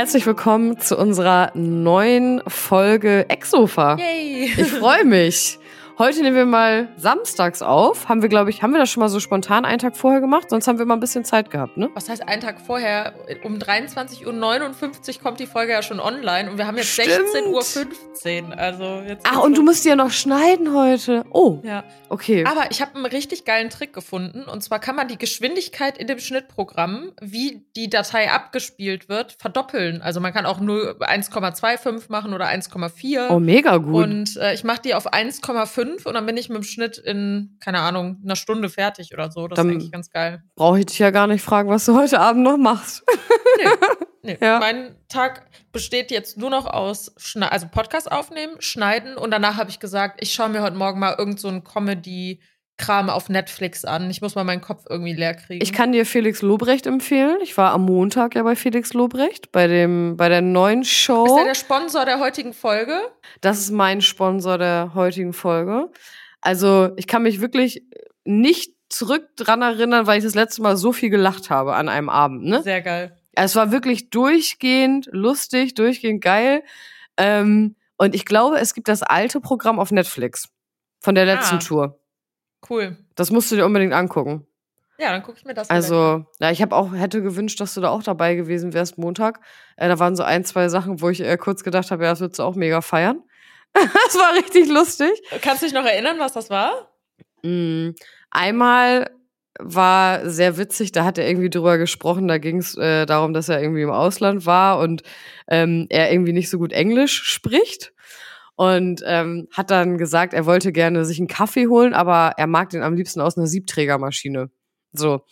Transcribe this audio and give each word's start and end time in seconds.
Herzlich 0.00 0.24
willkommen 0.24 0.80
zu 0.80 0.96
unserer 0.96 1.50
neuen 1.52 2.40
Folge 2.46 3.26
Exofa. 3.28 3.98
Yay! 3.98 4.50
Ich 4.56 4.70
freue 4.72 5.04
mich. 5.04 5.58
Heute 6.00 6.22
nehmen 6.22 6.34
wir 6.34 6.46
mal 6.46 6.88
samstags 6.96 7.60
auf. 7.60 8.08
Haben 8.08 8.22
wir, 8.22 8.30
glaube 8.30 8.48
ich, 8.48 8.62
haben 8.62 8.70
wir 8.70 8.78
das 8.78 8.88
schon 8.88 9.02
mal 9.02 9.10
so 9.10 9.20
spontan 9.20 9.66
einen 9.66 9.78
Tag 9.78 9.98
vorher 9.98 10.22
gemacht? 10.22 10.48
Sonst 10.48 10.66
haben 10.66 10.78
wir 10.78 10.86
mal 10.86 10.94
ein 10.94 11.00
bisschen 11.00 11.26
Zeit 11.26 11.50
gehabt, 11.50 11.76
ne? 11.76 11.90
Was 11.92 12.08
heißt 12.08 12.26
einen 12.26 12.40
Tag 12.40 12.58
vorher? 12.58 13.12
Um 13.44 13.58
23.59 13.58 14.24
Uhr 14.26 15.22
kommt 15.22 15.40
die 15.40 15.46
Folge 15.46 15.72
ja 15.72 15.82
schon 15.82 16.00
online 16.00 16.50
und 16.50 16.56
wir 16.56 16.66
haben 16.66 16.78
jetzt 16.78 16.88
Stimmt. 16.88 17.10
16.15 17.34 18.48
Uhr. 18.48 18.58
Also 18.58 19.02
jetzt 19.06 19.26
Ah, 19.30 19.40
und 19.40 19.58
du 19.58 19.62
musst 19.62 19.84
die 19.84 19.90
ja 19.90 19.94
noch 19.96 20.10
schneiden 20.10 20.74
heute. 20.74 21.26
Oh, 21.32 21.58
Ja. 21.62 21.84
okay. 22.08 22.46
Aber 22.46 22.70
ich 22.70 22.80
habe 22.80 22.94
einen 22.94 23.04
richtig 23.04 23.44
geilen 23.44 23.68
Trick 23.68 23.92
gefunden. 23.92 24.44
Und 24.44 24.62
zwar 24.62 24.78
kann 24.78 24.96
man 24.96 25.06
die 25.06 25.18
Geschwindigkeit 25.18 25.98
in 25.98 26.06
dem 26.06 26.18
Schnittprogramm, 26.18 27.12
wie 27.20 27.66
die 27.76 27.90
Datei 27.90 28.30
abgespielt 28.30 29.10
wird, 29.10 29.36
verdoppeln. 29.38 30.00
Also 30.00 30.20
man 30.20 30.32
kann 30.32 30.46
auch 30.46 30.60
nur 30.60 30.96
1,25 31.02 32.04
machen 32.08 32.32
oder 32.32 32.46
1,4. 32.46 33.28
Oh, 33.28 33.38
mega 33.38 33.76
gut. 33.76 34.04
Und 34.04 34.38
äh, 34.38 34.54
ich 34.54 34.64
mache 34.64 34.80
die 34.80 34.94
auf 34.94 35.12
1,5 35.12 35.89
und 36.04 36.14
dann 36.14 36.26
bin 36.26 36.36
ich 36.36 36.48
mit 36.48 36.56
dem 36.58 36.62
Schnitt 36.64 36.98
in, 36.98 37.56
keine 37.60 37.80
Ahnung, 37.80 38.20
einer 38.24 38.36
Stunde 38.36 38.68
fertig 38.68 39.12
oder 39.14 39.30
so. 39.30 39.48
Das 39.48 39.56
Dann- 39.56 39.68
ist 39.70 39.74
eigentlich 39.76 39.92
ganz 39.92 40.10
geil. 40.10 40.42
Brauche 40.56 40.78
ich 40.80 40.86
dich 40.86 40.98
ja 40.98 41.10
gar 41.10 41.26
nicht 41.26 41.42
fragen, 41.42 41.68
was 41.68 41.84
du 41.84 41.94
heute 41.96 42.20
Abend 42.20 42.42
noch 42.42 42.56
machst. 42.56 43.02
Nee, 44.22 44.36
Ja. 44.40 44.58
Mein 44.58 44.96
Tag 45.08 45.46
besteht 45.72 46.10
jetzt 46.10 46.36
nur 46.36 46.50
noch 46.50 46.66
aus 46.66 47.12
Schne 47.16 47.50
also 47.50 47.68
Podcast 47.70 48.12
aufnehmen, 48.12 48.56
schneiden 48.60 49.16
und 49.16 49.30
danach 49.30 49.56
habe 49.56 49.70
ich 49.70 49.80
gesagt, 49.80 50.18
ich 50.22 50.34
schaue 50.34 50.50
mir 50.50 50.60
heute 50.62 50.76
Morgen 50.76 50.98
mal 51.00 51.14
irgend 51.16 51.40
so 51.40 51.48
einen 51.48 51.64
Comedy-Kram 52.80 53.10
auf 53.10 53.28
Netflix 53.28 53.84
an. 53.84 54.10
Ich 54.10 54.20
muss 54.20 54.34
mal 54.34 54.44
meinen 54.44 54.60
Kopf 54.60 54.84
irgendwie 54.88 55.12
leer 55.12 55.34
kriegen. 55.34 55.62
Ich 55.62 55.72
kann 55.72 55.92
dir 55.92 56.06
Felix 56.06 56.42
Lobrecht 56.42 56.86
empfehlen. 56.86 57.38
Ich 57.42 57.56
war 57.56 57.72
am 57.72 57.84
Montag 57.84 58.34
ja 58.34 58.42
bei 58.42 58.56
Felix 58.56 58.92
Lobrecht, 58.94 59.52
bei, 59.52 59.66
dem, 59.66 60.16
bei 60.16 60.28
der 60.28 60.40
neuen 60.40 60.84
Show. 60.84 61.26
Ist 61.26 61.38
er 61.38 61.44
der 61.44 61.54
Sponsor 61.54 62.04
der 62.04 62.20
heutigen 62.20 62.52
Folge? 62.52 62.98
Das 63.40 63.58
ist 63.58 63.70
mein 63.70 64.00
Sponsor 64.00 64.58
der 64.58 64.92
heutigen 64.94 65.32
Folge. 65.32 65.90
Also, 66.40 66.90
ich 66.96 67.06
kann 67.06 67.22
mich 67.22 67.40
wirklich 67.40 67.84
nicht 68.24 68.74
zurück 68.88 69.28
dran 69.36 69.62
erinnern, 69.62 70.06
weil 70.06 70.18
ich 70.18 70.24
das 70.24 70.34
letzte 70.34 70.62
Mal 70.62 70.76
so 70.76 70.92
viel 70.92 71.10
gelacht 71.10 71.50
habe 71.50 71.74
an 71.74 71.88
einem 71.88 72.08
Abend. 72.08 72.44
Ne? 72.44 72.62
Sehr 72.62 72.80
geil. 72.82 73.16
Es 73.32 73.54
war 73.56 73.70
wirklich 73.70 74.10
durchgehend 74.10 75.08
lustig, 75.12 75.74
durchgehend 75.74 76.22
geil. 76.22 76.62
Ähm, 77.16 77.76
und 77.96 78.14
ich 78.14 78.24
glaube, 78.24 78.58
es 78.58 78.74
gibt 78.74 78.88
das 78.88 79.02
alte 79.02 79.40
Programm 79.40 79.78
auf 79.78 79.92
Netflix 79.92 80.48
von 81.00 81.14
der 81.14 81.26
letzten 81.26 81.56
Ah. 81.56 81.60
Tour. 81.60 81.99
Cool. 82.68 82.96
Das 83.14 83.30
musst 83.30 83.50
du 83.50 83.56
dir 83.56 83.66
unbedingt 83.66 83.92
angucken. 83.92 84.46
Ja, 84.98 85.12
dann 85.12 85.22
gucke 85.22 85.38
ich 85.38 85.44
mir 85.44 85.54
das 85.54 85.68
vielleicht 85.68 85.90
an. 85.90 85.94
Also, 85.94 86.24
ja, 86.40 86.50
ich 86.50 86.60
habe 86.60 86.76
auch 86.76 86.92
hätte 86.92 87.22
gewünscht, 87.22 87.60
dass 87.60 87.74
du 87.74 87.80
da 87.80 87.88
auch 87.88 88.02
dabei 88.02 88.34
gewesen 88.34 88.74
wärst 88.74 88.98
Montag. 88.98 89.40
Äh, 89.76 89.88
da 89.88 89.98
waren 89.98 90.14
so 90.14 90.22
ein, 90.22 90.44
zwei 90.44 90.68
Sachen, 90.68 91.00
wo 91.00 91.08
ich 91.08 91.20
äh, 91.20 91.36
kurz 91.38 91.64
gedacht 91.64 91.90
habe, 91.90 92.04
ja, 92.04 92.10
das 92.10 92.20
würdest 92.20 92.38
du 92.38 92.42
auch 92.42 92.54
mega 92.54 92.82
feiern. 92.82 93.22
das 93.72 94.14
war 94.14 94.34
richtig 94.34 94.68
lustig. 94.68 95.10
Kannst 95.40 95.62
du 95.62 95.66
dich 95.66 95.74
noch 95.74 95.84
erinnern, 95.84 96.18
was 96.18 96.32
das 96.32 96.50
war? 96.50 96.90
Mm, 97.42 97.90
Einmal 98.30 99.10
war 99.58 100.28
sehr 100.28 100.56
witzig, 100.56 100.92
da 100.92 101.04
hat 101.04 101.18
er 101.18 101.28
irgendwie 101.28 101.50
drüber 101.50 101.76
gesprochen, 101.76 102.28
da 102.28 102.38
ging 102.38 102.58
es 102.58 102.76
äh, 102.76 103.04
darum, 103.04 103.34
dass 103.34 103.48
er 103.48 103.60
irgendwie 103.60 103.82
im 103.82 103.90
Ausland 103.90 104.46
war 104.46 104.78
und 104.78 105.02
ähm, 105.48 105.86
er 105.90 106.12
irgendwie 106.12 106.32
nicht 106.32 106.48
so 106.48 106.58
gut 106.58 106.72
Englisch 106.72 107.22
spricht. 107.24 107.92
Und 108.60 109.02
ähm, 109.06 109.48
hat 109.52 109.70
dann 109.70 109.96
gesagt, 109.96 110.34
er 110.34 110.44
wollte 110.44 110.70
gerne 110.70 111.06
sich 111.06 111.18
einen 111.18 111.28
Kaffee 111.28 111.66
holen, 111.66 111.94
aber 111.94 112.34
er 112.36 112.46
mag 112.46 112.68
den 112.68 112.82
am 112.82 112.92
liebsten 112.92 113.22
aus 113.22 113.38
einer 113.38 113.46
Siebträgermaschine. 113.46 114.50
So. 114.92 115.24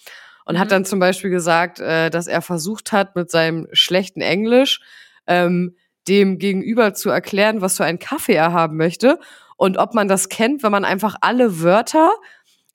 Und 0.47 0.55
Mhm. 0.55 0.59
hat 0.59 0.73
dann 0.73 0.87
zum 0.87 0.99
Beispiel 0.99 1.29
gesagt, 1.29 1.79
äh, 1.79 2.09
dass 2.09 2.27
er 2.27 2.41
versucht 2.41 2.91
hat, 2.91 3.17
mit 3.17 3.31
seinem 3.31 3.67
schlechten 3.73 4.23
Englisch 4.23 4.81
ähm, 5.27 5.77
dem 6.09 6.39
Gegenüber 6.39 6.95
zu 6.95 7.11
erklären, 7.11 7.61
was 7.61 7.77
für 7.77 7.85
einen 7.85 7.99
Kaffee 7.99 8.33
er 8.33 8.55
haben 8.55 8.79
möchte 8.79 9.19
und 9.59 9.77
ob 9.77 9.93
man 9.93 10.09
das 10.09 10.31
kennt, 10.31 10.63
wenn 10.63 10.73
man 10.73 10.87
einfach 10.87 11.17
alle 11.21 11.61
Wörter, 11.61 12.11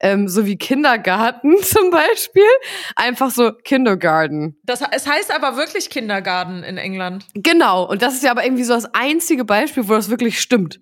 ähm, 0.04 0.28
so 0.28 0.46
wie 0.46 0.58
Kindergarten 0.58 1.56
zum 1.64 1.90
Beispiel, 1.90 2.44
einfach 2.96 3.32
so 3.32 3.54
Kindergarten. 3.64 4.58
Das, 4.64 4.84
es 4.92 5.08
heißt 5.08 5.34
aber 5.34 5.56
wirklich 5.56 5.90
Kindergarten 5.90 6.62
in 6.64 6.78
England. 6.78 7.26
Genau. 7.34 7.90
Und 7.90 8.02
das 8.02 8.14
ist 8.14 8.24
ja 8.24 8.32
aber 8.32 8.44
irgendwie 8.44 8.66
so 8.66 8.74
das 8.74 8.94
einzige 8.94 9.46
Beispiel, 9.46 9.88
wo 9.88 9.94
das 9.94 10.10
wirklich 10.10 10.40
stimmt. 10.40 10.82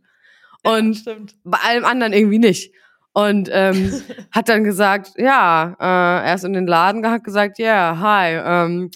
Und 0.64 0.98
Stimmt. 0.98 1.36
bei 1.44 1.60
allem 1.60 1.86
anderen 1.86 2.14
irgendwie 2.14 2.40
nicht. 2.40 2.74
Und 3.14 3.50
ähm, 3.52 4.02
hat 4.32 4.50
dann 4.50 4.64
gesagt, 4.64 5.12
ja, 5.18 5.76
äh, 5.80 6.28
er 6.28 6.36
ist 6.36 6.44
in 6.44 6.54
den 6.54 6.68
Laden, 6.68 7.08
hat 7.08 7.24
gesagt, 7.24 7.60
yeah, 7.60 8.00
hi, 8.00 8.34
ähm, 8.34 8.90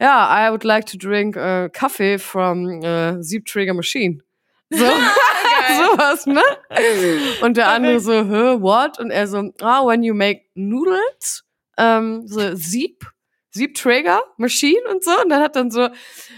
ja, 0.00 0.46
I 0.46 0.50
would 0.50 0.64
like 0.64 0.86
to 0.86 0.96
drink 0.96 1.36
äh, 1.36 1.68
Kaffee 1.70 2.18
from 2.18 2.82
äh, 2.82 3.22
Siebträger 3.22 3.74
Machine. 3.74 4.20
So, 4.70 4.84
sowas, 5.76 6.26
ne? 6.26 6.42
Und 7.42 7.56
der 7.56 7.68
andere 7.68 8.00
so, 8.00 8.12
hä, 8.12 8.60
what? 8.60 8.98
Und 8.98 9.10
er 9.10 9.26
so, 9.26 9.50
ah, 9.60 9.84
when 9.86 10.02
you 10.02 10.14
make 10.14 10.42
noodles, 10.54 11.44
ähm, 11.76 12.26
so 12.26 12.54
Sieb, 12.54 13.06
Siebträger 13.50 14.20
Machine 14.36 14.80
und 14.90 15.04
so. 15.04 15.10
Und 15.22 15.30
dann 15.30 15.42
hat 15.42 15.56
dann 15.56 15.70
so, 15.70 15.88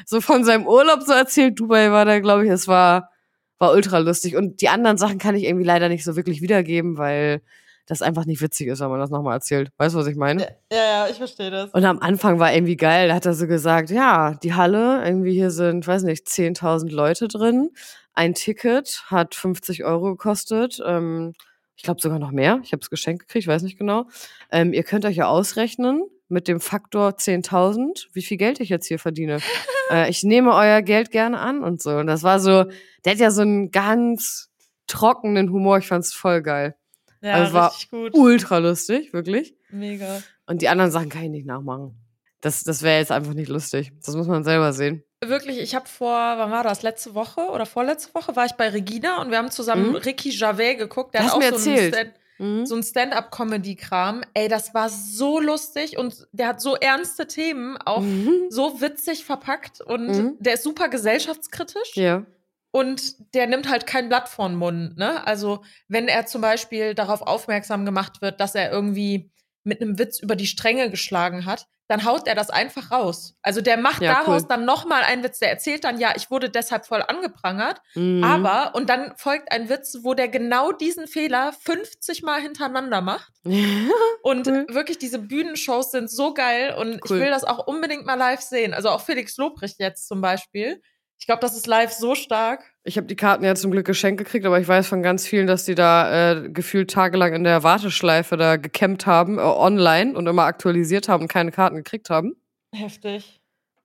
so 0.06 0.20
von 0.20 0.44
seinem 0.44 0.66
Urlaub 0.66 1.02
so 1.02 1.12
erzählt, 1.12 1.58
Dubai 1.58 1.90
war 1.90 2.04
da, 2.04 2.20
glaube 2.20 2.44
ich, 2.44 2.50
es 2.50 2.68
war, 2.68 3.10
war 3.58 3.72
ultra 3.72 3.98
lustig. 3.98 4.36
Und 4.36 4.60
die 4.60 4.68
anderen 4.68 4.96
Sachen 4.96 5.18
kann 5.18 5.34
ich 5.34 5.44
irgendwie 5.44 5.66
leider 5.66 5.88
nicht 5.88 6.04
so 6.04 6.16
wirklich 6.16 6.40
wiedergeben, 6.40 6.98
weil 6.98 7.42
das 7.90 8.02
einfach 8.02 8.24
nicht 8.24 8.40
witzig 8.40 8.68
ist, 8.68 8.80
wenn 8.80 8.88
man 8.88 9.00
das 9.00 9.10
nochmal 9.10 9.34
erzählt. 9.34 9.70
Weißt 9.76 9.94
du, 9.94 9.98
was 9.98 10.06
ich 10.06 10.16
meine? 10.16 10.42
Ja, 10.72 10.78
ja, 10.78 11.08
ich 11.08 11.16
verstehe 11.16 11.50
das. 11.50 11.70
Und 11.70 11.84
am 11.84 11.98
Anfang 11.98 12.38
war 12.38 12.52
irgendwie 12.54 12.76
geil, 12.76 13.08
da 13.08 13.16
hat 13.16 13.26
er 13.26 13.34
so 13.34 13.48
gesagt, 13.48 13.90
ja, 13.90 14.34
die 14.34 14.54
Halle, 14.54 15.04
irgendwie 15.04 15.32
hier 15.32 15.50
sind, 15.50 15.86
weiß 15.86 16.04
nicht, 16.04 16.26
10.000 16.26 16.90
Leute 16.90 17.26
drin. 17.26 17.70
Ein 18.14 18.34
Ticket 18.34 19.04
hat 19.06 19.34
50 19.34 19.84
Euro 19.84 20.10
gekostet. 20.10 20.80
Ähm, 20.84 21.32
ich 21.76 21.82
glaube 21.82 22.00
sogar 22.00 22.18
noch 22.18 22.30
mehr. 22.30 22.60
Ich 22.62 22.72
habe 22.72 22.80
es 22.82 22.90
geschenkt 22.90 23.26
gekriegt, 23.26 23.46
weiß 23.46 23.62
nicht 23.62 23.78
genau. 23.78 24.06
Ähm, 24.50 24.72
ihr 24.72 24.82
könnt 24.82 25.04
euch 25.06 25.16
ja 25.16 25.28
ausrechnen 25.28 26.02
mit 26.28 26.46
dem 26.46 26.60
Faktor 26.60 27.10
10.000, 27.10 28.08
wie 28.12 28.22
viel 28.22 28.36
Geld 28.36 28.60
ich 28.60 28.68
jetzt 28.68 28.86
hier 28.86 28.98
verdiene. 28.98 29.38
äh, 29.90 30.10
ich 30.10 30.22
nehme 30.22 30.54
euer 30.54 30.82
Geld 30.82 31.10
gerne 31.10 31.38
an 31.38 31.62
und 31.62 31.80
so. 31.82 31.96
Und 31.96 32.06
das 32.06 32.22
war 32.22 32.38
so, 32.38 32.64
der 33.04 33.12
hat 33.12 33.18
ja 33.18 33.30
so 33.30 33.42
einen 33.42 33.70
ganz 33.70 34.50
trockenen 34.86 35.50
Humor. 35.50 35.78
Ich 35.78 35.86
fand's 35.86 36.12
voll 36.12 36.42
geil. 36.42 36.76
Ja, 37.22 37.34
also 37.34 37.52
war 37.52 37.74
gut. 37.90 38.14
Ultra 38.14 38.58
lustig, 38.58 39.12
wirklich. 39.12 39.54
Mega. 39.70 40.22
Und 40.46 40.62
die 40.62 40.68
anderen 40.68 40.90
Sachen 40.90 41.08
kann 41.10 41.24
ich 41.24 41.30
nicht 41.30 41.46
nachmachen. 41.46 41.96
Das, 42.40 42.62
das 42.64 42.82
wäre 42.82 42.98
jetzt 42.98 43.12
einfach 43.12 43.34
nicht 43.34 43.48
lustig. 43.48 43.92
Das 44.04 44.16
muss 44.16 44.26
man 44.26 44.44
selber 44.44 44.72
sehen. 44.72 45.02
Wirklich, 45.22 45.58
ich 45.58 45.74
habe 45.74 45.86
vor, 45.86 46.08
wann 46.38 46.50
war 46.50 46.62
das? 46.64 46.80
Letzte 46.82 47.14
Woche 47.14 47.42
oder 47.42 47.66
vorletzte 47.66 48.14
Woche 48.14 48.34
war 48.36 48.46
ich 48.46 48.52
bei 48.52 48.68
Regina 48.70 49.20
und 49.20 49.30
wir 49.30 49.36
haben 49.36 49.50
zusammen 49.50 49.90
Mhm. 49.90 49.96
Ricky 49.96 50.30
Gervais 50.30 50.76
geguckt. 50.76 51.12
Der 51.12 51.24
Hast 51.24 51.30
hat 51.30 51.34
auch 51.36 51.38
mir 51.40 51.48
so 51.58 51.70
erzählt. 51.70 51.94
einen 51.94 52.06
Stand, 52.12 52.20
Mhm. 52.38 52.66
so 52.66 52.74
ein 52.76 52.82
Stand-up-Comedy-Kram. 52.82 54.22
Ey, 54.32 54.48
das 54.48 54.72
war 54.72 54.88
so 54.88 55.38
lustig 55.38 55.98
und 55.98 56.26
der 56.32 56.46
hat 56.48 56.62
so 56.62 56.74
ernste 56.74 57.26
Themen 57.26 57.76
auch 57.76 58.00
Mhm. 58.00 58.46
so 58.48 58.80
witzig 58.80 59.26
verpackt 59.26 59.82
und 59.82 60.06
Mhm. 60.08 60.36
der 60.40 60.54
ist 60.54 60.62
super 60.62 60.88
gesellschaftskritisch 60.88 61.96
Ja. 61.96 62.24
und 62.70 63.34
der 63.34 63.46
nimmt 63.46 63.68
halt 63.68 63.86
kein 63.86 64.08
Blatt 64.08 64.26
vor 64.30 64.48
den 64.48 64.56
Mund. 64.56 64.96
Ne? 64.96 65.22
Also 65.26 65.60
wenn 65.86 66.08
er 66.08 66.24
zum 66.24 66.40
Beispiel 66.40 66.94
darauf 66.94 67.20
aufmerksam 67.20 67.84
gemacht 67.84 68.22
wird, 68.22 68.40
dass 68.40 68.54
er 68.54 68.70
irgendwie 68.72 69.30
mit 69.64 69.80
einem 69.82 69.98
Witz 69.98 70.20
über 70.20 70.36
die 70.36 70.46
Stränge 70.46 70.90
geschlagen 70.90 71.44
hat, 71.46 71.66
dann 71.88 72.04
haut 72.04 72.28
er 72.28 72.36
das 72.36 72.50
einfach 72.50 72.92
raus. 72.92 73.34
Also 73.42 73.60
der 73.60 73.76
macht 73.76 74.00
Ja, 74.00 74.14
daraus 74.14 74.42
cool. 74.42 74.48
dann 74.48 74.64
noch 74.64 74.84
mal 74.84 75.02
einen 75.02 75.24
Witz. 75.24 75.40
Der 75.40 75.50
erzählt 75.50 75.82
dann, 75.82 75.98
ja, 75.98 76.12
ich 76.14 76.30
wurde 76.30 76.48
deshalb 76.48 76.86
voll 76.86 77.02
angeprangert, 77.02 77.80
Mhm. 77.96 78.22
aber 78.22 78.76
und 78.76 78.88
dann 78.88 79.12
folgt 79.16 79.50
ein 79.50 79.68
Witz, 79.68 79.98
wo 80.02 80.14
der 80.14 80.28
genau 80.28 80.70
diesen 80.70 81.08
Fehler 81.08 81.52
50 81.64 82.22
Mal 82.22 82.40
hintereinander 82.40 83.00
macht. 83.00 83.32
Und 84.22 84.46
Cool. 84.46 84.66
wirklich, 84.70 84.98
diese 84.98 85.18
Bühnenshows 85.18 85.90
sind 85.90 86.10
so 86.10 86.32
geil 86.34 86.74
und 86.78 87.00
ich 87.04 87.10
Cool. 87.10 87.20
will 87.20 87.30
das 87.30 87.42
auch 87.44 87.66
unbedingt 87.66 88.04
mal 88.06 88.14
live 88.14 88.40
sehen. 88.42 88.72
Also 88.74 88.90
auch 88.90 89.00
Felix 89.00 89.36
Lobrecht 89.38 89.80
jetzt 89.80 90.06
zum 90.06 90.20
Beispiel. 90.20 90.80
Ich 91.20 91.26
glaube, 91.26 91.42
das 91.42 91.54
ist 91.54 91.66
live 91.66 91.92
so 91.92 92.14
stark. 92.14 92.64
Ich 92.82 92.96
habe 92.96 93.06
die 93.06 93.14
Karten 93.14 93.44
ja 93.44 93.54
zum 93.54 93.70
Glück 93.70 93.86
geschenkt 93.86 94.18
gekriegt, 94.18 94.46
aber 94.46 94.58
ich 94.58 94.66
weiß 94.66 94.88
von 94.88 95.02
ganz 95.02 95.26
vielen, 95.26 95.46
dass 95.46 95.66
die 95.66 95.74
da 95.74 96.32
äh, 96.32 96.48
gefühlt 96.48 96.90
tagelang 96.90 97.34
in 97.34 97.44
der 97.44 97.62
Warteschleife 97.62 98.38
da 98.38 98.56
gecampt 98.56 99.04
haben, 99.04 99.38
äh, 99.38 99.42
online 99.42 100.16
und 100.16 100.26
immer 100.26 100.44
aktualisiert 100.44 101.10
haben 101.10 101.24
und 101.24 101.28
keine 101.28 101.52
Karten 101.52 101.76
gekriegt 101.76 102.08
haben. 102.08 102.36
Heftig. 102.74 103.38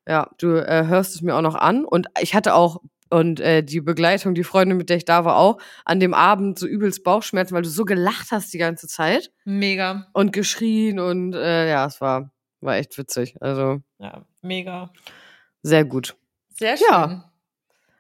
Ja, 0.08 0.30
du 0.38 0.56
äh, 0.56 0.86
hörst 0.88 1.16
es 1.16 1.22
mir 1.22 1.36
auch 1.36 1.42
noch 1.42 1.56
an. 1.56 1.84
Und 1.84 2.08
ich 2.22 2.36
hatte 2.36 2.54
auch, 2.54 2.82
und 3.10 3.42
äh, 3.42 3.64
die 3.64 3.81
Begleitung, 3.81 4.34
die 4.34 4.46
Freundin, 4.46 4.78
mit 4.78 4.90
der 4.90 4.96
ich 4.96 5.06
da 5.06 5.26
war, 5.26 5.36
auch 5.36 5.60
an 5.84 6.00
dem 6.00 6.14
Abend 6.14 6.58
so 6.58 6.66
übelst 6.68 7.04
Bauchschmerzen, 7.04 7.54
weil 7.54 7.64
du 7.64 7.70
so 7.70 7.84
gelacht 7.84 8.31
hast 8.31 8.54
die 8.54 8.60
ganze 8.60 8.88
Zeit 8.88 9.34
Mega. 9.44 10.08
und 10.14 10.31
geschrien 10.31 11.00
und 11.00 11.34
äh, 11.34 11.70
ja, 11.70 11.86
es 11.86 12.00
war, 12.00 12.31
war 12.62 12.78
echt 12.78 12.98
witzig. 12.98 13.36
Also 13.42 13.81
Ja, 14.00 14.26
mega. 14.42 14.94
sehr 15.64 15.84
gut. 15.84 16.16
Sehr 16.57 16.78
schön. 16.78 16.88
Ja. 16.90 17.31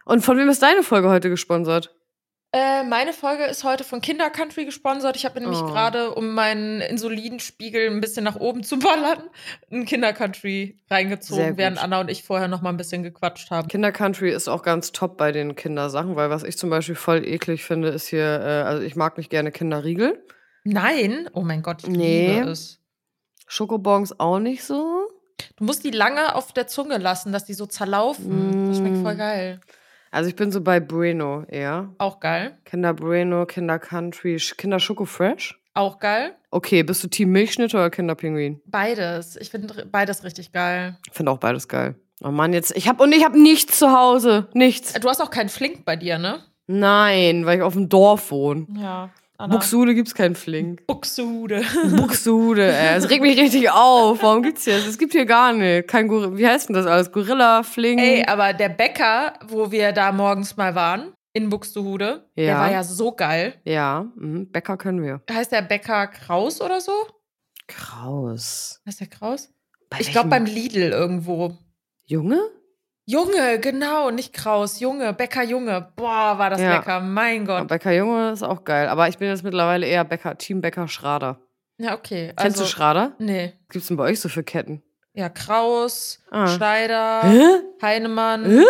Und 0.05 0.21
von 0.23 0.37
wem 0.37 0.49
ist 0.49 0.61
deine 0.61 0.83
Folge 0.83 1.09
heute 1.09 1.29
gesponsert? 1.29 1.95
Äh, 2.51 2.83
meine 2.83 3.11
Folge 3.11 3.43
ist 3.45 3.65
heute 3.65 3.83
von 3.83 3.99
Kinder 3.99 4.29
Country 4.29 4.63
gesponsert. 4.63 5.17
Ich 5.17 5.25
habe 5.25 5.41
nämlich 5.41 5.59
Oh. 5.59 5.65
gerade, 5.65 6.15
um 6.15 6.33
meinen 6.33 6.79
Insulinspiegel 6.79 7.89
ein 7.89 7.99
bisschen 7.99 8.23
nach 8.23 8.37
oben 8.37 8.63
zu 8.63 8.79
ballern, 8.79 9.23
ein 9.71 9.85
Kinder 9.85 10.13
Country 10.13 10.79
reingezogen, 10.89 11.57
während 11.57 11.83
Anna 11.83 11.99
und 11.99 12.09
ich 12.09 12.23
vorher 12.23 12.47
noch 12.47 12.61
mal 12.61 12.69
ein 12.69 12.77
bisschen 12.77 13.03
gequatscht 13.03 13.51
haben. 13.51 13.67
Kindercountry 13.67 14.31
ist 14.31 14.47
auch 14.47 14.61
ganz 14.63 14.93
top 14.93 15.17
bei 15.17 15.33
den 15.33 15.55
Kindersachen, 15.55 16.15
weil 16.15 16.29
was 16.29 16.43
ich 16.43 16.57
zum 16.57 16.69
Beispiel 16.69 16.95
voll 16.95 17.27
eklig 17.27 17.65
finde, 17.65 17.89
ist 17.89 18.07
hier, 18.07 18.23
äh, 18.23 18.61
also 18.63 18.83
ich 18.83 18.95
mag 18.95 19.17
nicht 19.17 19.29
gerne 19.29 19.51
Kinderriegel. 19.51 20.23
Nein, 20.63 21.29
oh 21.33 21.41
mein 21.41 21.61
Gott, 21.61 21.83
ich 21.83 21.89
Nee. 21.89 22.35
liebe 22.37 22.51
es. 22.51 22.79
Schokobons 23.47 24.17
auch 24.19 24.39
nicht 24.39 24.63
so. 24.63 25.09
Du 25.57 25.63
musst 25.63 25.83
die 25.83 25.91
lange 25.91 26.35
auf 26.35 26.51
der 26.51 26.67
Zunge 26.67 26.97
lassen, 26.97 27.31
dass 27.31 27.45
die 27.45 27.53
so 27.53 27.65
zerlaufen. 27.65 28.67
Das 28.69 28.77
schmeckt 28.77 28.97
voll 28.97 29.15
Mm. 29.15 29.17
geil. 29.17 29.59
Also 30.11 30.29
ich 30.29 30.35
bin 30.35 30.51
so 30.51 30.61
bei 30.61 30.79
Bueno 30.79 31.43
eher. 31.47 31.89
Auch 31.97 32.19
geil. 32.19 32.57
Kinder 32.65 32.93
Bueno, 32.93 33.45
Kinder 33.45 33.79
Country, 33.79 34.37
Kinder 34.57 34.79
Schoko 34.79 35.05
Fresh. 35.05 35.59
Auch 35.73 35.99
geil. 35.99 36.35
Okay, 36.51 36.83
bist 36.83 37.03
du 37.03 37.07
Team 37.09 37.31
Milchschnitte 37.31 37.75
oder 37.75 37.89
Kinder 37.89 38.15
Pinguin? 38.15 38.61
Beides. 38.65 39.35
Ich 39.35 39.49
finde 39.49 39.85
beides 39.85 40.23
richtig 40.23 40.53
geil. 40.53 40.97
Finde 41.11 41.31
auch 41.33 41.37
beides 41.37 41.67
geil. 41.67 41.95
Oh 42.23 42.31
Mann, 42.31 42.53
jetzt 42.53 42.75
ich 42.77 42.87
hab 42.87 43.01
und 43.01 43.11
ich 43.13 43.25
hab 43.25 43.33
nichts 43.35 43.77
zu 43.77 43.91
Hause, 43.91 44.47
nichts. 44.53 44.93
Du 44.93 45.09
hast 45.09 45.21
auch 45.21 45.29
keinen 45.29 45.49
Flink 45.49 45.83
bei 45.83 45.97
dir, 45.97 46.17
ne? 46.17 46.39
Nein, 46.67 47.45
weil 47.45 47.57
ich 47.57 47.63
auf 47.63 47.73
dem 47.73 47.89
Dorf 47.89 48.31
wohne. 48.31 48.67
Ja. 48.77 49.09
Anna. 49.37 49.55
Buxude 49.55 49.93
gibt's 49.95 50.13
keinen 50.15 50.35
Flink. 50.35 50.87
Buxude. 50.87 51.61
Buxude, 51.97 52.71
ey. 52.71 52.95
Es 52.97 53.09
regt 53.09 53.21
mich 53.21 53.37
richtig 53.39 53.69
auf. 53.69 54.23
Warum 54.23 54.43
gibt's 54.43 54.63
hier? 54.63 54.75
Es 54.77 54.97
gibt 54.97 55.11
hier 55.11 55.25
gar 55.25 55.51
nicht. 55.53 55.87
Kein 55.89 56.07
Gorilla. 56.07 56.37
Wie 56.37 56.47
heißt 56.47 56.69
denn 56.69 56.75
das 56.75 56.85
alles? 56.85 57.11
Gorilla, 57.11 57.63
Flink. 57.63 57.99
Ey, 58.01 58.23
aber 58.25 58.53
der 58.53 58.69
Bäcker, 58.69 59.33
wo 59.47 59.71
wir 59.71 59.91
da 59.91 60.11
morgens 60.13 60.55
mal 60.55 60.73
waren, 60.75 61.11
in 61.33 61.49
Buxtehude, 61.49 62.29
der 62.37 62.45
Ja. 62.45 62.59
war 62.59 62.71
ja 62.71 62.83
so 62.83 63.11
geil. 63.11 63.55
Ja, 63.65 64.05
mhm. 64.15 64.49
Bäcker 64.51 64.77
können 64.77 65.03
wir. 65.03 65.21
Heißt 65.29 65.51
der 65.51 65.63
Bäcker 65.63 66.07
Kraus 66.07 66.61
oder 66.61 66.79
so? 66.79 66.93
Kraus. 67.67 68.81
Heißt 68.87 69.01
der 69.01 69.07
Kraus? 69.07 69.49
Bei 69.89 69.99
ich 69.99 70.11
glaube 70.11 70.29
beim 70.29 70.45
Lidl 70.45 70.91
irgendwo. 70.91 71.57
Junge? 72.05 72.39
Junge, 73.07 73.59
genau, 73.59 74.09
nicht 74.09 74.33
Kraus, 74.33 74.79
Junge, 74.79 75.13
Bäcker 75.13 75.43
Junge. 75.43 75.91
Boah, 75.95 76.39
war 76.39 76.49
das 76.49 76.59
Ja. 76.59 76.77
lecker, 76.77 76.99
mein 77.01 77.45
Ja, 77.45 77.59
Gott. 77.59 77.67
Bäcker 77.67 77.91
Junge 77.93 78.31
ist 78.31 78.41
auch 78.43 78.63
geil. 78.63 78.87
Aber 78.87 79.07
ich 79.07 79.17
bin 79.19 79.27
jetzt 79.29 79.43
mittlerweile 79.43 79.85
eher 79.85 80.03
Bäcker, 80.03 80.37
Team 80.37 80.61
Bäcker 80.61 80.87
Schrader. 80.87 81.39
Ja, 81.77 81.93
okay. 81.93 82.27
Kennst 82.35 82.57
Also, 82.59 82.63
du 82.63 82.69
Schrader? 82.69 83.13
Nee. 83.19 83.53
Was 83.67 83.73
gibt's 83.73 83.87
denn 83.89 83.97
bei 83.97 84.05
euch 84.05 84.19
so 84.19 84.27
für 84.29 84.43
Ketten? 84.43 84.81
Ja, 85.13 85.29
Kraus, 85.29 86.19
Ah. 86.31 86.47
Schneider, 86.47 87.21
Hä? 87.23 87.45
Heinemann, 87.81 88.45
Hä? 88.45 88.63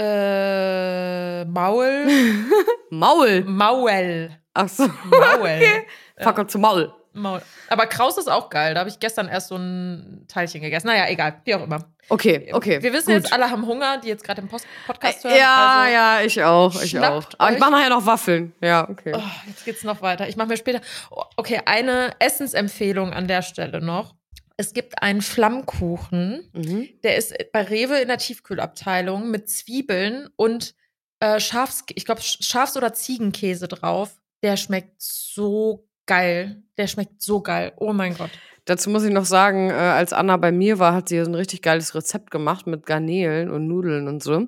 äh, 0.00 1.44
Maul. 1.44 2.06
Maul. 2.90 3.44
Maul. 3.44 4.30
Ach 4.54 4.68
so. 4.68 4.84
Maul. 5.04 5.60
Fucker 6.20 6.48
zu 6.48 6.58
Maul. 6.58 6.92
Maul. 7.14 7.40
Aber 7.68 7.86
Kraus 7.86 8.18
ist 8.18 8.28
auch 8.28 8.50
geil. 8.50 8.74
Da 8.74 8.80
habe 8.80 8.90
ich 8.90 8.98
gestern 9.00 9.28
erst 9.28 9.48
so 9.48 9.56
ein 9.56 10.24
Teilchen 10.28 10.60
gegessen. 10.60 10.86
Naja, 10.88 11.08
egal. 11.08 11.40
Wie 11.44 11.54
auch 11.54 11.62
immer. 11.62 11.78
Okay, 12.08 12.50
okay. 12.52 12.82
Wir 12.82 12.92
wissen 12.92 13.14
gut. 13.14 13.22
jetzt, 13.22 13.32
alle 13.32 13.50
haben 13.50 13.66
Hunger, 13.66 13.98
die 13.98 14.08
jetzt 14.08 14.24
gerade 14.24 14.42
den 14.42 14.48
Post 14.48 14.66
Podcast 14.86 15.24
hören. 15.24 15.36
Ja, 15.36 15.80
also, 15.82 15.94
ja, 15.94 16.20
ich 16.22 16.42
auch, 16.42 16.82
ich 16.82 16.98
auch. 16.98 17.24
Aber 17.38 17.52
ich 17.52 17.58
mache 17.58 17.70
nachher 17.70 17.88
noch 17.88 18.04
Waffeln. 18.04 18.52
Ja, 18.60 18.88
okay. 18.88 19.12
Oh, 19.16 19.20
jetzt 19.46 19.64
geht's 19.64 19.84
noch 19.84 20.02
weiter. 20.02 20.28
Ich 20.28 20.36
mache 20.36 20.48
mir 20.48 20.56
später. 20.56 20.80
Oh, 21.10 21.22
Okay, 21.36 21.60
eine 21.64 22.12
Essensempfehlung 22.18 23.12
an 23.12 23.26
der 23.28 23.42
Stelle 23.42 23.80
noch. 23.80 24.14
Es 24.56 24.72
gibt 24.72 25.02
einen 25.02 25.22
Flammkuchen, 25.22 26.48
Mhm. 26.52 26.88
der 27.02 27.16
ist 27.16 27.34
bei 27.52 27.62
Rewe 27.62 27.98
in 28.00 28.08
der 28.08 28.18
Tiefkühlabteilung 28.18 29.30
mit 29.30 29.48
Zwiebeln 29.50 30.28
und 30.36 30.74
äh, 31.20 31.40
Schafs, 31.40 31.84
ich 31.94 32.04
glaube 32.04 32.20
Schafs- 32.22 32.76
oder 32.76 32.92
Ziegenkäse 32.92 33.66
drauf. 33.68 34.10
Der 34.42 34.56
schmeckt 34.56 35.00
so 35.00 35.88
geil. 36.06 36.62
Der 36.76 36.86
schmeckt 36.86 37.20
so 37.22 37.40
geil. 37.40 37.72
Oh 37.76 37.92
mein 37.92 38.16
Gott. 38.16 38.30
Dazu 38.66 38.88
muss 38.90 39.04
ich 39.04 39.12
noch 39.12 39.26
sagen, 39.26 39.70
äh, 39.70 39.74
als 39.74 40.12
Anna 40.12 40.36
bei 40.38 40.50
mir 40.50 40.78
war, 40.78 40.94
hat 40.94 41.08
sie 41.08 41.22
so 41.22 41.30
ein 41.30 41.34
richtig 41.34 41.60
geiles 41.62 41.94
Rezept 41.94 42.30
gemacht 42.30 42.66
mit 42.66 42.86
Garnelen 42.86 43.50
und 43.50 43.66
Nudeln 43.68 44.08
und 44.08 44.22
so. 44.22 44.46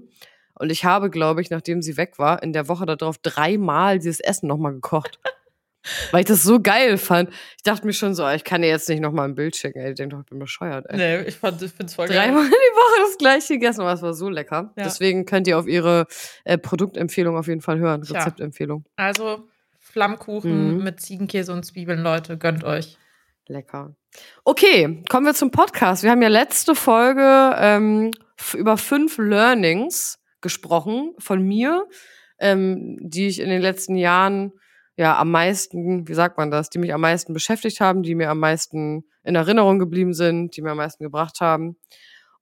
Und 0.59 0.71
ich 0.73 0.85
habe, 0.87 1.11
glaube 1.11 1.43
ich, 1.43 1.51
nachdem 1.51 1.83
sie 1.83 1.99
weg 1.99 2.19
war, 2.19 2.43
in 2.43 2.55
der 2.55 2.67
Woche 2.69 2.87
darauf 2.87 3.19
dreimal 3.19 3.99
dieses 3.99 4.21
Essen 4.21 4.47
nochmal 4.49 4.73
gekocht. 4.73 5.21
Weil 6.11 6.21
ich 6.21 6.27
das 6.27 6.43
so 6.43 6.59
geil 6.61 6.99
fand. 6.99 7.31
Ich 7.59 7.63
dachte 7.63 7.87
mir 7.87 7.93
schon 7.93 8.15
so, 8.15 8.29
ich 8.31 8.43
kann 8.43 8.63
dir 8.63 8.69
jetzt 8.69 8.89
nicht 8.89 9.01
nochmal 9.01 9.29
ein 9.29 9.37
Bild 9.37 9.55
schicken. 9.55 9.79
Ey, 9.79 9.91
ich 9.91 9.95
denke 9.97 10.17
doch, 10.17 10.23
ich 10.23 10.29
bin 10.31 10.41
bescheuert, 10.41 10.87
ey. 10.89 10.97
Nee, 10.97 11.29
ich, 11.29 11.37
fand- 11.37 11.63
ich 11.63 11.71
finde 11.71 11.87
es 11.87 11.95
voll 11.95 12.09
Dreimal 12.09 12.43
die 12.45 12.51
Woche 12.51 13.03
das 13.07 13.19
gleiche 13.19 13.53
gegessen, 13.55 13.83
aber 13.83 13.93
es 13.93 14.03
war 14.03 14.13
so 14.15 14.29
lecker. 14.29 14.73
Ja. 14.77 14.83
Deswegen 14.85 15.27
könnt 15.27 15.47
ihr 15.47 15.57
auf 15.59 15.69
ihre 15.69 16.07
äh, 16.45 16.59
Produktempfehlung 16.59 17.37
auf 17.37 17.47
jeden 17.47 17.61
Fall 17.61 17.79
hören. 17.79 18.03
Rezeptempfehlung. 18.03 18.85
Also 18.97 19.47
Flammkuchen 20.01 20.77
Mhm. 20.77 20.85
mit 20.85 21.01
Ziegenkäse 21.01 21.55
und 21.55 21.65
Zwiebeln, 21.65 22.03
Leute, 22.03 22.37
gönnt 22.37 22.65
euch. 22.65 22.99
Lecker. 23.47 23.97
Okay, 24.45 25.03
kommen 25.09 25.25
wir 25.25 25.33
zum 25.33 25.51
Podcast. 25.51 26.03
Wir 26.03 26.11
haben 26.11 26.21
ja 26.21 26.29
letzte 26.29 26.75
Folge 26.75 27.55
ähm, 27.59 28.11
über 28.55 28.77
fünf 28.77 29.17
Learnings 29.17 30.19
gesprochen 30.43 31.15
von 31.19 31.41
mir, 31.43 31.87
ähm, 32.39 32.99
die 33.01 33.29
ich 33.29 33.41
in 33.41 33.49
den 33.49 33.63
letzten 33.63 33.97
Jahren 33.97 34.53
ja 34.99 35.17
am 35.19 35.31
meisten, 35.31 36.07
wie 36.07 36.13
sagt 36.15 36.37
man 36.37 36.51
das, 36.51 36.69
die 36.69 36.79
mich 36.79 36.93
am 36.93 37.01
meisten 37.01 37.33
beschäftigt 37.33 37.81
haben, 37.81 38.03
die 38.03 38.15
mir 38.15 38.29
am 38.29 38.39
meisten 38.39 39.05
in 39.25 39.35
Erinnerung 39.35 39.79
geblieben 39.79 40.13
sind, 40.13 40.55
die 40.59 40.61
mir 40.61 40.73
am 40.73 40.77
meisten 40.77 41.05
gebracht 41.05 41.41
haben. 41.41 41.79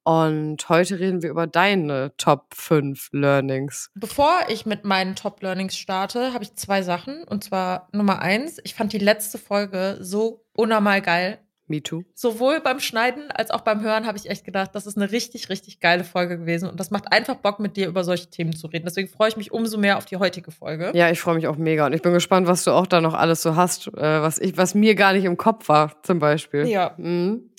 Und 0.05 0.69
heute 0.69 0.99
reden 0.99 1.23
wir 1.23 1.31
über 1.31 1.47
deine 1.47 2.15
Top 2.17 2.53
5 2.53 3.09
Learnings. 3.11 3.89
Bevor 3.95 4.41
ich 4.49 4.67
mit 4.67 4.85
meinen 4.85 5.15
Top 5.15 5.41
Learnings 5.41 5.75
starte, 5.75 6.31
habe 6.31 6.43
ich 6.43 6.53
zwei 6.53 6.83
Sachen. 6.83 7.23
Und 7.23 7.43
zwar 7.43 7.89
Nummer 7.91 8.21
eins, 8.21 8.59
ich 8.63 8.75
fand 8.75 8.93
die 8.93 8.99
letzte 8.99 9.39
Folge 9.39 9.97
so 9.99 10.45
unnormal 10.53 11.01
geil. 11.01 11.39
Me 11.65 11.81
too. 11.81 12.03
Sowohl 12.13 12.61
beim 12.61 12.79
Schneiden 12.79 13.31
als 13.31 13.49
auch 13.49 13.61
beim 13.61 13.81
Hören 13.81 14.05
habe 14.05 14.19
ich 14.19 14.29
echt 14.29 14.45
gedacht, 14.45 14.75
das 14.75 14.85
ist 14.85 14.95
eine 14.95 15.11
richtig, 15.11 15.49
richtig 15.49 15.79
geile 15.79 16.03
Folge 16.03 16.37
gewesen. 16.37 16.69
Und 16.69 16.79
das 16.79 16.91
macht 16.91 17.11
einfach 17.11 17.37
Bock, 17.37 17.59
mit 17.59 17.75
dir 17.75 17.87
über 17.87 18.03
solche 18.03 18.29
Themen 18.29 18.55
zu 18.55 18.67
reden. 18.67 18.85
Deswegen 18.85 19.07
freue 19.07 19.29
ich 19.29 19.37
mich 19.37 19.51
umso 19.51 19.79
mehr 19.79 19.97
auf 19.97 20.05
die 20.05 20.17
heutige 20.17 20.51
Folge. 20.51 20.91
Ja, 20.93 21.09
ich 21.09 21.19
freue 21.19 21.33
mich 21.33 21.47
auch 21.47 21.57
mega. 21.57 21.87
Und 21.87 21.93
ich 21.93 22.03
bin 22.03 22.13
gespannt, 22.13 22.45
was 22.45 22.63
du 22.63 22.69
auch 22.69 22.85
da 22.85 23.01
noch 23.01 23.15
alles 23.15 23.41
so 23.41 23.55
hast, 23.55 23.87
äh, 23.87 24.21
was 24.21 24.37
ich, 24.37 24.55
was 24.55 24.75
mir 24.75 24.93
gar 24.93 25.13
nicht 25.13 25.25
im 25.25 25.37
Kopf 25.37 25.67
war, 25.67 26.03
zum 26.03 26.19
Beispiel. 26.19 26.67
Ja. 26.67 26.93
Mhm. 26.97 27.49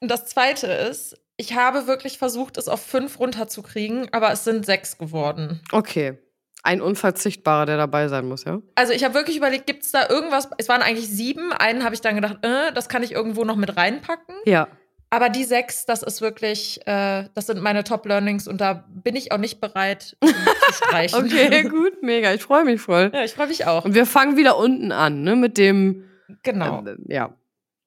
Und 0.00 0.10
das 0.10 0.26
zweite 0.26 0.66
ist, 0.66 1.16
ich 1.36 1.56
habe 1.56 1.86
wirklich 1.86 2.18
versucht, 2.18 2.56
es 2.58 2.68
auf 2.68 2.80
fünf 2.80 3.18
runterzukriegen, 3.18 4.08
aber 4.12 4.32
es 4.32 4.44
sind 4.44 4.64
sechs 4.66 4.98
geworden. 4.98 5.60
Okay. 5.72 6.18
Ein 6.62 6.80
Unverzichtbarer, 6.80 7.66
der 7.66 7.76
dabei 7.76 8.08
sein 8.08 8.26
muss, 8.26 8.44
ja? 8.44 8.60
Also 8.74 8.94
ich 8.94 9.04
habe 9.04 9.12
wirklich 9.14 9.36
überlegt, 9.36 9.66
gibt 9.66 9.82
es 9.82 9.92
da 9.92 10.08
irgendwas? 10.08 10.48
Es 10.56 10.68
waren 10.70 10.80
eigentlich 10.80 11.08
sieben. 11.08 11.52
Einen 11.52 11.84
habe 11.84 11.94
ich 11.94 12.00
dann 12.00 12.14
gedacht, 12.14 12.38
äh, 12.42 12.72
das 12.72 12.88
kann 12.88 13.02
ich 13.02 13.12
irgendwo 13.12 13.44
noch 13.44 13.56
mit 13.56 13.76
reinpacken. 13.76 14.34
Ja. 14.46 14.68
Aber 15.10 15.28
die 15.28 15.44
sechs, 15.44 15.84
das 15.84 16.02
ist 16.02 16.22
wirklich, 16.22 16.80
äh, 16.86 17.28
das 17.34 17.46
sind 17.46 17.60
meine 17.60 17.84
Top 17.84 18.06
Learnings 18.06 18.48
und 18.48 18.60
da 18.62 18.84
bin 18.88 19.14
ich 19.14 19.30
auch 19.30 19.38
nicht 19.38 19.60
bereit 19.60 20.16
zu 20.22 20.34
streichen. 20.72 21.24
Okay, 21.26 21.64
gut, 21.64 22.02
mega. 22.02 22.32
Ich 22.32 22.42
freue 22.42 22.64
mich 22.64 22.80
voll. 22.80 23.10
Ja, 23.12 23.22
ich 23.24 23.34
freue 23.34 23.48
mich 23.48 23.66
auch. 23.66 23.84
Und 23.84 23.94
wir 23.94 24.06
fangen 24.06 24.36
wieder 24.38 24.56
unten 24.56 24.90
an, 24.90 25.22
ne? 25.22 25.36
Mit 25.36 25.58
dem, 25.58 26.04
Genau. 26.42 26.82
äh, 26.86 26.96
ja. 27.08 27.34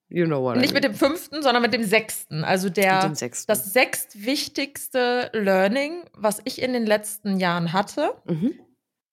You 0.09 0.25
know 0.25 0.41
what 0.41 0.55
I 0.57 0.59
Nicht 0.59 0.73
mit 0.73 0.83
mean. 0.83 0.93
dem 0.93 0.97
fünften, 0.97 1.41
sondern 1.41 1.61
mit 1.61 1.73
dem 1.73 1.83
sechsten. 1.83 2.43
Also 2.43 2.69
der, 2.69 3.07
mit 3.07 3.17
sechsten. 3.17 3.47
das 3.47 3.73
sechstwichtigste 3.73 5.29
Learning, 5.33 6.03
was 6.13 6.41
ich 6.45 6.61
in 6.61 6.73
den 6.73 6.85
letzten 6.85 7.37
Jahren 7.39 7.73
hatte, 7.73 8.13
mhm. 8.25 8.57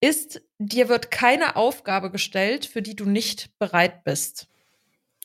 ist, 0.01 0.43
dir 0.59 0.89
wird 0.89 1.11
keine 1.11 1.57
Aufgabe 1.57 2.11
gestellt, 2.11 2.67
für 2.67 2.81
die 2.81 2.95
du 2.95 3.07
nicht 3.07 3.59
bereit 3.59 4.05
bist. 4.05 4.49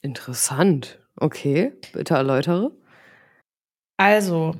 Interessant. 0.01 0.99
Okay, 1.17 1.73
bitte 1.93 2.15
erläutere. 2.15 2.71
Also, 3.97 4.55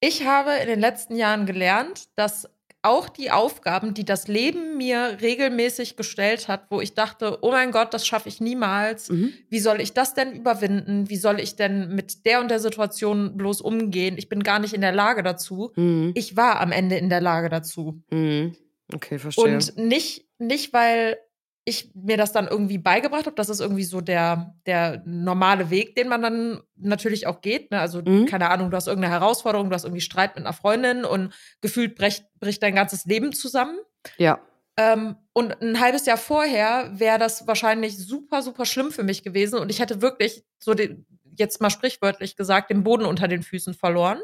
ich 0.00 0.26
habe 0.26 0.52
in 0.56 0.68
den 0.68 0.78
letzten 0.78 1.16
Jahren 1.16 1.46
gelernt, 1.46 2.10
dass 2.16 2.48
auch 2.86 3.08
die 3.08 3.30
Aufgaben, 3.30 3.94
die 3.94 4.04
das 4.04 4.28
Leben 4.28 4.76
mir 4.76 5.18
regelmäßig 5.20 5.96
gestellt 5.96 6.48
hat, 6.48 6.66
wo 6.70 6.80
ich 6.80 6.94
dachte, 6.94 7.38
oh 7.42 7.50
mein 7.50 7.72
Gott, 7.72 7.92
das 7.92 8.06
schaffe 8.06 8.28
ich 8.28 8.40
niemals. 8.40 9.10
Mhm. 9.10 9.32
Wie 9.50 9.58
soll 9.58 9.80
ich 9.80 9.92
das 9.92 10.14
denn 10.14 10.32
überwinden? 10.32 11.10
Wie 11.10 11.16
soll 11.16 11.40
ich 11.40 11.56
denn 11.56 11.94
mit 11.94 12.24
der 12.24 12.40
und 12.40 12.50
der 12.50 12.60
Situation 12.60 13.36
bloß 13.36 13.60
umgehen? 13.60 14.16
Ich 14.16 14.28
bin 14.28 14.42
gar 14.42 14.58
nicht 14.58 14.72
in 14.72 14.80
der 14.80 14.92
Lage 14.92 15.22
dazu. 15.22 15.72
Mhm. 15.76 16.12
Ich 16.14 16.36
war 16.36 16.60
am 16.60 16.72
Ende 16.72 16.96
in 16.96 17.08
der 17.08 17.20
Lage 17.20 17.48
dazu. 17.48 18.02
Mhm. 18.10 18.56
Okay, 18.94 19.18
verstehe. 19.18 19.44
Und 19.44 19.76
nicht, 19.76 20.26
nicht, 20.38 20.72
weil 20.72 21.18
ich 21.68 21.90
mir 21.94 22.16
das 22.16 22.30
dann 22.32 22.46
irgendwie 22.46 22.78
beigebracht 22.78 23.26
habe. 23.26 23.34
Das 23.34 23.48
ist 23.48 23.60
irgendwie 23.60 23.82
so 23.84 24.00
der, 24.00 24.54
der 24.66 25.02
normale 25.04 25.68
Weg, 25.68 25.96
den 25.96 26.06
man 26.08 26.22
dann 26.22 26.60
natürlich 26.76 27.26
auch 27.26 27.40
geht. 27.40 27.72
Ne? 27.72 27.80
Also, 27.80 28.00
Mhm. 28.02 28.26
keine 28.26 28.48
Ahnung, 28.50 28.70
du 28.70 28.76
hast 28.76 28.86
irgendeine 28.86 29.12
Herausforderung, 29.12 29.68
du 29.68 29.74
hast 29.74 29.82
irgendwie 29.84 30.00
Streit 30.00 30.36
mit 30.36 30.44
einer 30.46 30.52
Freundin 30.54 31.04
und 31.04 31.34
gefühlt 31.60 31.96
bricht, 31.96 32.24
bricht 32.38 32.62
dein 32.62 32.74
ganzes 32.76 33.04
Leben 33.04 33.32
zusammen. 33.32 33.76
ja. 34.16 34.40
Ähm, 34.78 35.16
und 35.32 35.62
ein 35.62 35.80
halbes 35.80 36.04
Jahr 36.04 36.18
vorher 36.18 36.90
wäre 36.92 37.18
das 37.18 37.46
wahrscheinlich 37.46 37.96
super, 37.96 38.42
super 38.42 38.66
schlimm 38.66 38.92
für 38.92 39.04
mich 39.04 39.22
gewesen. 39.22 39.58
Und 39.58 39.70
ich 39.70 39.80
hätte 39.80 40.02
wirklich, 40.02 40.44
so 40.58 40.74
den, 40.74 41.06
jetzt 41.34 41.62
mal 41.62 41.70
sprichwörtlich 41.70 42.36
gesagt, 42.36 42.68
den 42.70 42.84
Boden 42.84 43.06
unter 43.06 43.26
den 43.26 43.42
Füßen 43.42 43.72
verloren. 43.72 44.20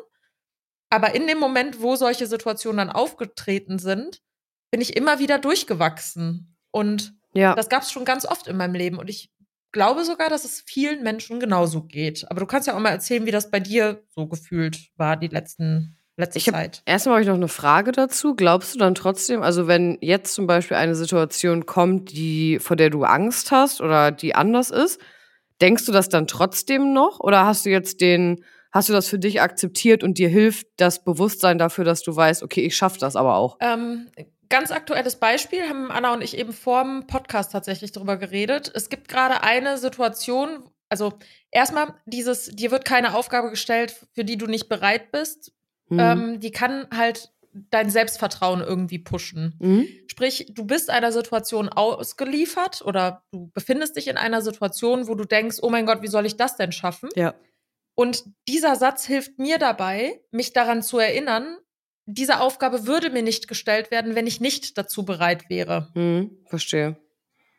Aber 0.90 1.14
in 1.14 1.26
dem 1.26 1.38
Moment, 1.38 1.80
wo 1.80 1.96
solche 1.96 2.26
Situationen 2.26 2.76
dann 2.76 2.90
aufgetreten 2.90 3.78
sind, 3.78 4.20
bin 4.70 4.82
ich 4.82 4.94
immer 4.94 5.18
wieder 5.20 5.38
durchgewachsen. 5.38 6.54
Und 6.70 7.14
Ja. 7.34 7.54
das 7.54 7.68
gab 7.68 7.82
es 7.82 7.90
schon 7.92 8.04
ganz 8.04 8.24
oft 8.24 8.46
in 8.46 8.56
meinem 8.56 8.74
Leben. 8.74 8.98
Und 8.98 9.08
ich 9.10 9.30
glaube 9.72 10.04
sogar, 10.04 10.28
dass 10.28 10.44
es 10.44 10.62
vielen 10.66 11.02
Menschen 11.02 11.40
genauso 11.40 11.82
geht. 11.82 12.26
Aber 12.30 12.40
du 12.40 12.46
kannst 12.46 12.68
ja 12.68 12.74
auch 12.74 12.80
mal 12.80 12.90
erzählen, 12.90 13.24
wie 13.26 13.30
das 13.30 13.50
bei 13.50 13.58
dir 13.60 14.02
so 14.14 14.26
gefühlt 14.26 14.78
war, 14.96 15.16
die 15.16 15.28
letzten, 15.28 15.96
letzte 16.18 16.38
Ich 16.38 16.48
hab- 16.48 16.54
Zeit. 16.54 16.82
Erstmal 16.84 17.14
habe 17.14 17.22
ich 17.22 17.28
noch 17.28 17.34
eine 17.36 17.48
Frage 17.48 17.92
dazu. 17.92 18.34
Glaubst 18.34 18.74
du 18.74 18.78
dann 18.78 18.94
trotzdem, 18.94 19.42
also 19.42 19.66
wenn 19.66 19.96
jetzt 20.02 20.34
zum 20.34 20.46
Beispiel 20.46 20.76
eine 20.76 20.94
Situation 20.94 21.64
kommt, 21.64 22.12
die, 22.12 22.58
vor 22.58 22.76
der 22.76 22.90
du 22.90 23.04
Angst 23.04 23.50
hast 23.50 23.80
oder 23.80 24.10
die 24.12 24.34
anders 24.34 24.70
ist, 24.70 25.00
denkst 25.62 25.86
du 25.86 25.92
das 25.92 26.10
dann 26.10 26.26
trotzdem 26.26 26.92
noch? 26.92 27.18
Oder 27.20 27.46
hast 27.46 27.64
du 27.64 27.70
jetzt 27.70 28.02
den, 28.02 28.44
hast 28.72 28.90
du 28.90 28.92
das 28.92 29.08
für 29.08 29.18
dich 29.18 29.40
akzeptiert 29.40 30.04
und 30.04 30.18
dir 30.18 30.28
hilft 30.28 30.66
das 30.76 31.02
Bewusstsein 31.02 31.56
dafür, 31.56 31.84
dass 31.84 32.02
du 32.02 32.14
weißt, 32.14 32.42
okay, 32.42 32.60
ich 32.60 32.76
schaffe 32.76 32.98
das 32.98 33.16
aber 33.16 33.36
auch? 33.36 33.56
Ähm, 33.60 34.08
ganz 34.52 34.70
aktuelles 34.70 35.16
Beispiel, 35.16 35.66
haben 35.66 35.90
Anna 35.90 36.12
und 36.12 36.20
ich 36.20 36.36
eben 36.36 36.52
vor 36.52 36.84
dem 36.84 37.06
Podcast 37.06 37.52
tatsächlich 37.52 37.90
darüber 37.90 38.18
geredet. 38.18 38.70
Es 38.74 38.90
gibt 38.90 39.08
gerade 39.08 39.42
eine 39.42 39.78
Situation, 39.78 40.68
also 40.90 41.14
erstmal 41.50 41.94
dieses, 42.04 42.50
dir 42.50 42.70
wird 42.70 42.84
keine 42.84 43.14
Aufgabe 43.14 43.48
gestellt, 43.48 43.96
für 44.12 44.26
die 44.26 44.36
du 44.36 44.46
nicht 44.46 44.68
bereit 44.68 45.10
bist. 45.10 45.54
Mhm. 45.88 45.98
Ähm, 45.98 46.40
die 46.40 46.50
kann 46.50 46.86
halt 46.94 47.32
dein 47.70 47.88
Selbstvertrauen 47.88 48.60
irgendwie 48.60 48.98
pushen. 48.98 49.56
Mhm. 49.58 49.88
Sprich, 50.06 50.48
du 50.50 50.66
bist 50.66 50.90
einer 50.90 51.12
Situation 51.12 51.70
ausgeliefert 51.70 52.82
oder 52.84 53.24
du 53.32 53.50
befindest 53.54 53.96
dich 53.96 54.06
in 54.06 54.18
einer 54.18 54.42
Situation, 54.42 55.08
wo 55.08 55.14
du 55.14 55.24
denkst, 55.24 55.60
oh 55.62 55.70
mein 55.70 55.86
Gott, 55.86 56.02
wie 56.02 56.08
soll 56.08 56.26
ich 56.26 56.36
das 56.36 56.56
denn 56.56 56.72
schaffen? 56.72 57.08
Ja. 57.16 57.34
Und 57.94 58.24
dieser 58.46 58.76
Satz 58.76 59.06
hilft 59.06 59.38
mir 59.38 59.56
dabei, 59.56 60.20
mich 60.30 60.52
daran 60.52 60.82
zu 60.82 60.98
erinnern, 60.98 61.56
diese 62.06 62.40
Aufgabe 62.40 62.86
würde 62.86 63.10
mir 63.10 63.22
nicht 63.22 63.48
gestellt 63.48 63.90
werden, 63.90 64.14
wenn 64.14 64.26
ich 64.26 64.40
nicht 64.40 64.76
dazu 64.78 65.04
bereit 65.04 65.48
wäre. 65.48 65.88
Mhm. 65.94 66.36
Verstehe. 66.46 66.96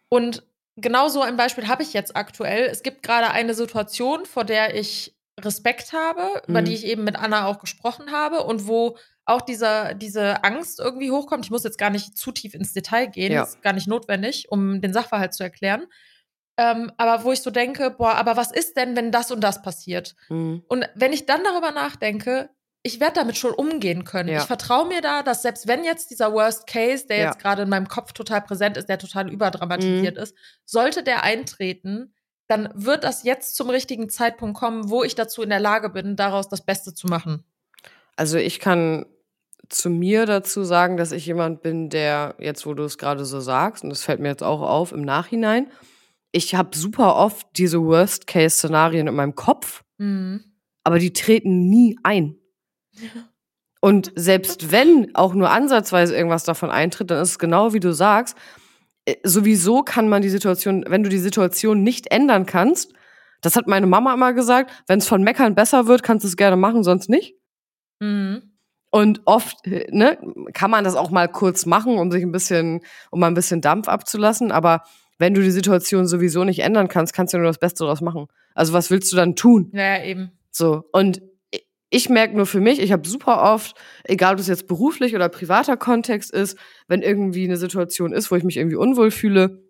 Und 0.09 0.43
genau 0.75 1.07
so 1.07 1.21
ein 1.21 1.37
Beispiel 1.37 1.67
habe 1.67 1.83
ich 1.83 1.93
jetzt 1.93 2.15
aktuell. 2.15 2.63
Es 2.69 2.83
gibt 2.83 3.03
gerade 3.03 3.29
eine 3.31 3.53
Situation, 3.53 4.25
vor 4.25 4.43
der 4.43 4.75
ich 4.75 5.15
Respekt 5.39 5.93
habe, 5.93 6.43
über 6.47 6.61
Mhm. 6.61 6.65
die 6.65 6.73
ich 6.75 6.85
eben 6.85 7.03
mit 7.03 7.15
Anna 7.15 7.47
auch 7.47 7.59
gesprochen 7.59 8.11
habe 8.11 8.43
und 8.43 8.67
wo 8.67 8.97
auch 9.25 9.41
dieser, 9.41 9.93
diese 9.93 10.43
Angst 10.43 10.79
irgendwie 10.79 11.09
hochkommt. 11.09 11.45
Ich 11.45 11.51
muss 11.51 11.63
jetzt 11.63 11.77
gar 11.79 11.89
nicht 11.89 12.17
zu 12.17 12.31
tief 12.31 12.53
ins 12.53 12.73
Detail 12.73 13.07
gehen, 13.07 13.31
Ja. 13.31 13.43
ist 13.43 13.61
gar 13.61 13.73
nicht 13.73 13.87
notwendig, 13.87 14.51
um 14.51 14.81
den 14.81 14.93
Sachverhalt 14.93 15.33
zu 15.33 15.43
erklären. 15.43 15.87
Ähm, 16.57 16.91
aber 16.97 17.23
wo 17.23 17.31
ich 17.31 17.41
so 17.41 17.49
denke, 17.49 17.89
boah, 17.89 18.13
aber 18.15 18.37
was 18.37 18.51
ist 18.51 18.77
denn, 18.77 18.95
wenn 18.95 19.11
das 19.11 19.31
und 19.31 19.41
das 19.41 19.61
passiert? 19.63 20.15
Mhm. 20.29 20.63
Und 20.67 20.87
wenn 20.93 21.13
ich 21.13 21.25
dann 21.25 21.43
darüber 21.43 21.71
nachdenke, 21.71 22.49
ich 22.83 22.99
werde 22.99 23.15
damit 23.15 23.37
schon 23.37 23.53
umgehen 23.53 24.03
können. 24.03 24.29
Ja. 24.29 24.39
Ich 24.41 24.45
vertraue 24.45 24.87
mir 24.87 25.01
da, 25.01 25.23
dass 25.23 25.41
selbst 25.41 25.67
wenn 25.67 25.83
jetzt 25.85 26.11
dieser 26.11 26.33
Worst 26.33 26.67
Case, 26.67 27.07
der 27.07 27.17
Ja. 27.17 27.25
jetzt 27.27 27.39
gerade 27.39 27.61
in 27.63 27.69
meinem 27.69 27.87
Kopf 27.87 28.11
total 28.11 28.41
präsent 28.41 28.75
ist, 28.77 28.89
der 28.89 28.99
total 28.99 29.31
überdramatisiert 29.31 30.17
Mhm. 30.17 30.21
ist, 30.23 30.35
sollte 30.65 31.01
der 31.03 31.23
eintreten, 31.23 32.13
dann 32.47 32.69
wird 32.75 33.05
das 33.05 33.23
jetzt 33.23 33.55
zum 33.55 33.69
richtigen 33.69 34.09
Zeitpunkt 34.09 34.57
kommen, 34.57 34.89
wo 34.89 35.03
ich 35.03 35.15
dazu 35.15 35.41
in 35.41 35.49
der 35.49 35.61
Lage 35.61 35.89
bin, 35.89 36.15
daraus 36.17 36.49
das 36.49 36.65
Beste 36.65 36.93
zu 36.93 37.07
machen. 37.07 37.43
Also 38.17 38.37
ich 38.37 38.59
kann 38.59 39.05
zu 39.69 39.89
mir 39.89 40.25
dazu 40.25 40.63
sagen, 40.65 40.97
dass 40.97 41.13
ich 41.13 41.25
jemand 41.25 41.61
bin, 41.61 41.89
der 41.89 42.35
jetzt, 42.37 42.65
wo 42.65 42.73
du 42.73 42.83
es 42.83 42.97
gerade 42.97 43.23
so 43.23 43.39
sagst, 43.39 43.83
und 43.85 43.89
das 43.91 44.03
fällt 44.03 44.19
mir 44.19 44.27
jetzt 44.27 44.43
auch 44.43 44.61
auf 44.61 44.91
im 44.91 45.01
Nachhinein, 45.01 45.71
ich 46.33 46.53
habe 46.53 46.77
super 46.77 47.15
oft 47.15 47.47
diese 47.57 47.81
Worst-Case-Szenarien 47.81 49.07
in 49.07 49.15
meinem 49.15 49.35
Kopf, 49.35 49.83
Mhm. 49.97 50.43
aber 50.83 50.99
die 50.99 51.13
treten 51.13 51.69
nie 51.69 51.97
ein. 52.03 52.35
Und 53.81 54.11
selbst 54.15 54.71
wenn 54.71 55.13
auch 55.13 55.33
nur 55.33 55.49
ansatzweise 55.49 56.15
irgendwas 56.15 56.43
davon 56.43 56.71
eintritt, 56.71 57.11
dann 57.11 57.21
ist 57.21 57.31
es 57.31 57.39
genau 57.39 57.73
wie 57.73 57.79
du 57.79 57.93
sagst, 57.93 58.37
äh, 59.05 59.15
sowieso 59.23 59.83
kann 59.83 60.07
man 60.07 60.21
die 60.21 60.29
Situation, 60.29 60.85
wenn 60.87 61.03
du 61.03 61.09
die 61.09 61.17
Situation 61.17 61.83
nicht 61.83 62.11
ändern 62.11 62.45
kannst, 62.45 62.93
das 63.41 63.57
hat 63.57 63.67
meine 63.67 63.87
Mama 63.87 64.13
immer 64.13 64.33
gesagt, 64.33 64.71
wenn 64.87 64.99
es 64.99 65.07
von 65.07 65.21
Meckern 65.21 65.53
besser 65.53 65.87
wird, 65.87 66.01
kannst 66.01 66.23
du 66.23 66.29
es 66.29 66.37
gerne 66.37 66.55
machen, 66.55 66.83
sonst 66.83 67.09
nicht. 67.09 67.35
Mhm. 67.99 68.53
Und 68.89 69.21
oft 69.25 69.67
äh, 69.67 69.87
ne, 69.91 70.17
kann 70.53 70.71
man 70.71 70.83
das 70.83 70.95
auch 70.95 71.09
mal 71.09 71.27
kurz 71.27 71.65
machen, 71.65 71.97
um 71.97 72.11
sich 72.11 72.23
ein 72.23 72.31
bisschen, 72.31 72.81
um 73.11 73.19
mal 73.19 73.27
ein 73.27 73.33
bisschen 73.33 73.59
Dampf 73.59 73.89
abzulassen. 73.89 74.51
Aber 74.51 74.83
wenn 75.17 75.33
du 75.33 75.41
die 75.41 75.51
Situation 75.51 76.07
sowieso 76.07 76.43
nicht 76.43 76.59
ändern 76.59 76.87
kannst, 76.87 77.13
kannst 77.13 77.33
du 77.33 77.37
nur 77.37 77.47
das 77.47 77.57
Beste 77.57 77.83
daraus 77.83 78.01
machen. 78.01 78.27
Also 78.55 78.71
was 78.71 78.91
willst 78.91 79.11
du 79.11 79.17
dann 79.17 79.35
tun? 79.35 79.71
Ja, 79.73 79.97
ja, 79.97 80.03
eben. 80.03 80.31
So. 80.51 80.83
Und 80.91 81.21
ich- 81.93 82.09
merke 82.09 82.35
nur 82.35 82.45
für 82.45 82.59
mich, 82.59 82.79
ich 82.81 82.91
habe 82.91 83.07
super 83.07 83.41
oft, 83.53 83.75
egal 84.03 84.33
ob 84.33 84.39
es 84.39 84.47
jetzt 84.47 84.67
beruflich 84.67 85.15
oder 85.15 85.29
privater 85.29 85.77
Kontext 85.77 86.31
ist, 86.31 86.57
wenn 86.87 87.01
irgendwie 87.01 87.45
eine 87.45 87.57
Situation 87.57 88.13
ist, 88.13 88.31
wo 88.31 88.35
ich 88.35 88.43
mich 88.43 88.57
irgendwie 88.57 88.75
unwohl 88.75 89.11
fühle, 89.11 89.63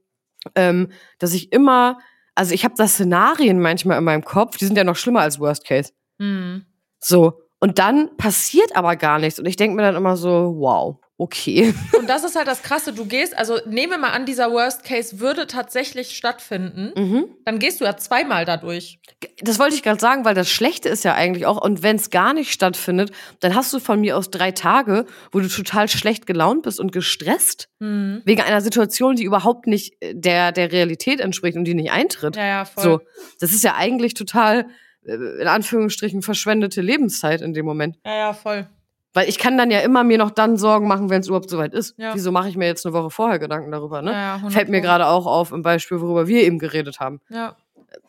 ähm, 0.56 0.90
dass 1.20 1.34
ich 1.34 1.52
immer, 1.54 2.00
also 2.36 2.54
ich 2.54 2.64
habe 2.66 2.76
da 2.78 2.88
Szenarien 2.88 3.60
manchmal 3.60 3.98
in 3.98 4.04
meinem 4.04 4.24
Kopf, 4.26 4.58
die 4.58 4.66
sind 4.66 4.78
ja 4.78 4.84
noch 4.84 4.96
schlimmer 4.96 5.22
als 5.22 5.40
Worst 5.40 5.66
Case. 5.66 5.92
Mhm. 6.20 6.66
So. 7.00 7.40
Und 7.60 7.80
dann 7.80 8.18
passiert 8.18 8.76
aber 8.76 8.96
gar 8.98 9.20
nichts. 9.20 9.40
Und 9.40 9.46
ich 9.48 9.56
denke 9.56 9.76
mir 9.76 9.84
dann 9.84 9.96
immer 9.96 10.18
so, 10.18 10.56
wow, 10.58 10.98
okay. 11.24 11.74
Und 11.98 12.08
das 12.10 12.24
ist 12.24 12.36
halt 12.36 12.48
das 12.48 12.62
Krasse. 12.62 12.94
Du 12.94 13.06
gehst, 13.06 13.38
also 13.38 13.60
nehmen 13.66 13.92
wir 13.94 13.98
mal 13.98 14.12
an, 14.12 14.26
dieser 14.26 14.52
Worst 14.52 14.84
Case 14.84 15.20
würde 15.20 15.48
tatsächlich 15.48 16.16
stattfinden. 16.18 16.92
Mhm. 16.96 17.26
Dann 17.46 17.60
gehst 17.60 17.80
du 17.82 17.86
ja 17.86 17.96
zweimal 17.98 18.46
dadurch. 18.46 19.00
Das 19.42 19.58
wollte 19.58 19.76
ich 19.76 19.84
gerade 19.84 20.00
sagen, 20.00 20.26
weil 20.26 20.36
das 20.36 20.50
Schlechte 20.50 20.90
ist 20.90 21.04
ja 21.04 21.14
eigentlich 21.14 21.46
auch, 21.46 21.62
und 21.64 21.82
wenn 21.82 21.96
es 21.96 22.10
gar 22.10 22.34
nicht 22.34 22.52
stattfindet, 22.52 23.12
dann 23.40 23.56
hast 23.56 23.72
du 23.74 23.80
von 23.80 24.02
mir 24.02 24.18
aus 24.18 24.30
drei 24.32 24.52
Tage, 24.52 25.06
wo 25.32 25.40
du 25.40 25.48
total 25.48 25.88
schlecht 25.88 26.26
gelaunt 26.26 26.64
bist 26.64 26.80
und 26.80 26.92
gestresst, 26.92 27.70
Mhm. 27.80 28.22
wegen 28.26 28.42
einer 28.42 28.62
Situation, 28.62 29.16
die 29.16 29.24
überhaupt 29.24 29.68
nicht 29.68 29.96
äh, 30.02 30.14
der, 30.16 30.52
der 30.52 30.72
Realität 30.72 31.20
entspricht 31.20 31.58
und 31.58 31.66
die 31.66 31.74
nicht 31.74 31.92
eintritt. 31.92 32.36
Ja, 32.36 32.46
ja, 32.46 32.66
voll. 32.66 32.84
So, 32.84 33.00
das 33.40 33.52
ist 33.52 33.64
ja 33.64 33.76
eigentlich 33.76 34.14
total, 34.14 34.68
äh, 35.06 35.14
in 35.42 35.48
Anführungsstrichen, 35.48 36.22
verschwendete 36.22 36.82
Lebenszeit 36.82 37.42
in 37.42 37.54
dem 37.54 37.66
Moment. 37.66 37.98
Ja, 38.06 38.16
ja, 38.16 38.34
voll. 38.34 38.68
Weil 39.14 39.30
ich 39.30 39.38
kann 39.38 39.58
dann 39.58 39.70
ja 39.70 39.80
immer 39.80 40.04
mir 40.04 40.18
noch 40.18 40.32
dann 40.32 40.58
Sorgen 40.58 40.88
machen, 40.88 41.10
wenn 41.10 41.22
es 41.22 41.28
überhaupt 41.28 41.50
soweit 41.50 41.74
ist. 41.74 41.96
Ja. 41.98 42.16
Wieso 42.16 42.32
mache 42.32 42.50
ich 42.50 42.58
mir 42.58 42.66
jetzt 42.66 42.86
eine 42.86 42.94
Woche 42.94 43.12
vorher 43.12 43.40
Gedanken 43.40 43.72
darüber, 43.72 44.02
ne? 44.02 44.12
Ja, 44.12 44.18
ja, 44.18 44.34
100 44.36 44.54
Fällt 44.54 44.70
mir 44.70 44.82
gerade 44.82 45.08
auch 45.08 45.28
auf 45.28 45.52
im 45.52 45.62
Beispiel, 45.62 46.02
worüber 46.02 46.28
wir 46.28 46.44
eben 46.44 46.58
geredet 46.58 47.00
haben. 47.00 47.22
Ja. 47.30 47.56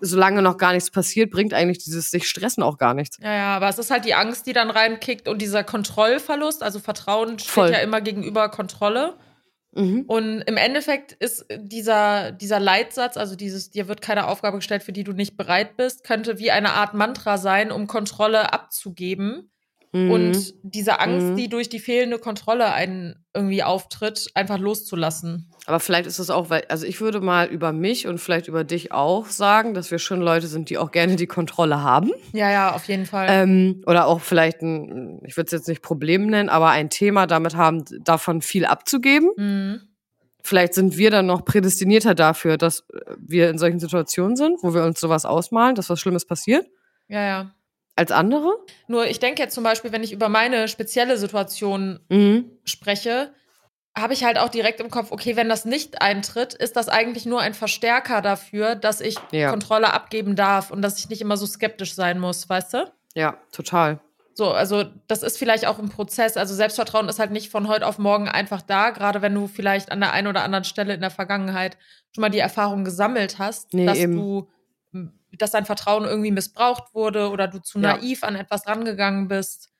Solange 0.00 0.40
noch 0.40 0.56
gar 0.56 0.72
nichts 0.72 0.90
passiert, 0.90 1.30
bringt 1.30 1.52
eigentlich 1.52 1.78
dieses 1.78 2.10
sich 2.10 2.26
stressen 2.26 2.62
auch 2.62 2.78
gar 2.78 2.94
nichts. 2.94 3.18
Ja, 3.22 3.34
ja, 3.34 3.56
aber 3.56 3.68
es 3.68 3.78
ist 3.78 3.90
halt 3.90 4.06
die 4.06 4.14
Angst, 4.14 4.46
die 4.46 4.54
dann 4.54 4.70
reinkickt 4.70 5.28
und 5.28 5.42
dieser 5.42 5.62
Kontrollverlust. 5.62 6.62
Also 6.62 6.78
Vertrauen 6.78 7.38
steht 7.38 7.50
Voll. 7.50 7.70
ja 7.70 7.78
immer 7.78 8.00
gegenüber 8.00 8.48
Kontrolle. 8.48 9.14
Mhm. 9.72 10.04
Und 10.06 10.42
im 10.42 10.56
Endeffekt 10.56 11.12
ist 11.12 11.44
dieser, 11.54 12.32
dieser 12.32 12.60
Leitsatz, 12.60 13.16
also 13.18 13.36
dieses, 13.36 13.70
dir 13.70 13.88
wird 13.88 14.00
keine 14.00 14.28
Aufgabe 14.28 14.58
gestellt, 14.58 14.82
für 14.82 14.92
die 14.92 15.04
du 15.04 15.12
nicht 15.12 15.36
bereit 15.36 15.76
bist, 15.76 16.04
könnte 16.04 16.38
wie 16.38 16.50
eine 16.50 16.72
Art 16.72 16.94
Mantra 16.94 17.36
sein, 17.36 17.70
um 17.70 17.86
Kontrolle 17.86 18.52
abzugeben. 18.52 19.50
Mhm. 19.94 20.10
Und 20.10 20.54
diese 20.64 20.98
Angst, 20.98 21.28
Mhm. 21.28 21.36
die 21.36 21.48
durch 21.48 21.68
die 21.68 21.78
fehlende 21.78 22.18
Kontrolle 22.18 22.72
einen 22.72 23.24
irgendwie 23.32 23.62
auftritt, 23.62 24.26
einfach 24.34 24.58
loszulassen. 24.58 25.48
Aber 25.66 25.78
vielleicht 25.80 26.06
ist 26.06 26.18
es 26.18 26.30
auch, 26.30 26.50
weil, 26.50 26.64
also 26.68 26.84
ich 26.84 27.00
würde 27.00 27.20
mal 27.20 27.46
über 27.46 27.72
mich 27.72 28.06
und 28.08 28.18
vielleicht 28.18 28.48
über 28.48 28.64
dich 28.64 28.90
auch 28.92 29.26
sagen, 29.26 29.72
dass 29.72 29.90
wir 29.90 29.98
schon 29.98 30.20
Leute 30.20 30.48
sind, 30.48 30.68
die 30.68 30.78
auch 30.78 30.90
gerne 30.90 31.16
die 31.16 31.26
Kontrolle 31.28 31.80
haben. 31.82 32.10
Ja, 32.32 32.50
ja, 32.50 32.72
auf 32.74 32.84
jeden 32.86 33.06
Fall. 33.06 33.28
Ähm, 33.30 33.82
oder 33.86 34.06
auch 34.06 34.20
vielleicht 34.20 34.62
ein, 34.62 35.20
ich 35.24 35.36
würde 35.36 35.46
es 35.46 35.52
jetzt 35.52 35.68
nicht 35.68 35.80
Problem 35.80 36.26
nennen, 36.26 36.48
aber 36.48 36.70
ein 36.70 36.90
Thema 36.90 37.26
damit 37.26 37.54
haben, 37.56 37.84
davon 38.04 38.42
viel 38.42 38.64
abzugeben. 38.66 39.30
mhm. 39.36 39.80
Vielleicht 40.46 40.74
sind 40.74 40.98
wir 40.98 41.10
dann 41.10 41.24
noch 41.24 41.46
prädestinierter 41.46 42.14
dafür, 42.14 42.58
dass 42.58 42.84
wir 43.16 43.48
in 43.48 43.56
solchen 43.56 43.80
Situationen 43.80 44.36
sind, 44.36 44.62
wo 44.62 44.74
wir 44.74 44.84
uns 44.84 45.00
sowas 45.00 45.24
ausmalen, 45.24 45.74
dass 45.74 45.88
was 45.88 45.98
Schlimmes 46.00 46.26
passiert, 46.26 46.66
Ja, 47.08 47.22
ja. 47.24 47.54
Als 47.96 48.10
andere. 48.10 48.52
Nur 48.88 49.06
ich 49.06 49.20
denke 49.20 49.42
jetzt 49.42 49.54
zum 49.54 49.64
Beispiel, 49.64 49.92
wenn 49.92 50.02
ich 50.02 50.12
über 50.12 50.28
meine 50.28 50.68
spezielle 50.68 51.16
Situation 51.16 52.00
Mhm. 52.08 52.50
spreche, 52.64 53.32
habe 53.96 54.12
ich 54.12 54.24
halt 54.24 54.38
auch 54.38 54.48
direkt 54.48 54.80
im 54.80 54.90
Kopf, 54.90 55.12
okay, 55.12 55.36
wenn 55.36 55.48
das 55.48 55.64
nicht 55.64 56.02
eintritt, 56.02 56.52
ist 56.54 56.74
das 56.76 56.88
eigentlich 56.88 57.26
nur 57.26 57.40
ein 57.40 57.54
Verstärker 57.54 58.22
dafür, 58.22 58.74
dass 58.74 59.00
ich 59.00 59.16
Ja. 59.30 59.50
Kontrolle 59.50 59.92
abgeben 59.92 60.34
darf 60.34 60.72
und 60.72 60.82
dass 60.82 60.98
ich 60.98 61.08
nicht 61.08 61.20
immer 61.20 61.36
so 61.36 61.46
skeptisch 61.46 61.94
sein 61.94 62.18
muss, 62.18 62.48
weißt 62.48 62.74
du? 62.74 62.92
Ja, 63.14 63.38
total. 63.52 64.00
So, 64.36 64.50
also 64.50 64.82
das 65.06 65.22
ist 65.22 65.38
vielleicht 65.38 65.64
auch 65.64 65.78
ein 65.78 65.90
Prozess. 65.90 66.36
Also 66.36 66.56
Selbstvertrauen 66.56 67.08
ist 67.08 67.20
halt 67.20 67.30
nicht 67.30 67.50
von 67.52 67.68
heute 67.68 67.86
auf 67.86 67.98
morgen 68.00 68.28
einfach 68.28 68.62
da, 68.62 68.90
gerade 68.90 69.22
wenn 69.22 69.32
du 69.32 69.46
vielleicht 69.46 69.92
an 69.92 70.00
der 70.00 70.12
einen 70.12 70.26
oder 70.26 70.42
anderen 70.42 70.64
Stelle 70.64 70.92
in 70.94 71.00
der 71.00 71.10
Vergangenheit 71.10 71.76
schon 72.12 72.22
mal 72.22 72.30
die 72.30 72.40
Erfahrung 72.40 72.82
gesammelt 72.84 73.38
hast, 73.38 73.72
Nee, 73.72 73.86
dass 73.86 73.98
eben. 73.98 74.16
du, 74.16 74.48
dass 75.38 75.50
dein 75.52 75.64
Vertrauen 75.66 76.04
irgendwie 76.04 76.30
missbraucht 76.30 76.94
wurde 76.94 77.30
oder 77.30 77.48
du 77.48 77.58
zu 77.60 77.78
Ja. 77.80 77.96
naiv 77.96 78.24
an 78.24 78.36
etwas 78.36 78.66
rangegangen 78.66 79.28
bist. 79.28 79.70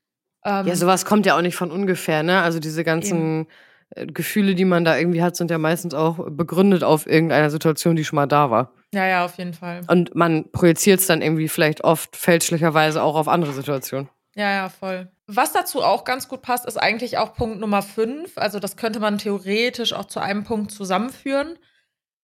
Ähm, 0.45 0.67
Ja, 0.67 0.77
sowas 0.77 1.05
kommt 1.05 1.27
ja 1.27 1.37
auch 1.37 1.43
nicht 1.43 1.57
von 1.57 1.71
ungefähr, 1.71 2.23
ne? 2.23 2.41
Also 2.43 2.61
diese 2.61 2.85
ganzen 2.85 3.47
äh, 3.91 4.07
Gefühle, 4.07 4.55
die 4.55 4.65
man 4.65 4.85
da 4.85 4.97
irgendwie 4.97 5.23
hat, 5.23 5.37
sind 5.37 5.51
ja 5.51 5.59
meistens 5.59 5.95
auch 5.95 6.19
begründet 6.31 6.83
auf 6.85 7.07
irgendeiner 7.07 7.51
Situation, 7.51 7.97
die 7.97 8.05
schon 8.05 8.17
mal 8.17 8.27
da 8.27 8.51
war. 8.51 8.73
ja, 8.93 9.07
ja, 9.07 9.25
auf 9.25 9.37
jeden 9.39 9.55
Fall. 9.55 9.81
Und 9.89 10.15
man 10.15 10.51
projiziert 10.53 11.01
es 11.01 11.07
dann 11.07 11.21
irgendwie 11.23 11.49
vielleicht 11.49 11.83
oft 11.83 12.15
fälschlicherweise 12.17 13.03
auch 13.03 13.17
auf 13.17 13.29
andere 13.29 13.53
Situationen. 13.53 14.09
Ja, 14.37 14.51
ja, 14.53 14.69
voll. 14.69 15.11
Was 15.27 15.53
dazu 15.53 15.83
auch 15.83 16.05
ganz 16.05 16.29
gut 16.29 16.43
passt, 16.43 16.67
ist 16.67 16.77
eigentlich 16.77 17.19
auch 17.19 17.35
Punkt 17.35 17.59
Nummer 17.61 17.83
5. 17.83 18.37
Also 18.37 18.59
das 18.59 18.77
könnte 18.77 19.01
man 19.01 19.19
theoretisch 19.19 19.93
auch 19.93 20.05
zu 20.07 20.21
einem 20.21 20.45
Punkt 20.45 20.71
zusammenführen. 20.73 21.57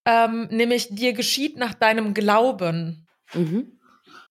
Ähm, 0.07 0.49
nämlich 0.51 0.95
dir 0.95 1.13
geschieht 1.13 1.57
nach 1.57 1.75
deinem 1.75 2.15
Glauben. 2.15 3.07
Mhm. 3.35 3.79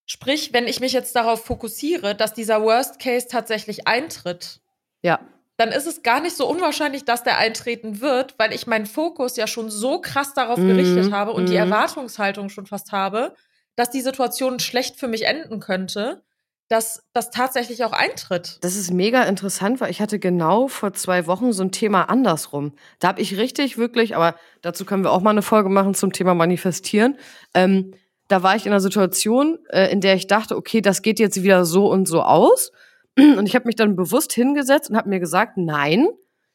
Sprich, 0.06 0.54
wenn 0.54 0.68
ich 0.68 0.80
mich 0.80 0.94
jetzt 0.94 1.16
darauf 1.16 1.46
fokussiere, 1.46 2.16
dass 2.16 2.34
dieser 2.34 2.62
Worst 2.64 3.00
Case 3.00 3.28
tatsächlich 3.30 3.88
eintritt, 3.88 4.60
Ja. 5.04 5.20
dann 5.58 5.70
ist 5.70 5.86
es 5.86 6.02
gar 6.04 6.20
nicht 6.20 6.36
so 6.36 6.50
unwahrscheinlich, 6.50 7.06
dass 7.06 7.24
der 7.24 7.38
eintreten 7.38 8.02
wird, 8.02 8.34
weil 8.40 8.54
ich 8.54 8.66
meinen 8.66 8.86
Fokus 8.88 9.36
ja 9.36 9.46
schon 9.46 9.70
so 9.70 10.02
krass 10.02 10.34
darauf 10.34 10.58
Mhm, 10.58 10.68
gerichtet 10.68 11.12
habe 11.12 11.32
und 11.32 11.48
die 11.50 11.54
mhm. 11.54 11.60
Erwartungshaltung 11.60 12.50
schon 12.50 12.66
fast 12.66 12.92
habe, 12.92 13.36
dass 13.76 13.92
die 13.92 14.02
Situation 14.02 14.60
schlecht 14.60 14.98
für 14.98 15.08
mich 15.08 15.26
enden 15.26 15.60
könnte, 15.60 16.24
dass 16.70 17.04
das 17.14 17.30
tatsächlich 17.32 17.84
auch 17.84 17.94
eintritt. 17.94 18.58
Das 18.62 18.76
ist 18.76 18.92
mega 18.92 19.24
interessant, 19.24 19.80
weil 19.82 19.90
ich 19.90 20.02
hatte 20.02 20.20
genau 20.20 20.68
vor 20.68 20.94
zwei 20.94 21.26
Wochen 21.28 21.52
so 21.52 21.64
ein 21.64 21.72
Thema 21.72 22.04
andersrum. 22.10 22.74
Da 23.00 23.10
habe 23.10 23.22
ich 23.22 23.38
richtig, 23.38 23.78
wirklich, 23.78 24.16
aber 24.16 24.36
dazu 24.62 24.86
können 24.86 25.04
wir 25.04 25.12
auch 25.12 25.22
mal 25.22 25.32
eine 25.32 25.42
Folge 25.42 25.70
machen 25.70 25.94
zum 25.94 26.14
Thema 26.14 26.34
Manifestieren. 26.36 27.18
Ähm, 27.54 27.94
da 28.30 28.44
war 28.44 28.56
ich 28.56 28.66
in 28.66 28.72
einer 28.72 28.80
Situation, 28.80 29.60
äh, 29.70 29.92
in 29.92 30.00
der 30.00 30.14
ich 30.16 30.28
dachte, 30.28 30.56
okay, 30.56 30.80
das 30.82 31.02
geht 31.02 31.20
jetzt 31.20 31.44
wieder 31.44 31.66
so 31.66 31.92
und 31.92 32.08
so 32.08 32.22
aus. 32.22 32.72
Und 33.18 33.46
ich 33.48 33.56
habe 33.56 33.66
mich 33.66 33.76
dann 33.76 33.98
bewusst 33.98 34.32
hingesetzt 34.32 34.90
und 34.90 34.96
habe 34.96 35.10
mir 35.10 35.20
gesagt, 35.20 35.58
nein, 35.58 36.08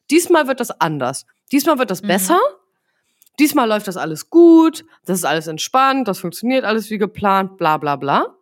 diesmal 0.09 0.47
wird 0.47 0.59
das 0.59 0.71
anders. 0.81 1.25
Diesmal 1.51 1.77
wird 1.77 1.91
das 1.91 2.01
Mhm. 2.01 2.07
besser. 2.07 2.39
Diesmal 3.37 3.67
läuft 3.67 3.87
das 3.87 3.97
alles 3.97 4.29
gut. 4.31 4.85
Das 5.05 5.19
ist 5.19 5.25
alles 5.25 5.45
entspannt. 5.47 6.07
Das 6.07 6.17
funktioniert 6.19 6.63
alles 6.63 6.89
wie 6.89 6.97
geplant. 6.97 7.57
Bla 7.57 7.77
bla 7.77 7.97
bla. 7.97 8.35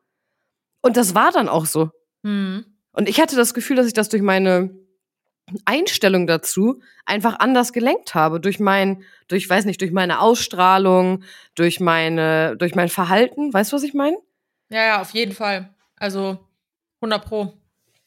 Und 0.82 0.96
das 0.96 1.16
war 1.16 1.32
dann 1.32 1.50
auch 1.50 1.66
so. 1.66 1.90
Hm. 2.24 2.64
Und 2.94 3.10
ich 3.10 3.20
hatte 3.20 3.36
das 3.36 3.54
Gefühl, 3.56 3.76
dass 3.76 3.88
ich 3.88 3.94
das 3.94 4.08
durch 4.10 4.22
meine 4.22 4.70
Einstellung 5.66 6.26
dazu 6.28 6.82
einfach 7.06 7.40
anders 7.40 7.74
gelenkt 7.74 8.16
habe. 8.16 8.40
Durch 8.40 8.60
mein, 8.60 9.04
durch, 9.28 9.50
weiß 9.50 9.66
nicht, 9.66 9.82
durch 9.82 9.92
meine 9.92 10.20
Ausstrahlung, 10.22 11.24
durch 11.56 11.80
meine, 11.80 12.56
durch 12.58 12.76
mein 12.76 12.90
Verhalten. 12.90 13.54
Weißt 13.54 13.72
du, 13.72 13.76
was 13.76 13.84
ich 13.84 13.94
meine? 13.94 14.18
Ja, 14.70 14.84
ja, 14.86 15.02
auf 15.02 15.12
jeden 15.12 15.34
Fall. 15.34 15.70
Also 15.98 16.40
100 17.02 17.26
Pro. 17.26 17.54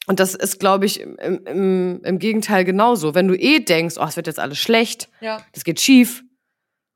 Und 0.07 0.19
das 0.19 0.35
ist, 0.35 0.59
glaube 0.59 0.85
ich, 0.85 1.01
im, 1.01 1.17
im, 1.45 2.01
im 2.03 2.19
Gegenteil 2.19 2.63
genauso. 2.63 3.13
Wenn 3.13 3.27
du 3.27 3.35
eh 3.35 3.59
denkst, 3.59 3.95
oh, 3.99 4.05
es 4.05 4.15
wird 4.15 4.27
jetzt 4.27 4.39
alles 4.39 4.57
schlecht, 4.57 5.09
Ja. 5.19 5.41
das 5.53 5.63
geht 5.63 5.79
schief. 5.79 6.23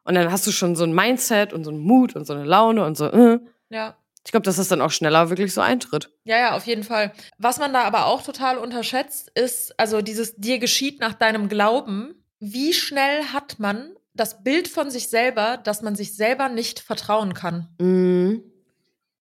Und 0.04 0.16
dann 0.16 0.32
hast 0.32 0.48
du 0.48 0.52
schon 0.52 0.76
so 0.76 0.84
ein 0.84 0.94
Mindset 0.96 1.54
und 1.54 1.64
so 1.64 1.70
einen 1.70 1.80
Mut 1.80 2.16
und 2.16 2.26
so 2.26 2.34
eine 2.34 2.46
Laune 2.46 2.84
und 2.86 2.98
so, 2.98 3.06
äh. 3.08 3.40
Ja. 3.70 3.96
Ich 4.26 4.32
glaube, 4.32 4.44
dass 4.44 4.58
das 4.58 4.68
dann 4.68 4.82
auch 4.82 4.92
schneller 4.92 5.30
wirklich 5.30 5.54
so 5.54 5.62
eintritt. 5.62 6.12
Ja, 6.24 6.38
ja, 6.38 6.56
auf 6.56 6.66
jeden 6.68 6.84
Fall. 6.84 7.12
Was 7.38 7.58
man 7.58 7.74
da 7.74 7.84
aber 7.84 8.06
auch 8.06 8.22
total 8.22 8.58
unterschätzt, 8.58 9.32
ist, 9.34 9.78
also 9.80 10.02
dieses 10.02 10.36
dir 10.36 10.60
geschieht 10.60 11.00
nach 11.00 11.14
deinem 11.14 11.50
Glauben. 11.50 12.24
Wie 12.40 12.74
schnell 12.74 13.24
hat 13.26 13.58
man 13.60 13.96
das 14.14 14.44
Bild 14.44 14.68
von 14.68 14.92
sich 14.92 15.10
selber, 15.10 15.58
dass 15.58 15.82
man 15.82 15.96
sich 15.96 16.16
selber 16.16 16.50
nicht 16.50 16.80
vertrauen 16.80 17.34
kann? 17.34 17.68
Mhm. 17.80 18.44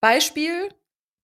Beispiel, 0.01 0.69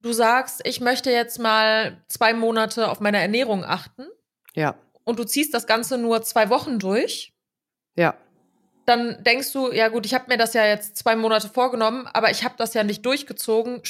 du 0.03 0.13
sagst, 0.13 0.61
ich 0.65 0.81
möchte 0.81 1.11
jetzt 1.11 1.39
mal 1.39 2.03
zwei 2.09 2.33
Monate 2.35 2.91
auf 2.91 3.01
meine 3.01 3.19
Ernährung 3.21 3.65
achten 3.65 4.07
Ja, 4.55 4.77
und 5.05 5.19
du 5.19 5.25
ziehst 5.25 5.55
das 5.55 5.67
Ganze 5.67 5.99
nur 5.99 6.23
zwei 6.23 6.49
Wochen 6.51 6.79
durch. 6.79 7.35
ja, 7.95 8.15
Dann 8.87 9.23
denkst 9.25 9.53
du, 9.53 9.73
ja 9.73 9.89
gut, 9.89 10.07
ich 10.07 10.15
habe 10.15 10.27
mir 10.29 10.39
das 10.39 10.55
ja 10.55 10.65
jetzt 10.65 10.97
zwei 10.97 11.17
Monate 11.17 11.49
vorgenommen, 11.49 12.09
aber 12.13 12.31
ich 12.31 12.45
habe 12.45 12.55
das 12.57 12.73
ja 12.75 12.85
nicht 12.85 13.05
durchgezogen. 13.05 13.83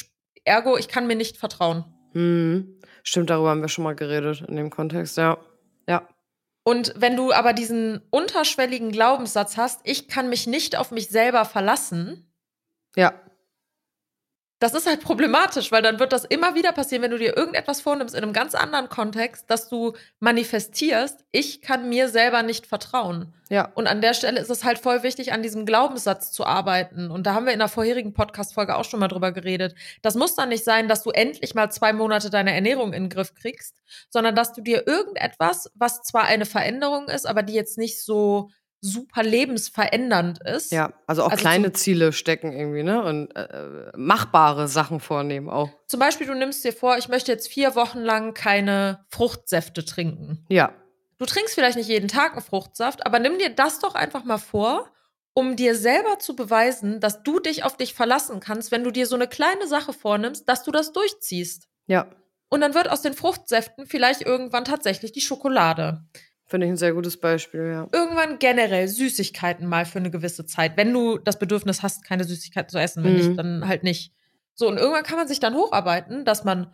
Ergo, 0.43 0.77
ich 0.77 0.87
kann 0.87 1.07
mir 1.07 1.15
nicht 1.15 1.37
vertrauen. 1.37 1.85
mhm. 2.13 2.73
Stimmt, 3.03 3.29
darüber 3.29 3.51
haben 3.51 3.61
wir 3.61 3.69
schon 3.69 3.85
mal 3.85 3.95
geredet 3.95 4.43
in 4.49 4.57
dem 4.57 4.69
Kontext, 4.69 5.15
ja. 5.15 5.37
Ja. 5.87 6.09
Und 6.65 6.93
wenn 6.97 7.15
du 7.15 7.31
aber 7.31 7.53
diesen 7.53 8.01
unterschwelligen 8.09 8.91
Glaubenssatz 8.91 9.55
hast, 9.55 9.79
ich 9.85 10.09
kann 10.09 10.27
mich 10.27 10.45
nicht 10.47 10.77
auf 10.77 10.91
mich 10.91 11.07
selber 11.07 11.45
verlassen, 11.45 12.29
Ja, 12.97 13.13
das 14.59 14.73
ist 14.73 14.87
halt 14.87 15.01
problematisch, 15.01 15.71
weil 15.71 15.83
dann 15.83 15.99
wird 15.99 16.11
das 16.11 16.25
immer 16.25 16.55
wieder 16.55 16.71
passieren, 16.71 17.03
wenn 17.03 17.11
du 17.11 17.19
dir 17.19 17.37
irgendetwas 17.37 17.79
vornimmst 17.81 18.15
in 18.15 18.23
einem 18.23 18.33
ganz 18.33 18.55
anderen 18.55 18.89
Kontext, 18.89 19.49
dass 19.49 19.69
du 19.69 19.93
manifestierst, 20.19 21.23
ich 21.31 21.61
kann 21.61 21.89
mir 21.89 22.09
selber 22.09 22.41
nicht 22.41 22.65
vertrauen. 22.65 23.33
ja. 23.49 23.71
Und 23.75 23.85
an 23.85 24.01
der 24.01 24.15
Stelle 24.15 24.39
ist 24.39 24.49
es 24.49 24.63
halt 24.63 24.79
voll 24.79 25.03
wichtig, 25.03 25.31
an 25.31 25.43
diesem 25.43 25.67
Glaubenssatz 25.67 26.31
zu 26.31 26.43
arbeiten. 26.43 27.11
Und 27.11 27.27
da 27.27 27.35
haben 27.35 27.45
wir 27.45 27.53
in 27.53 27.59
der 27.59 27.67
vorherigen 27.67 28.13
Podcast-Folge 28.13 28.75
auch 28.75 28.85
schon 28.85 28.99
mal 28.99 29.07
drüber 29.07 29.31
geredet. 29.31 29.75
Das 30.01 30.15
muss 30.15 30.33
dann 30.33 30.49
nicht 30.49 30.63
sein, 30.63 30.87
dass 30.87 31.03
du 31.03 31.11
endlich 31.11 31.53
mal 31.53 31.71
zwei 31.71 31.93
Monate 31.93 32.31
deine 32.31 32.53
Ernährung 32.53 32.93
in 32.93 33.03
den 33.03 33.09
Griff 33.09 33.35
kriegst, 33.35 33.83
sondern 34.09 34.33
dass 34.33 34.53
du 34.53 34.61
dir 34.61 34.87
irgendetwas, 34.87 35.69
was 35.75 36.01
zwar 36.01 36.23
eine 36.23 36.45
Veränderung 36.45 37.09
ist, 37.09 37.27
aber 37.27 37.43
die 37.43 37.53
jetzt 37.53 37.77
nicht 37.77 38.03
so 38.03 38.49
super 38.87 39.23
lebensverändernd 39.23 40.39
ist. 40.43 40.71
Ja, 40.71 40.93
also 41.05 41.23
auch 41.23 41.31
Also 41.31 41.41
kleine 41.41 41.73
Ziele 41.73 42.13
stecken 42.13 42.51
irgendwie, 42.51 42.83
ne? 42.83 43.03
Und 43.03 43.35
äh, 43.35 43.91
machbare 43.95 44.67
Sachen 44.67 44.99
vornehmen 44.99 45.49
auch. 45.49 45.69
Zum 45.87 45.99
Beispiel, 45.99 46.27
du 46.27 46.33
nimmst 46.33 46.63
dir 46.63 46.73
vor, 46.73 46.97
ich 46.97 47.09
möchte 47.09 47.31
jetzt 47.31 47.47
vier 47.47 47.75
Wochen 47.75 47.99
lang 47.99 48.33
keine 48.33 49.05
Fruchtsäfte 49.09 49.85
trinken. 49.85 50.45
Ja, 50.49 50.73
Du 51.19 51.25
trinkst 51.25 51.55
vielleicht 51.55 51.77
nicht 51.77 51.89
jeden 51.89 52.07
Tag 52.07 52.33
einen 52.33 52.43
Fruchtsaft, 52.43 53.05
aber 53.05 53.19
nimm 53.19 53.39
dir 53.39 53.49
das 53.49 53.79
doch 53.79 53.95
einfach 53.95 54.23
mal 54.23 54.37
vor, 54.37 54.91
um 55.33 55.55
dir 55.55 55.75
selber 55.75 56.19
zu 56.19 56.35
beweisen, 56.35 56.99
dass 56.99 57.23
du 57.23 57.39
dich 57.39 57.63
auf 57.63 57.75
dich 57.75 57.93
verlassen 57.93 58.39
kannst, 58.39 58.71
wenn 58.71 58.83
du 58.83 58.91
dir 58.91 59.07
so 59.07 59.15
eine 59.15 59.27
kleine 59.27 59.67
Sache 59.67 59.93
vornimmst, 59.93 60.47
dass 60.47 60.63
du 60.63 60.71
das 60.71 60.91
durchziehst. 60.93 61.67
ja. 61.87 62.07
Und 62.49 62.61
dann 62.61 62.73
wird 62.75 62.89
aus 62.89 63.01
den 63.01 63.13
Fruchtsäften 63.13 63.87
vielleicht 63.87 64.21
irgendwann 64.21 64.63
tatsächlich 64.63 65.11
die 65.11 65.19
Schokolade. 65.19 66.05
Finde 66.49 66.65
ich 66.65 66.71
ein 66.71 66.77
sehr 66.77 66.93
gutes 66.93 67.17
Beispiel, 67.17 67.71
ja. 67.71 67.87
Irgendwann 67.91 68.39
generell 68.39 68.87
Süßigkeiten 68.87 69.67
mal 69.67 69.85
für 69.85 69.99
eine 69.99 70.09
gewisse 70.09 70.45
Zeit. 70.45 70.77
Wenn 70.77 70.93
du 70.93 71.17
das 71.17 71.37
Bedürfnis 71.39 71.83
hast, 71.83 72.05
keine 72.05 72.23
Süßigkeiten 72.23 72.69
zu 72.69 72.77
essen, 72.79 73.03
wenn 73.03 73.11
Mhm. 73.11 73.17
nicht, 73.17 73.37
dann 73.37 73.67
halt 73.67 73.83
nicht. 73.83 74.13
So, 74.53 74.67
und 74.67 74.77
irgendwann 74.77 75.03
kann 75.03 75.17
man 75.17 75.27
sich 75.27 75.39
dann 75.41 75.55
hocharbeiten, 75.55 76.23
dass 76.23 76.45
man, 76.45 76.73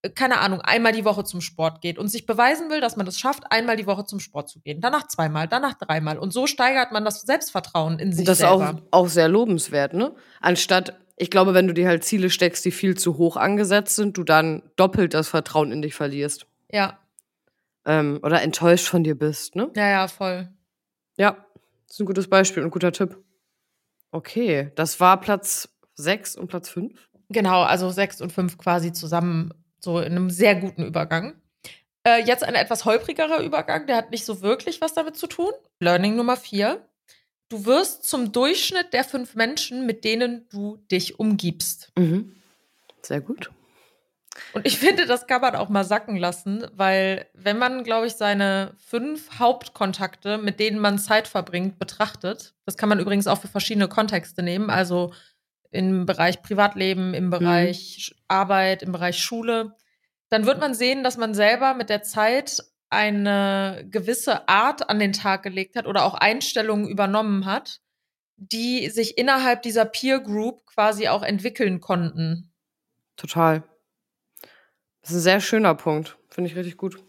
äh, 0.00 0.08
keine 0.08 0.40
Ahnung, 0.40 0.62
einmal 0.62 0.92
die 0.92 1.04
Woche 1.04 1.24
zum 1.24 1.42
Sport 1.42 1.82
geht 1.82 1.98
und 1.98 2.08
sich 2.08 2.24
beweisen 2.24 2.70
will, 2.70 2.80
dass 2.80 2.96
man 2.96 3.06
es 3.06 3.20
schafft, 3.20 3.44
einmal 3.50 3.76
die 3.76 3.86
Woche 3.86 4.06
zum 4.06 4.18
Sport 4.18 4.48
zu 4.48 4.60
gehen. 4.60 4.80
Danach 4.80 5.06
zweimal, 5.08 5.46
danach 5.46 5.74
dreimal. 5.74 6.18
Und 6.18 6.32
so 6.32 6.46
steigert 6.46 6.90
man 6.90 7.04
das 7.04 7.20
Selbstvertrauen 7.20 7.98
in 7.98 8.12
sich 8.12 8.20
Und 8.20 8.28
das 8.28 8.38
ist 8.38 8.44
auch, 8.46 8.74
auch 8.90 9.08
sehr 9.08 9.28
lobenswert, 9.28 9.92
ne? 9.92 10.14
Anstatt, 10.40 10.98
ich 11.16 11.30
glaube, 11.30 11.52
wenn 11.52 11.66
du 11.66 11.74
dir 11.74 11.86
halt 11.86 12.02
Ziele 12.02 12.30
steckst, 12.30 12.64
die 12.64 12.70
viel 12.72 12.96
zu 12.96 13.18
hoch 13.18 13.36
angesetzt 13.36 13.94
sind, 13.96 14.16
du 14.16 14.24
dann 14.24 14.62
doppelt 14.76 15.12
das 15.12 15.28
Vertrauen 15.28 15.70
in 15.70 15.82
dich 15.82 15.94
verlierst. 15.94 16.46
Ja, 16.72 16.98
Ähm, 17.84 18.20
oder 18.22 18.42
enttäuscht 18.42 18.86
von 18.86 19.02
dir 19.02 19.16
bist, 19.16 19.56
ne? 19.56 19.70
ja, 19.74 19.88
ja, 19.88 20.08
voll. 20.08 20.48
Ja, 21.16 21.32
das 21.86 21.96
ist 21.96 22.00
ein 22.00 22.06
gutes 22.06 22.28
Beispiel 22.28 22.62
und 22.62 22.68
ein 22.68 22.72
guter 22.72 22.92
Tipp. 22.92 23.18
Okay, 24.12 24.70
das 24.76 25.00
war 25.00 25.20
Platz 25.20 25.68
6 25.96 26.36
und 26.36 26.46
Platz 26.46 26.68
5. 26.68 27.08
Genau, 27.32 27.62
also 27.62 27.90
sechs 27.90 28.20
und 28.20 28.32
fünf 28.32 28.58
quasi 28.58 28.92
zusammen, 28.92 29.52
so 29.80 29.98
in 29.98 30.12
einem 30.12 30.30
sehr 30.30 30.54
guten 30.54 30.84
Übergang. 30.84 31.34
Äh, 32.04 32.22
jetzt 32.24 32.44
ein 32.44 32.54
etwas 32.54 32.84
holprigerer 32.84 33.40
Übergang, 33.42 33.86
der 33.86 33.96
hat 33.96 34.10
nicht 34.10 34.24
so 34.24 34.42
wirklich 34.42 34.80
was 34.80 34.94
damit 34.94 35.16
zu 35.16 35.26
tun. 35.26 35.52
Learning 35.80 36.16
Nummer 36.16 36.36
vier. 36.36 36.86
Du 37.48 37.64
wirst 37.64 38.04
zum 38.04 38.32
Durchschnitt 38.32 38.92
der 38.92 39.04
fünf 39.04 39.34
Menschen, 39.34 39.86
mit 39.86 40.04
denen 40.04 40.46
du 40.50 40.78
dich 40.90 41.18
umgibst. 41.18 41.92
Mhm. 41.98 42.34
Sehr 43.02 43.20
gut. 43.20 43.50
Und 44.52 44.66
ich 44.66 44.78
finde, 44.78 45.06
das 45.06 45.26
kann 45.26 45.40
man 45.40 45.54
auch 45.54 45.68
mal 45.68 45.84
sacken 45.84 46.16
lassen, 46.16 46.66
weil 46.74 47.26
wenn 47.34 47.58
man, 47.58 47.84
glaube 47.84 48.06
ich, 48.06 48.14
seine 48.14 48.74
fünf 48.78 49.38
Hauptkontakte, 49.38 50.38
mit 50.38 50.60
denen 50.60 50.78
man 50.78 50.98
Zeit 50.98 51.28
verbringt, 51.28 51.78
betrachtet, 51.78 52.54
das 52.64 52.76
kann 52.76 52.88
man 52.88 53.00
übrigens 53.00 53.26
auch 53.26 53.40
für 53.40 53.48
verschiedene 53.48 53.88
Kontexte 53.88 54.42
nehmen, 54.42 54.70
also 54.70 55.12
im 55.70 56.06
Bereich 56.06 56.42
Privatleben, 56.42 57.14
im 57.14 57.30
Bereich 57.30 58.14
Arbeit, 58.28 58.82
im 58.82 58.92
Bereich 58.92 59.18
Schule, 59.18 59.74
dann 60.28 60.46
wird 60.46 60.60
man 60.60 60.74
sehen, 60.74 61.02
dass 61.02 61.16
man 61.16 61.34
selber 61.34 61.74
mit 61.74 61.88
der 61.88 62.02
Zeit 62.02 62.62
eine 62.90 63.86
gewisse 63.90 64.48
Art 64.48 64.90
an 64.90 64.98
den 64.98 65.14
Tag 65.14 65.42
gelegt 65.42 65.76
hat 65.76 65.86
oder 65.86 66.04
auch 66.04 66.14
Einstellungen 66.14 66.88
übernommen 66.88 67.46
hat, 67.46 67.80
die 68.36 68.90
sich 68.90 69.16
innerhalb 69.16 69.62
dieser 69.62 69.86
Peer 69.86 70.20
Group 70.20 70.66
quasi 70.66 71.08
auch 71.08 71.22
entwickeln 71.22 71.80
konnten. 71.80 72.52
Total. 73.16 73.62
Das 75.02 75.10
ist 75.10 75.16
ein 75.18 75.20
sehr 75.22 75.40
schöner 75.40 75.74
Punkt. 75.74 76.16
Finde 76.28 76.48
ich 76.50 76.56
richtig 76.56 76.76
gut. 76.76 77.02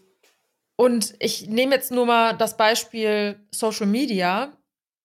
Und 0.76 1.14
ich 1.20 1.48
nehme 1.48 1.74
jetzt 1.74 1.92
nur 1.92 2.06
mal 2.06 2.36
das 2.36 2.56
Beispiel 2.56 3.40
Social 3.52 3.86
Media. 3.86 4.52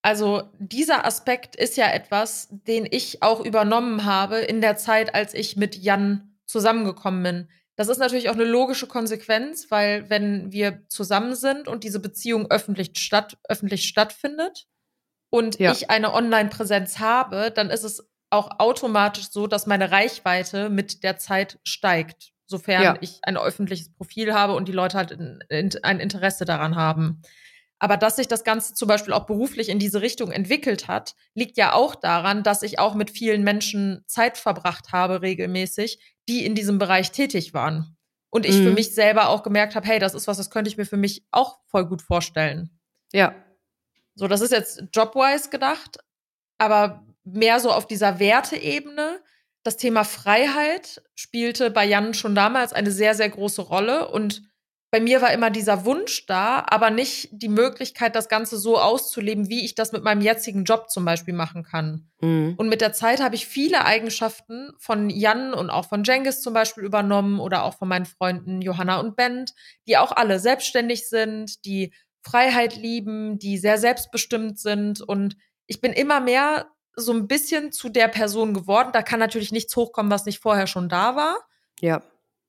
Also 0.02 0.42
dieser 0.58 1.04
Aspekt 1.04 1.56
ist 1.56 1.76
ja 1.76 1.88
etwas, 1.90 2.48
den 2.50 2.88
ich 2.90 3.22
auch 3.22 3.44
übernommen 3.44 4.04
habe 4.04 4.38
in 4.38 4.60
der 4.60 4.76
Zeit, 4.76 5.14
als 5.14 5.34
ich 5.34 5.56
mit 5.56 5.76
Jan 5.76 6.36
zusammengekommen 6.46 7.22
bin. 7.22 7.48
Das 7.76 7.88
ist 7.88 7.98
natürlich 7.98 8.28
auch 8.28 8.34
eine 8.34 8.44
logische 8.44 8.86
Konsequenz, 8.86 9.70
weil 9.70 10.10
wenn 10.10 10.52
wir 10.52 10.82
zusammen 10.88 11.34
sind 11.34 11.68
und 11.68 11.84
diese 11.84 12.00
Beziehung 12.00 12.50
öffentlich, 12.50 12.92
statt, 12.96 13.38
öffentlich 13.48 13.86
stattfindet 13.86 14.66
und 15.30 15.58
Ja. 15.58 15.72
ich 15.72 15.88
eine 15.90 16.12
Online-Präsenz 16.12 16.98
habe, 16.98 17.50
dann 17.50 17.70
ist 17.70 17.84
es 17.84 18.06
auch 18.30 18.58
automatisch 18.58 19.30
so, 19.30 19.46
dass 19.46 19.66
meine 19.66 19.90
Reichweite 19.90 20.70
mit 20.70 21.02
der 21.04 21.18
Zeit 21.18 21.58
steigt. 21.64 22.32
Sofern 22.50 22.82
Ja. 22.82 22.98
ich 23.00 23.20
ein 23.22 23.36
öffentliches 23.38 23.92
Profil 23.94 24.34
habe 24.34 24.54
und 24.54 24.68
die 24.68 24.72
Leute 24.72 24.98
halt 24.98 25.10
in, 25.12 25.42
in, 25.48 25.70
ein 25.82 26.00
Interesse 26.00 26.44
daran 26.44 26.76
haben. 26.76 27.22
Aber 27.78 27.96
dass 27.96 28.16
sich 28.16 28.28
das 28.28 28.44
Ganze 28.44 28.74
zum 28.74 28.88
Beispiel 28.88 29.14
auch 29.14 29.24
beruflich 29.24 29.70
in 29.70 29.78
diese 29.78 30.02
Richtung 30.02 30.30
entwickelt 30.32 30.86
hat, 30.86 31.14
liegt 31.34 31.56
ja 31.56 31.72
auch 31.72 31.94
daran, 31.94 32.42
dass 32.42 32.62
ich 32.62 32.78
auch 32.78 32.94
mit 32.94 33.10
vielen 33.10 33.42
Menschen 33.42 34.04
Zeit 34.06 34.36
verbracht 34.36 34.92
habe, 34.92 35.22
regelmäßig, 35.22 35.98
die 36.28 36.44
in 36.44 36.54
diesem 36.54 36.78
Bereich 36.78 37.10
tätig 37.12 37.54
waren. 37.54 37.96
Und 38.28 38.44
ich 38.44 38.56
für 38.56 38.68
Mhm. 38.68 38.74
mich 38.74 38.94
selber 38.94 39.30
auch 39.30 39.42
gemerkt 39.42 39.74
habe, 39.74 39.86
hey, 39.88 39.98
das 39.98 40.12
ist 40.14 40.28
was, 40.28 40.36
das 40.36 40.50
könnte 40.50 40.68
ich 40.70 40.76
mir 40.76 40.84
für 40.84 40.98
mich 40.98 41.24
auch 41.30 41.58
voll 41.68 41.86
gut 41.86 42.02
vorstellen. 42.02 42.68
Ja. 43.12 43.34
So, 44.14 44.28
das 44.28 44.42
ist 44.42 44.52
jetzt 44.52 44.84
jobwise 44.92 45.48
gedacht, 45.48 45.98
aber 46.58 47.06
mehr 47.24 47.60
so 47.60 47.72
auf 47.72 47.86
dieser 47.86 48.18
Werteebene. 48.18 49.20
Das 49.62 49.76
Thema 49.76 50.04
Freiheit 50.04 51.02
spielte 51.14 51.70
bei 51.70 51.84
Jan 51.84 52.14
schon 52.14 52.34
damals 52.34 52.72
eine 52.72 52.90
sehr, 52.90 53.14
sehr 53.14 53.28
große 53.28 53.62
Rolle 53.62 54.08
und 54.08 54.42
bei 54.92 54.98
mir 54.98 55.22
war 55.22 55.32
immer 55.32 55.50
dieser 55.50 55.84
Wunsch 55.84 56.26
da, 56.26 56.64
aber 56.68 56.90
nicht 56.90 57.28
die 57.30 57.48
Möglichkeit, 57.48 58.16
das 58.16 58.28
Ganze 58.28 58.58
so 58.58 58.76
auszuleben, 58.76 59.48
wie 59.48 59.64
ich 59.64 59.76
das 59.76 59.92
mit 59.92 60.02
meinem 60.02 60.20
jetzigen 60.20 60.64
Job 60.64 60.90
zum 60.90 61.04
Beispiel 61.04 61.32
machen 61.32 61.62
kann. 61.62 62.10
Mhm. 62.20 62.54
Und 62.56 62.68
mit 62.68 62.80
der 62.80 62.92
Zeit 62.92 63.22
habe 63.22 63.36
ich 63.36 63.46
viele 63.46 63.84
Eigenschaften 63.84 64.72
von 64.78 65.08
Jan 65.08 65.54
und 65.54 65.70
auch 65.70 65.88
von 65.88 66.02
Jengis 66.02 66.40
zum 66.40 66.54
Beispiel 66.54 66.82
übernommen 66.82 67.38
oder 67.38 67.62
auch 67.62 67.78
von 67.78 67.86
meinen 67.86 68.06
Freunden 68.06 68.62
Johanna 68.62 68.98
und 68.98 69.14
Bent, 69.14 69.54
die 69.86 69.96
auch 69.96 70.10
alle 70.10 70.40
selbstständig 70.40 71.08
sind, 71.08 71.64
die 71.64 71.94
Freiheit 72.22 72.74
lieben, 72.74 73.38
die 73.38 73.58
sehr 73.58 73.78
selbstbestimmt 73.78 74.58
sind. 74.58 75.00
Und 75.00 75.36
ich 75.66 75.80
bin 75.80 75.92
immer 75.92 76.18
mehr 76.18 76.66
so 77.00 77.12
ein 77.12 77.26
bisschen 77.28 77.72
zu 77.72 77.88
der 77.88 78.08
Person 78.08 78.54
geworden. 78.54 78.90
Da 78.92 79.02
kann 79.02 79.18
natürlich 79.18 79.52
nichts 79.52 79.74
hochkommen, 79.76 80.10
was 80.10 80.26
nicht 80.26 80.40
vorher 80.40 80.66
schon 80.66 80.88
da 80.88 81.16
war. 81.16 81.36
Ja. 81.80 82.02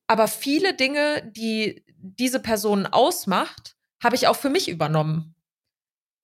Aber 0.08 0.28
viele 0.28 0.74
Dinge, 0.74 1.32
die 1.36 1.86
diese 1.98 2.40
Person 2.40 2.86
ausmacht, 2.86 3.76
habe 4.04 4.16
ich 4.16 4.28
auch 4.28 4.36
für 4.36 4.50
mich 4.50 4.68
übernommen. 4.68 5.36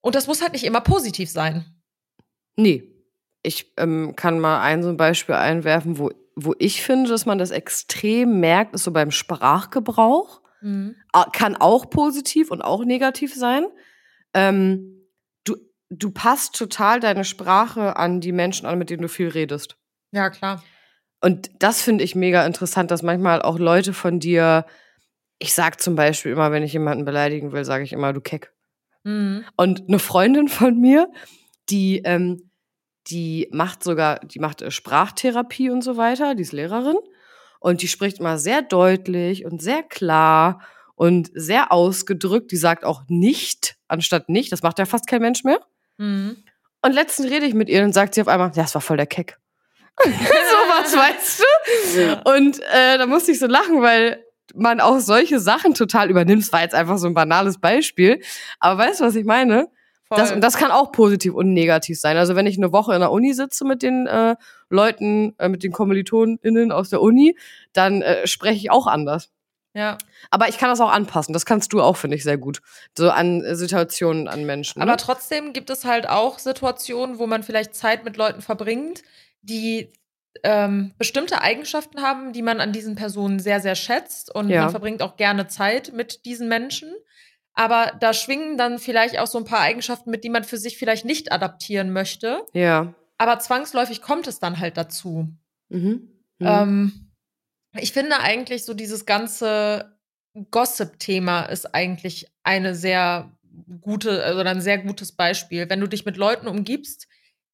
Und 0.02 0.16
das 0.16 0.28
muss 0.28 0.42
halt 0.42 0.54
nicht 0.54 0.64
immer 0.64 0.82
positiv 0.82 1.30
sein. 1.30 1.66
Nee. 2.56 2.94
Ich 3.44 3.74
ähm, 3.78 4.16
kann 4.16 4.40
mal 4.40 4.62
ein 4.62 4.84
so 4.84 4.90
ein 4.90 4.98
Beispiel 4.98 5.36
einwerfen, 5.36 6.00
wo, 6.00 6.12
wo 6.36 6.54
ich 6.60 6.82
finde, 6.82 7.10
dass 7.10 7.26
man 7.26 7.38
das 7.38 7.52
extrem 7.52 8.40
merkt, 8.40 8.74
ist 8.74 8.84
so 8.84 8.92
beim 8.92 9.12
Sprachgebrauch. 9.12 10.42
Ah, 11.12 11.30
Kann 11.32 11.56
auch 11.56 11.90
positiv 11.90 12.52
und 12.52 12.62
auch 12.62 12.84
negativ 12.84 13.34
sein. 13.36 13.68
Ähm, 14.34 14.97
du, 15.90 16.12
passt 16.12 16.56
total 16.56 17.00
deine 17.00 17.24
Sprache 17.24 17.96
an 17.96 18.22
die 18.22 18.32
Menschen 18.32 18.66
an, 18.66 18.78
mit 18.78 18.90
denen 18.90 19.02
du 19.02 19.10
viel 19.10 19.30
redest. 19.30 19.78
Ja, 20.12 20.30
klar. 20.30 20.64
Und 21.22 21.50
das 21.60 21.82
finde 21.82 22.04
ich 22.04 22.16
mega 22.16 22.46
interessant, 22.46 22.92
dass 22.92 23.04
manchmal 23.04 23.42
auch 23.42 23.58
Leute 23.58 23.94
von 23.94 24.20
dir, 24.20 24.66
ich 25.40 25.54
sag 25.54 25.82
zum 25.82 25.96
Beispiel 25.96 26.32
immer, 26.32 26.52
wenn 26.52 26.64
ich 26.64 26.74
jemanden 26.74 27.06
beleidigen 27.06 27.52
will, 27.52 27.66
sage 27.66 27.84
ich 27.84 27.94
immer, 27.94 28.14
du 28.14 28.22
Keck. 28.22 28.54
Mhm. 29.04 29.44
Und 29.56 29.88
eine 29.88 30.00
Freundin 30.00 30.48
von 30.48 30.80
mir, 30.80 31.10
die, 31.70 32.02
ähm, 32.04 32.52
die 33.08 33.48
macht 33.52 33.84
sogar, 33.84 34.20
die 34.20 34.40
macht 34.40 34.62
äh, 34.62 34.70
Sprachtherapie 34.70 35.70
und 35.70 35.82
so 35.82 35.98
weiter, 35.98 36.36
die 36.36 36.44
ist 36.44 36.52
Lehrerin. 36.52 36.98
Und 37.60 37.82
die 37.82 37.88
spricht 37.88 38.20
immer 38.20 38.38
sehr 38.38 38.62
deutlich 38.62 39.46
und 39.46 39.62
sehr 39.62 39.82
klar 39.82 40.62
und 40.96 41.32
sehr 41.34 41.72
ausgedrückt. 41.72 42.52
Die 42.52 42.58
sagt 42.58 42.86
auch 42.86 43.04
nicht 43.08 43.78
anstatt 43.88 44.30
nicht. 44.30 44.52
Das 44.52 44.62
macht 44.62 44.78
ja 44.78 44.86
fast 44.86 45.08
kein 45.08 45.22
Mensch 45.22 45.44
mehr. 45.44 45.60
Mhm. 45.98 46.38
Und 46.82 46.94
letztens 46.94 47.30
rede 47.30 47.46
ich 47.46 47.54
mit 47.54 47.70
ihr 47.70 47.84
und 47.84 47.94
sagt 47.94 48.16
sie 48.16 48.22
auf 48.22 48.28
einmal, 48.28 48.50
ja, 48.50 48.64
das 48.64 48.74
war 48.76 48.82
voll 48.82 48.98
der 48.98 49.08
Keck. 49.08 49.38
Sowas, 50.04 50.96
weißt 50.96 51.40
du? 51.40 52.00
Ja. 52.00 52.22
Und 52.22 52.60
äh, 52.60 52.98
da 52.98 53.06
musste 53.08 53.32
ich 53.32 53.40
so 53.40 53.48
lachen, 53.48 53.82
weil 53.82 54.24
man 54.54 54.80
auch 54.80 55.00
solche 55.00 55.40
Sachen 55.40 55.74
total 55.74 56.10
übernimmt. 56.10 56.44
Es 56.44 56.54
war 56.54 56.62
jetzt 56.62 56.76
einfach 56.76 56.98
so 56.98 57.08
ein 57.08 57.14
banales 57.14 57.60
Beispiel. 57.60 58.22
Aber 58.60 58.78
weißt 58.84 59.00
du, 59.00 59.06
was 59.06 59.16
ich 59.16 59.26
meine? 59.26 59.70
Voll. 60.08 60.18
Das, 60.18 60.32
und 60.32 60.42
das 60.42 60.56
kann 60.56 60.72
auch 60.72 60.92
positiv 60.92 61.34
und 61.34 61.52
negativ 61.54 62.00
sein. 62.00 62.16
Also 62.16 62.36
wenn 62.36 62.48
ich 62.48 62.58
eine 62.58 62.72
Woche 62.72 62.94
in 62.94 63.02
der 63.02 63.12
Uni 63.12 63.34
sitze 63.34 63.66
mit 63.66 63.84
den 63.84 64.08
äh, 64.08 64.36
Leuten, 64.70 65.36
äh, 65.38 65.50
mit 65.50 65.64
den 65.64 65.74
KommilitonInnen 65.74 66.72
aus 66.72 66.90
der 66.90 67.02
Uni, 67.02 67.38
dann 67.74 68.02
äh, 68.02 68.26
spreche 68.26 68.56
ich 68.56 68.72
auch 68.72 68.88
anders. 68.88 69.32
Ja. 69.78 69.98
Aber 70.32 70.50
ich 70.50 70.58
kann 70.58 70.70
das 70.70 70.82
auch 70.82 70.92
anpassen. 70.92 71.34
Das 71.34 71.46
kannst 71.46 71.72
du 71.74 71.82
auch, 71.82 71.96
finde 71.98 72.18
ich, 72.18 72.24
sehr 72.24 72.38
gut. 72.38 72.62
So 72.98 73.10
an 73.12 73.42
äh, 73.44 73.56
Situationen, 73.56 74.28
an 74.28 74.46
Menschen. 74.46 74.82
Aber 74.82 74.92
Ne? 74.92 74.98
trotzdem 74.98 75.54
gibt 75.54 75.70
es 75.70 75.86
halt 75.86 76.10
auch 76.10 76.40
Situationen, 76.40 77.20
wo 77.20 77.28
man 77.28 77.44
vielleicht 77.44 77.76
Zeit 77.76 78.04
mit 78.04 78.18
Leuten 78.18 78.42
verbringt, 78.42 79.04
die 79.42 79.92
ähm, 80.44 80.94
bestimmte 80.98 81.42
Eigenschaften 81.42 82.02
haben, 82.02 82.34
die 82.34 82.42
man 82.42 82.60
an 82.60 82.72
diesen 82.72 82.96
Personen 82.96 83.40
sehr, 83.40 83.60
sehr 83.60 83.76
schätzt. 83.76 84.34
Und 84.34 84.50
Ja. 84.50 84.62
man 84.62 84.70
verbringt 84.72 85.02
auch 85.02 85.16
gerne 85.18 85.48
Zeit 85.48 85.94
mit 85.94 86.26
diesen 86.26 86.48
Menschen. 86.48 86.94
Aber 87.54 87.92
da 88.00 88.14
schwingen 88.14 88.56
dann 88.58 88.78
vielleicht 88.78 89.18
auch 89.18 89.26
so 89.28 89.40
ein 89.40 89.46
paar 89.46 89.62
Eigenschaften 89.62 90.12
mit, 90.12 90.24
die 90.24 90.30
man 90.30 90.44
für 90.44 90.58
sich 90.58 90.78
vielleicht 90.78 91.06
nicht 91.06 91.32
adaptieren 91.32 91.92
möchte. 91.92 92.44
Ja. 92.54 92.94
Aber 93.18 93.40
zwangsläufig 93.40 94.02
kommt 94.04 94.28
es 94.28 94.40
dann 94.40 94.60
halt 94.60 94.78
dazu. 94.78 95.30
Mhm. 95.70 95.80
Mhm. 95.80 96.48
Ähm, 96.48 97.07
ich 97.82 97.92
finde 97.92 98.20
eigentlich 98.20 98.66
so 98.66 98.74
dieses 98.74 99.06
ganze 99.06 99.98
Gossip-Thema 100.52 101.44
ist 101.44 101.74
eigentlich 101.74 102.28
eine 102.44 102.76
sehr 102.76 103.32
gute, 103.82 104.24
also 104.24 104.42
ein 104.42 104.62
sehr 104.62 104.78
gutes 104.78 105.12
Beispiel. 105.12 105.70
Wenn 105.70 105.80
du 105.80 105.88
dich 105.88 106.06
mit 106.06 106.18
Leuten 106.18 106.48
umgibst, 106.48 107.08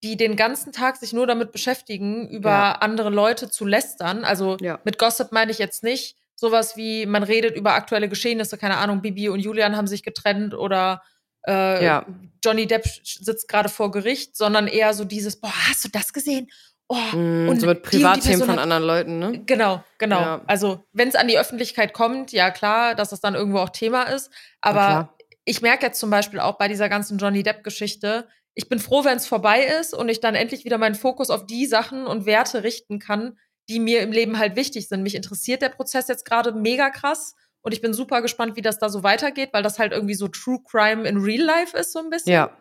die 0.03 0.17
den 0.17 0.35
ganzen 0.35 0.73
Tag 0.73 0.97
sich 0.97 1.13
nur 1.13 1.27
damit 1.27 1.51
beschäftigen, 1.53 2.27
über 2.29 2.49
Ja. 2.49 2.71
andere 2.73 3.09
Leute 3.09 3.49
zu 3.49 3.65
lästern. 3.65 4.25
Also 4.25 4.57
Ja. 4.59 4.79
mit 4.83 4.97
Gossip 4.99 5.31
meine 5.31 5.51
ich 5.51 5.59
jetzt 5.59 5.83
nicht 5.83 6.17
sowas 6.35 6.75
wie, 6.75 7.05
man 7.05 7.23
redet 7.23 7.55
über 7.55 7.73
aktuelle 7.73 8.09
Geschehnisse, 8.09 8.57
keine 8.57 8.77
Ahnung, 8.77 9.01
Bibi 9.01 9.29
und 9.29 9.39
Julian 9.39 9.77
haben 9.77 9.87
sich 9.87 10.03
getrennt 10.03 10.53
oder 10.53 11.01
äh, 11.47 11.85
Ja. 11.85 12.05
Johnny 12.43 12.67
Depp 12.67 12.85
sitzt 13.03 13.47
gerade 13.47 13.69
vor 13.69 13.91
Gericht, 13.91 14.35
sondern 14.35 14.67
eher 14.67 14.93
so 14.93 15.05
dieses, 15.05 15.39
boah, 15.39 15.53
hast 15.69 15.85
du 15.85 15.89
das 15.89 16.11
gesehen? 16.11 16.49
Oh, 16.89 16.95
Mhm, 17.13 17.49
und 17.49 17.61
so 17.61 17.67
mit 17.67 17.77
die 17.77 17.81
und 17.81 17.93
die 17.93 17.97
Privatthemen 17.97 18.45
von 18.45 18.59
anderen 18.59 18.83
Leuten, 18.83 19.19
ne? 19.19 19.41
Genau, 19.45 19.83
genau. 19.97 20.19
Ja. 20.19 20.41
Also, 20.47 20.83
wenn 20.91 21.07
es 21.07 21.15
an 21.15 21.27
die 21.27 21.37
Öffentlichkeit 21.37 21.93
kommt, 21.93 22.31
ja 22.31 22.51
klar, 22.51 22.95
dass 22.95 23.11
es 23.11 23.21
dann 23.21 23.35
irgendwo 23.35 23.59
auch 23.59 23.69
Thema 23.69 24.03
ist. 24.03 24.31
Aber 24.61 25.15
ich 25.45 25.61
merke 25.61 25.85
jetzt 25.85 25.99
zum 25.99 26.09
Beispiel 26.09 26.39
auch 26.39 26.57
bei 26.57 26.67
dieser 26.67 26.89
ganzen 26.89 27.17
Johnny 27.17 27.43
Depp-Geschichte, 27.43 28.27
ich 28.55 28.69
bin 28.69 28.79
froh, 28.79 29.03
wenn 29.03 29.17
es 29.17 29.25
vorbei 29.25 29.63
ist 29.63 29.93
und 29.93 30.09
ich 30.09 30.19
dann 30.19 30.35
endlich 30.35 30.63
wieder 30.63 30.77
meinen 30.77 30.95
Fokus 30.95 31.29
auf 31.29 31.45
die 31.45 31.65
Sachen 31.65 32.05
und 32.05 32.25
Werte 32.25 32.63
richten 32.63 32.99
kann, 32.99 33.37
die 33.69 33.79
mir 33.79 34.01
im 34.01 34.11
Leben 34.11 34.37
halt 34.37 34.55
wichtig 34.55 34.87
sind. 34.87 35.01
Mich 35.01 35.15
interessiert 35.15 35.61
der 35.61 35.69
Prozess 35.69 36.07
jetzt 36.07 36.25
gerade 36.25 36.51
mega 36.51 36.89
krass 36.89 37.33
und 37.61 37.71
ich 37.71 37.81
bin 37.81 37.93
super 37.93 38.21
gespannt, 38.21 38.55
wie 38.55 38.61
das 38.61 38.77
da 38.77 38.89
so 38.89 39.03
weitergeht, 39.03 39.49
weil 39.53 39.63
das 39.63 39.79
halt 39.79 39.91
irgendwie 39.91 40.13
so 40.13 40.27
True 40.27 40.59
Crime 40.69 41.07
in 41.07 41.17
Real 41.17 41.43
Life 41.43 41.75
ist, 41.75 41.93
so 41.93 41.99
ein 41.99 42.09
bisschen. 42.09 42.33
Ja. 42.33 42.51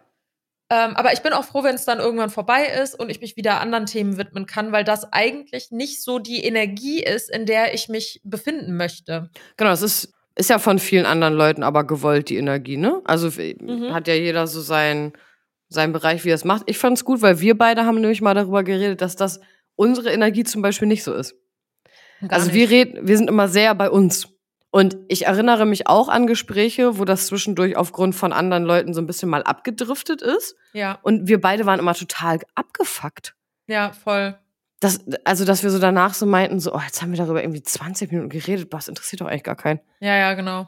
Ähm, 0.72 0.96
aber 0.96 1.12
ich 1.12 1.20
bin 1.20 1.34
auch 1.34 1.44
froh, 1.44 1.62
wenn 1.64 1.74
es 1.74 1.84
dann 1.84 1.98
irgendwann 1.98 2.30
vorbei 2.30 2.64
ist 2.82 2.98
und 2.98 3.10
ich 3.10 3.20
mich 3.20 3.36
wieder 3.36 3.60
anderen 3.60 3.84
Themen 3.84 4.16
widmen 4.16 4.46
kann, 4.46 4.72
weil 4.72 4.84
das 4.84 5.12
eigentlich 5.12 5.70
nicht 5.70 6.02
so 6.02 6.18
die 6.18 6.42
Energie 6.44 7.02
ist, 7.02 7.30
in 7.30 7.44
der 7.44 7.74
ich 7.74 7.90
mich 7.90 8.22
befinden 8.24 8.74
möchte. 8.78 9.28
Genau, 9.58 9.70
das 9.70 9.82
ist, 9.82 10.14
ist 10.34 10.48
ja 10.48 10.58
von 10.58 10.78
vielen 10.78 11.04
anderen 11.04 11.34
Leuten 11.34 11.62
aber 11.62 11.84
gewollt, 11.84 12.30
die 12.30 12.36
Energie, 12.36 12.78
ne? 12.78 13.02
Also 13.04 13.28
Mhm. 13.28 13.92
hat 13.92 14.08
ja 14.08 14.14
jeder 14.14 14.46
so 14.46 14.62
sein, 14.62 15.12
seinen 15.68 15.92
Bereich, 15.92 16.24
wie 16.24 16.30
er 16.30 16.36
es 16.36 16.44
macht. 16.44 16.62
Ich 16.64 16.78
fand's 16.78 17.04
gut, 17.04 17.20
weil 17.20 17.40
wir 17.40 17.58
beide 17.58 17.84
haben 17.84 18.00
nämlich 18.00 18.22
mal 18.22 18.34
darüber 18.34 18.62
geredet, 18.64 19.02
dass 19.02 19.14
das 19.14 19.40
unsere 19.76 20.10
Energie 20.10 20.44
zum 20.44 20.62
Beispiel 20.62 20.88
nicht 20.88 21.04
so 21.04 21.12
ist. 21.12 21.34
Gar 22.22 22.32
also 22.32 22.46
nicht. 22.46 22.54
wir 22.54 22.70
reden, 22.70 23.06
wir 23.06 23.16
sind 23.18 23.28
immer 23.28 23.48
sehr 23.48 23.74
bei 23.74 23.90
uns. 23.90 24.28
Und 24.74 24.96
ich 25.08 25.26
erinnere 25.26 25.66
mich 25.66 25.86
auch 25.86 26.08
an 26.08 26.26
Gespräche, 26.26 26.98
wo 26.98 27.04
das 27.04 27.26
zwischendurch 27.26 27.76
aufgrund 27.76 28.14
von 28.14 28.32
anderen 28.32 28.64
Leuten 28.64 28.94
so 28.94 29.02
ein 29.02 29.06
bisschen 29.06 29.28
mal 29.28 29.42
abgedriftet 29.42 30.22
ist. 30.22 30.56
Ja, 30.72 30.98
Und 31.02 31.28
wir 31.28 31.40
beide 31.40 31.66
waren 31.66 31.78
immer 31.78 31.94
total 31.94 32.40
abgefuckt. 32.54 33.34
ja, 33.66 33.92
voll. 33.92 34.36
Das, 34.80 34.98
also, 35.24 35.44
dass 35.44 35.62
wir 35.62 35.70
so 35.70 35.78
danach 35.78 36.12
so 36.12 36.26
meinten, 36.26 36.58
so, 36.58 36.74
oh, 36.74 36.80
jetzt 36.84 37.02
haben 37.02 37.12
wir 37.12 37.18
darüber 37.18 37.40
irgendwie 37.40 37.62
20 37.62 38.10
Minuten 38.10 38.30
geredet, 38.30 38.72
was 38.72 38.88
interessiert 38.88 39.20
doch 39.20 39.26
eigentlich 39.26 39.44
gar 39.44 39.54
keinen. 39.54 39.78
Ja, 40.00 40.16
ja, 40.16 40.34
genau. 40.34 40.66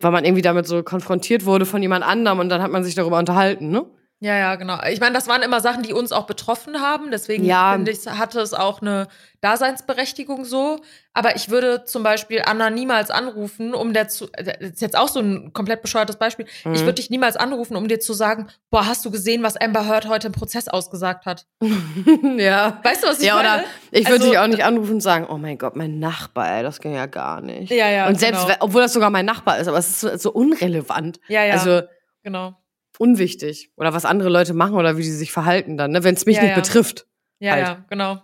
Weil 0.00 0.10
man 0.10 0.26
irgendwie 0.26 0.42
damit 0.42 0.66
so 0.66 0.82
konfrontiert 0.82 1.46
wurde 1.46 1.64
von 1.64 1.80
jemand 1.80 2.04
anderem 2.04 2.40
und 2.40 2.50
dann 2.50 2.60
hat 2.60 2.70
man 2.70 2.84
sich 2.84 2.94
darüber 2.94 3.18
unterhalten, 3.18 3.70
ne? 3.70 3.86
Ja, 4.24 4.36
ja, 4.38 4.54
genau. 4.54 4.78
Ich 4.88 5.00
meine, 5.00 5.14
das 5.14 5.26
waren 5.26 5.42
immer 5.42 5.60
Sachen, 5.60 5.82
die 5.82 5.92
uns 5.92 6.12
auch 6.12 6.26
betroffen 6.26 6.80
haben. 6.80 7.10
Deswegen 7.10 7.44
Ja. 7.44 7.72
finde 7.72 7.90
ich, 7.90 8.06
hatte 8.06 8.38
es 8.38 8.54
auch 8.54 8.80
eine 8.80 9.08
Daseinsberechtigung 9.40 10.44
so. 10.44 10.78
Aber 11.12 11.34
ich 11.34 11.50
würde 11.50 11.84
zum 11.84 12.04
Beispiel 12.04 12.40
Anna 12.46 12.70
niemals 12.70 13.10
anrufen, 13.10 13.74
um 13.74 13.92
der 13.92 14.06
zu. 14.06 14.28
Das 14.28 14.56
ist 14.60 14.80
jetzt 14.80 14.96
auch 14.96 15.08
so 15.08 15.18
ein 15.18 15.52
komplett 15.52 15.82
bescheuertes 15.82 16.16
Beispiel. 16.16 16.46
Ich 16.46 16.64
Mhm. 16.66 16.78
würde 16.80 16.94
dich 16.94 17.10
niemals 17.10 17.36
anrufen, 17.36 17.76
um 17.76 17.88
dir 17.88 17.98
zu 17.98 18.12
sagen, 18.12 18.46
boah, 18.70 18.86
hast 18.86 19.04
du 19.04 19.10
gesehen, 19.10 19.42
was 19.42 19.56
Amber 19.56 19.86
Heard 19.88 20.08
heute 20.08 20.28
im 20.28 20.32
Prozess 20.32 20.68
ausgesagt 20.68 21.26
hat? 21.26 21.46
ja. 22.38 22.78
Weißt 22.84 23.02
du, 23.02 23.08
was 23.08 23.18
ich 23.20 23.26
Ja, 23.26 23.34
meine? 23.34 23.48
oder 23.48 23.64
ich 23.90 24.04
würde 24.06 24.14
Also- 24.20 24.28
dich 24.30 24.38
auch 24.38 24.46
nicht 24.46 24.64
anrufen 24.64 24.92
und 24.94 25.00
sagen, 25.00 25.26
oh 25.28 25.36
mein 25.36 25.58
Gott, 25.58 25.74
mein 25.76 25.98
Nachbar, 25.98 26.48
ey, 26.58 26.62
das 26.62 26.80
ging 26.80 26.94
ja 26.94 27.06
gar 27.06 27.40
nicht. 27.40 27.72
Ja, 27.72 27.88
ja, 27.90 28.06
und 28.06 28.20
selbst, 28.20 28.44
genau. 28.46 28.56
obwohl 28.60 28.82
das 28.82 28.92
sogar 28.92 29.10
mein 29.10 29.26
Nachbar 29.26 29.58
ist, 29.58 29.66
aber 29.68 29.78
es 29.78 29.88
ist 29.90 30.00
so, 30.00 30.16
so 30.16 30.32
unrelevant. 30.32 31.18
Ja, 31.28 31.44
ja, 31.44 31.54
Also 31.54 31.82
genau. 32.22 32.54
Unwichtig. 32.98 33.70
Oder 33.76 33.92
was 33.94 34.04
andere 34.04 34.28
Leute 34.28 34.54
machen 34.54 34.74
oder 34.74 34.96
wie 34.96 35.02
sie 35.02 35.16
sich 35.16 35.32
verhalten 35.32 35.76
dann, 35.76 35.90
ne? 35.92 36.04
wenn 36.04 36.14
es 36.14 36.26
mich 36.26 36.36
Ja, 36.36 36.42
nicht 36.42 36.50
ja. 36.50 36.56
betrifft. 36.56 37.06
Ja, 37.38 37.52
halt. 37.52 37.66
ja, 37.66 37.84
genau. 37.88 38.22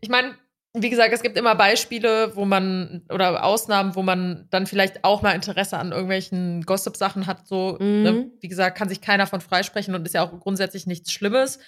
Ich 0.00 0.08
meine, 0.08 0.34
wie 0.74 0.88
gesagt, 0.90 1.12
es 1.12 1.22
gibt 1.22 1.36
immer 1.36 1.54
Beispiele, 1.54 2.34
wo 2.34 2.44
man 2.46 3.02
oder 3.10 3.44
Ausnahmen, 3.44 3.94
wo 3.94 4.02
man 4.02 4.46
dann 4.50 4.66
vielleicht 4.66 5.04
auch 5.04 5.20
mal 5.20 5.32
Interesse 5.32 5.76
an 5.76 5.92
irgendwelchen 5.92 6.62
Gossip-Sachen 6.62 7.26
hat. 7.26 7.46
So, 7.46 7.76
ne? 7.78 7.84
Mhm. 7.84 8.02
ne? 8.02 8.30
wie 8.40 8.48
gesagt, 8.48 8.78
kann 8.78 8.88
sich 8.88 9.00
keiner 9.02 9.26
von 9.26 9.40
freisprechen 9.40 9.94
und 9.94 10.06
ist 10.06 10.14
ja 10.14 10.22
auch 10.22 10.38
grundsätzlich 10.40 10.86
nichts 10.86 11.12
Schlimmes. 11.12 11.58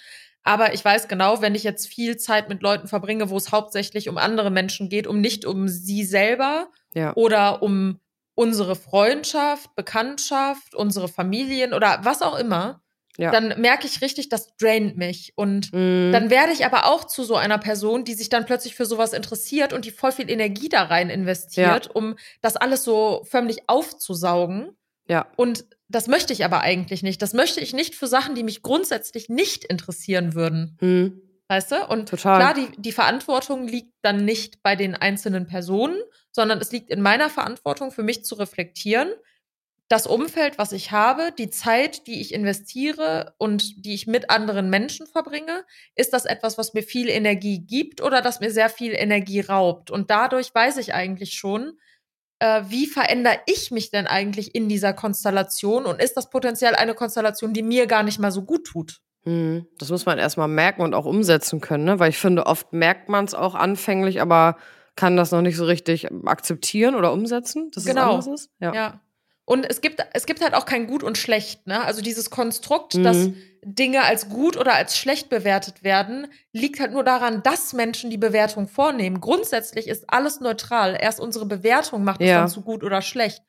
Aber 0.43 0.73
ich 0.73 0.83
weiß 0.85 1.07
genau, 1.07 1.41
wenn 1.41 1.55
ich 1.55 1.63
jetzt 1.63 1.87
viel 1.87 2.17
Zeit 2.17 2.49
mit 2.49 2.61
Leuten 2.61 2.87
verbringe, 2.87 3.29
wo 3.29 3.37
es 3.37 3.51
hauptsächlich 3.51 4.09
um 4.09 4.17
andere 4.17 4.51
Menschen 4.51 4.89
geht, 4.89 5.07
um 5.07 5.19
nicht 5.21 5.45
um 5.45 5.67
sie 5.67 6.03
selber 6.03 6.67
Ja. 6.93 7.13
oder 7.15 7.61
um 7.63 7.99
unsere 8.35 8.75
Freundschaft, 8.75 9.75
Bekanntschaft, 9.75 10.75
unsere 10.75 11.07
Familien 11.07 11.73
oder 11.73 11.99
was 12.03 12.21
auch 12.21 12.37
immer, 12.37 12.81
Ja. 13.17 13.31
dann 13.31 13.59
merke 13.61 13.87
ich 13.87 14.01
richtig, 14.01 14.27
das 14.27 14.55
draint 14.57 14.97
mich. 14.97 15.31
Und 15.35 15.71
Mhm. 15.73 16.11
dann 16.11 16.29
werde 16.29 16.51
ich 16.51 16.65
aber 16.65 16.85
auch 16.85 17.05
zu 17.05 17.23
so 17.23 17.35
einer 17.35 17.57
Person, 17.57 18.03
die 18.03 18.13
sich 18.13 18.27
dann 18.27 18.45
plötzlich 18.45 18.75
für 18.75 18.85
sowas 18.85 19.13
interessiert 19.13 19.71
und 19.71 19.85
die 19.85 19.91
voll 19.91 20.11
viel 20.11 20.29
Energie 20.29 20.67
da 20.67 20.83
rein 20.83 21.09
investiert, 21.09 21.89
um 21.95 22.17
das 22.41 22.57
alles 22.57 22.83
so 22.83 23.23
förmlich 23.29 23.67
aufzusaugen. 23.67 24.75
ja. 25.07 25.27
Und 25.37 25.65
das 25.87 26.07
möchte 26.07 26.33
ich 26.33 26.43
aber 26.43 26.61
eigentlich 26.61 27.03
nicht. 27.03 27.21
Das 27.21 27.33
möchte 27.33 27.61
ich 27.61 27.71
nicht 27.73 27.93
für 27.95 28.07
Sachen, 28.07 28.33
die 28.35 28.41
mich 28.43 28.63
grundsätzlich 28.63 29.29
nicht 29.29 29.63
interessieren 29.63 30.33
würden. 30.33 30.77
Mhm. 30.81 31.21
Weißt 31.47 31.71
du? 31.71 31.85
Und 31.87 32.09
Total. 32.09 32.39
klar, 32.39 32.53
die, 32.53 32.81
die 32.81 32.91
Verantwortung 32.91 33.67
liegt 33.67 33.93
dann 34.01 34.25
nicht 34.25 34.63
bei 34.63 34.75
den 34.75 34.95
einzelnen 34.95 35.45
Personen, 35.45 36.01
sondern 36.31 36.59
es 36.59 36.71
liegt 36.71 36.89
in 36.89 37.01
meiner 37.01 37.29
Verantwortung, 37.29 37.91
für 37.91 38.03
mich 38.03 38.25
zu 38.25 38.35
reflektieren, 38.35 39.09
das 39.87 40.07
Umfeld, 40.07 40.57
was 40.57 40.71
ich 40.71 40.91
habe, 40.91 41.31
die 41.37 41.51
Zeit, 41.51 42.07
die 42.07 42.19
ich 42.19 42.33
investiere 42.33 43.35
und 43.37 43.85
die 43.85 43.93
ich 43.93 44.07
mit 44.07 44.31
anderen 44.31 44.71
Menschen 44.71 45.05
verbringe, 45.05 45.63
ist 45.93 46.11
das 46.11 46.25
etwas, 46.25 46.57
was 46.57 46.73
mir 46.73 46.81
viel 46.81 47.07
Energie 47.07 47.59
gibt 47.59 48.01
oder 48.01 48.21
das 48.21 48.39
mir 48.39 48.49
sehr 48.49 48.69
viel 48.69 48.93
Energie 48.93 49.41
raubt? 49.41 49.91
Und 49.91 50.09
dadurch 50.09 50.53
weiß 50.53 50.77
ich 50.77 50.95
eigentlich 50.95 51.33
schon, 51.33 51.77
äh, 52.39 52.63
wie 52.67 52.87
verändere 52.87 53.39
ich 53.45 53.69
mich 53.69 53.91
denn 53.91 54.07
eigentlich 54.07 54.55
in 54.55 54.69
dieser 54.69 54.93
Konstellation 54.93 55.85
und 55.85 56.01
ist 56.01 56.17
das 56.17 56.31
potenziell 56.31 56.73
eine 56.73 56.95
Konstellation, 56.95 57.53
die 57.53 57.63
mir 57.63 57.85
gar 57.85 58.01
nicht 58.01 58.17
mal 58.17 58.31
so 58.31 58.43
gut 58.43 58.65
tut? 58.65 59.01
Mhm. 59.25 59.65
Das 59.79 59.89
muss 59.89 60.05
man 60.05 60.17
erstmal 60.19 60.47
merken 60.47 60.81
und 60.81 60.93
auch 60.93 61.05
umsetzen 61.05 61.61
können, 61.61 61.83
ne? 61.83 61.99
Weil 61.99 62.09
ich 62.09 62.17
finde, 62.17 62.45
oft 62.45 62.71
merkt 62.73 63.09
man 63.09 63.25
es 63.25 63.33
auch 63.33 63.55
anfänglich, 63.55 64.21
aber 64.21 64.57
kann 64.95 65.17
das 65.17 65.31
noch 65.31 65.41
nicht 65.41 65.57
so 65.57 65.65
richtig 65.65 66.07
akzeptieren 66.25 66.95
oder 66.95 67.11
umsetzen, 67.11 67.69
dass 67.73 67.85
Genau. 67.85 68.17
es 68.19 68.25
anders 68.27 68.41
ist. 68.41 68.49
Ja. 68.59 68.73
Ja. 68.73 68.99
Und 69.47 69.69
es 69.69 69.81
gibt, 69.81 70.03
es 70.13 70.25
gibt 70.25 70.41
halt 70.41 70.55
auch 70.55 70.65
kein 70.65 70.87
Gut 70.87 71.03
und 71.03 71.17
Schlecht, 71.19 71.67
ne? 71.67 71.83
Also 71.83 72.01
dieses 72.01 72.29
Konstrukt, 72.31 72.95
Mhm. 72.95 73.03
dass 73.03 73.29
Dinge 73.63 74.03
als 74.03 74.29
gut 74.29 74.57
oder 74.57 74.73
als 74.73 74.97
schlecht 74.97 75.29
bewertet 75.29 75.83
werden, 75.83 76.27
liegt 76.51 76.79
halt 76.79 76.91
nur 76.93 77.03
daran, 77.03 77.41
dass 77.43 77.73
Menschen 77.73 78.09
die 78.09 78.17
Bewertung 78.17 78.67
vornehmen. 78.67 79.21
Grundsätzlich 79.21 79.87
ist 79.87 80.05
alles 80.07 80.39
neutral. 80.39 80.97
Erst 80.99 81.19
unsere 81.19 81.45
Bewertung 81.45 82.03
macht 82.03 82.21
es 82.21 82.29
Ja. 82.29 82.39
dann 82.41 82.47
zu 82.47 82.61
gut 82.61 82.83
oder 82.83 83.01
schlecht. 83.01 83.43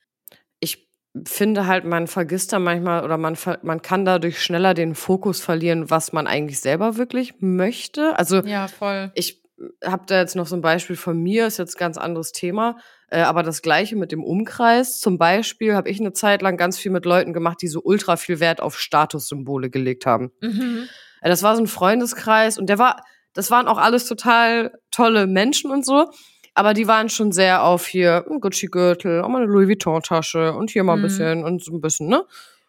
Finde 1.25 1.67
halt, 1.67 1.85
man 1.85 2.07
vergisst 2.07 2.53
da 2.53 2.59
manchmal 2.59 3.05
oder 3.05 3.17
man, 3.17 3.37
man 3.63 3.81
kann 3.83 4.05
dadurch 4.05 4.43
schneller 4.43 4.75
den 4.75 4.95
Fokus 4.95 5.41
verlieren, 5.41 5.89
was 5.91 6.13
man 6.13 6.27
eigentlich 6.27 6.61
selber 6.61 6.97
wirklich 6.97 7.35
möchte. 7.41 8.19
Also 8.19 8.39
Ja, 8.41 8.69
voll. 8.69 9.11
ich 9.15 9.43
habe 9.85 10.05
da 10.07 10.19
jetzt 10.21 10.37
noch 10.37 10.47
so 10.47 10.55
ein 10.57 10.61
Beispiel 10.63 10.97
von 10.97 11.19
mir, 11.23 11.47
ist 11.47 11.59
jetzt 11.59 11.77
ein 11.77 11.81
ganz 11.81 11.97
anderes 11.97 12.33
Thema, 12.33 12.77
äh, 13.09 13.21
aber 13.21 13.43
das 13.43 13.63
gleiche 13.63 13.97
mit 13.97 14.13
dem 14.13 14.23
Umkreis. 14.23 15.01
Zum 15.01 15.17
Beispiel 15.17 15.75
habe 15.75 15.89
ich 15.89 15.99
eine 16.01 16.13
Zeit 16.13 16.43
lang 16.43 16.57
ganz 16.57 16.77
viel 16.77 16.93
mit 16.93 17.07
Leuten 17.07 17.33
gemacht, 17.33 17.59
die 17.63 17.69
so 17.69 17.81
ultra 17.83 18.17
viel 18.17 18.41
Wert 18.41 18.61
auf 18.61 18.79
Statussymbole 18.79 19.71
gelegt 19.71 20.05
haben. 20.07 20.31
Mhm. 20.41 20.89
Äh, 21.23 21.29
Das 21.31 21.43
war 21.43 21.57
so 21.57 21.63
ein 21.63 21.69
Freundeskreis 21.69 22.59
und 22.59 22.67
der 22.67 22.79
war, 22.79 23.03
das 23.33 23.51
waren 23.51 23.69
auch 23.69 23.79
alles 23.79 24.07
total 24.07 24.73
tolle 24.91 25.27
Menschen 25.27 25.71
und 25.71 25.87
so. 25.87 26.11
Aber 26.59 26.73
die 26.73 26.89
waren 26.89 27.11
schon 27.11 27.33
sehr 27.33 27.63
auf 27.63 27.87
hier 27.87 28.25
ein 28.31 28.41
Gucci-Gürtel, 28.41 29.21
auch 29.21 29.29
mal 29.29 29.43
eine 29.43 29.53
Louis 29.53 29.69
Vuitton-Tasche 29.69 30.55
und 30.55 30.71
hier 30.71 30.85
mal 30.85 30.95
ein 30.95 31.01
Mhm. 31.01 31.03
bisschen 31.03 31.45
und 31.45 31.63
so 31.63 31.73
ein 31.73 31.83
bisschen, 31.83 32.09
ne? 32.09 32.25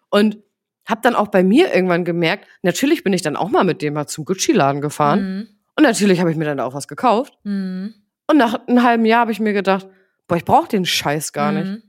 Und 0.09 0.37
hab 0.85 1.01
dann 1.01 1.15
auch 1.15 1.29
bei 1.29 1.41
mir 1.41 1.73
irgendwann 1.73 2.03
gemerkt, 2.03 2.47
natürlich 2.63 3.03
bin 3.03 3.13
ich 3.13 3.21
dann 3.21 3.37
auch 3.37 3.49
mal 3.49 3.63
mit 3.63 3.81
dem 3.81 3.93
mal 3.93 4.05
zum 4.07 4.25
Gucci-Laden 4.25 4.81
gefahren. 4.81 5.21
Mhm. 5.21 5.47
Und 5.77 5.83
natürlich 5.83 6.19
habe 6.19 6.29
ich 6.31 6.37
mir 6.37 6.45
dann 6.45 6.57
da 6.57 6.65
auch 6.65 6.73
was 6.73 6.87
gekauft. 6.89 7.33
Mhm. 7.43 7.93
Und 8.27 8.37
nach 8.37 8.67
einem 8.67 8.83
halben 8.83 9.05
Jahr 9.05 9.21
habe 9.21 9.31
ich 9.31 9.39
mir 9.39 9.53
gedacht, 9.53 9.87
boah, 10.27 10.35
ich 10.35 10.43
brauche 10.45 10.67
den 10.67 10.85
Scheiß 10.85 11.31
gar 11.31 11.53
nicht. 11.53 11.67
Mhm. 11.67 11.83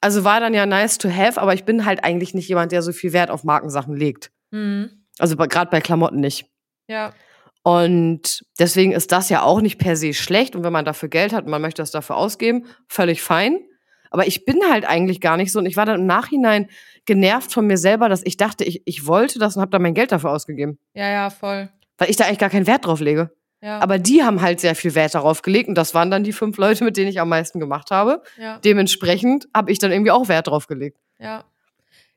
Also 0.00 0.22
war 0.22 0.38
dann 0.38 0.54
ja 0.54 0.64
nice 0.66 0.98
to 0.98 1.08
have, 1.10 1.40
aber 1.40 1.54
ich 1.54 1.64
bin 1.64 1.84
halt 1.84 2.04
eigentlich 2.04 2.34
nicht 2.34 2.48
jemand, 2.48 2.70
der 2.70 2.82
so 2.82 2.92
viel 2.92 3.12
Wert 3.12 3.30
auf 3.30 3.42
Markensachen 3.42 3.96
legt. 3.96 4.30
Mhm. 4.52 4.90
Also 5.18 5.36
gerade 5.36 5.70
bei 5.70 5.80
Klamotten 5.80 6.20
nicht. 6.20 6.46
Ja. 6.88 7.12
Und 7.62 8.44
deswegen 8.58 8.92
ist 8.92 9.12
das 9.12 9.28
ja 9.28 9.42
auch 9.42 9.60
nicht 9.60 9.78
per 9.78 9.96
se 9.96 10.14
schlecht. 10.14 10.56
Und 10.56 10.64
wenn 10.64 10.72
man 10.72 10.84
dafür 10.84 11.08
Geld 11.08 11.32
hat 11.32 11.44
und 11.44 11.50
man 11.50 11.62
möchte 11.62 11.82
das 11.82 11.90
dafür 11.90 12.16
ausgeben, 12.16 12.66
völlig 12.88 13.22
fein. 13.22 13.60
Aber 14.10 14.26
ich 14.26 14.44
bin 14.44 14.60
halt 14.70 14.84
eigentlich 14.84 15.20
gar 15.20 15.36
nicht 15.36 15.52
so. 15.52 15.58
Und 15.58 15.66
ich 15.66 15.76
war 15.76 15.86
dann 15.86 16.00
im 16.00 16.06
Nachhinein 16.06 16.68
genervt 17.06 17.52
von 17.52 17.66
mir 17.66 17.78
selber, 17.78 18.08
dass 18.08 18.22
ich 18.24 18.36
dachte, 18.36 18.64
ich, 18.64 18.82
ich 18.84 19.06
wollte 19.06 19.38
das 19.38 19.56
und 19.56 19.62
habe 19.62 19.70
dann 19.70 19.82
mein 19.82 19.94
Geld 19.94 20.12
dafür 20.12 20.30
ausgegeben. 20.30 20.78
Ja, 20.94 21.10
ja, 21.10 21.30
voll. 21.30 21.70
Weil 21.98 22.10
ich 22.10 22.16
da 22.16 22.24
eigentlich 22.24 22.38
gar 22.38 22.50
keinen 22.50 22.66
Wert 22.66 22.84
drauf 22.84 23.00
lege. 23.00 23.30
Ja. 23.62 23.78
Aber 23.78 23.98
die 23.98 24.24
haben 24.24 24.42
halt 24.42 24.58
sehr 24.60 24.74
viel 24.74 24.94
Wert 24.96 25.14
darauf 25.14 25.42
gelegt. 25.42 25.68
Und 25.68 25.76
das 25.76 25.94
waren 25.94 26.10
dann 26.10 26.24
die 26.24 26.32
fünf 26.32 26.58
Leute, 26.58 26.82
mit 26.84 26.96
denen 26.96 27.08
ich 27.08 27.20
am 27.20 27.28
meisten 27.28 27.60
gemacht 27.60 27.90
habe. 27.90 28.22
ja. 28.36 28.58
Dementsprechend 28.58 29.46
habe 29.54 29.70
ich 29.70 29.78
dann 29.78 29.92
irgendwie 29.92 30.10
auch 30.10 30.28
Wert 30.28 30.48
drauf 30.48 30.66
gelegt. 30.66 30.98
Ja. 31.20 31.44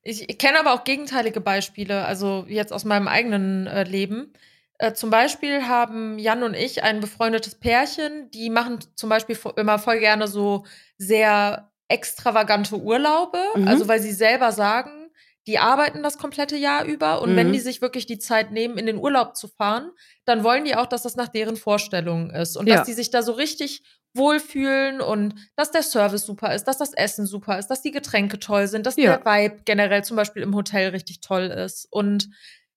Ich, 0.01 0.27
ich 0.29 0.37
kenne 0.37 0.59
aber 0.59 0.73
auch 0.73 0.83
gegenteilige 0.83 1.41
Beispiele, 1.41 2.05
also 2.05 2.45
jetzt 2.47 2.73
aus 2.73 2.83
meinem 2.83 3.07
eigenen 3.07 3.67
äh, 3.67 3.83
Leben. 3.83 4.33
Äh, 4.77 4.93
zum 4.93 5.09
Beispiel 5.09 5.67
haben 5.67 6.19
Jan 6.19 6.43
und 6.43 6.53
ich 6.53 6.83
ein 6.83 6.99
befreundetes 6.99 7.55
Pärchen, 7.55 8.29
die 8.31 8.49
machen 8.49 8.79
zum 8.95 9.09
Beispiel 9.09 9.37
immer 9.55 9.79
voll 9.79 9.99
gerne 9.99 10.27
so 10.27 10.65
sehr 10.97 11.71
extravagante 11.87 12.75
Urlaube, 12.77 13.39
Mhm. 13.55 13.67
also 13.67 13.87
weil 13.87 14.01
sie 14.01 14.11
selber 14.11 14.51
sagen, 14.51 15.11
die 15.47 15.59
arbeiten 15.59 16.01
das 16.01 16.17
komplette 16.17 16.57
Jahr 16.57 16.83
über 16.85 17.21
und 17.21 17.31
Mhm. 17.33 17.35
wenn 17.37 17.53
die 17.53 17.59
sich 17.59 17.79
wirklich 17.81 18.05
die 18.07 18.17
Zeit 18.19 18.51
nehmen, 18.51 18.77
in 18.77 18.87
den 18.87 18.97
Urlaub 18.97 19.35
zu 19.37 19.47
fahren, 19.47 19.91
dann 20.25 20.43
wollen 20.43 20.65
die 20.65 20.75
auch, 20.75 20.87
dass 20.87 21.03
das 21.03 21.15
nach 21.15 21.27
deren 21.29 21.55
Vorstellungen 21.55 22.31
ist 22.31 22.57
und 22.57 22.67
Ja. 22.67 22.77
dass 22.77 22.85
die 22.87 22.93
sich 22.93 23.11
da 23.11 23.21
so 23.21 23.31
richtig 23.33 23.83
wohlfühlen 24.15 25.01
und 25.01 25.35
dass 25.55 25.71
der 25.71 25.83
Service 25.83 26.25
super 26.25 26.53
ist, 26.55 26.63
dass 26.65 26.77
das 26.79 26.93
Essen 26.93 27.27
super 27.27 27.59
ist, 27.59 27.67
dass 27.67 27.81
die 27.81 27.91
Getränke 27.91 28.39
toll 28.39 28.67
sind, 28.67 28.85
dass 28.87 28.95
Ja. 28.95 29.17
der 29.17 29.25
Vibe 29.25 29.61
generell 29.65 30.03
zum 30.03 30.17
Beispiel 30.17 30.41
im 30.41 30.55
Hotel 30.55 30.89
richtig 30.89 31.19
toll 31.21 31.43
ist. 31.45 31.87
Und 31.91 32.29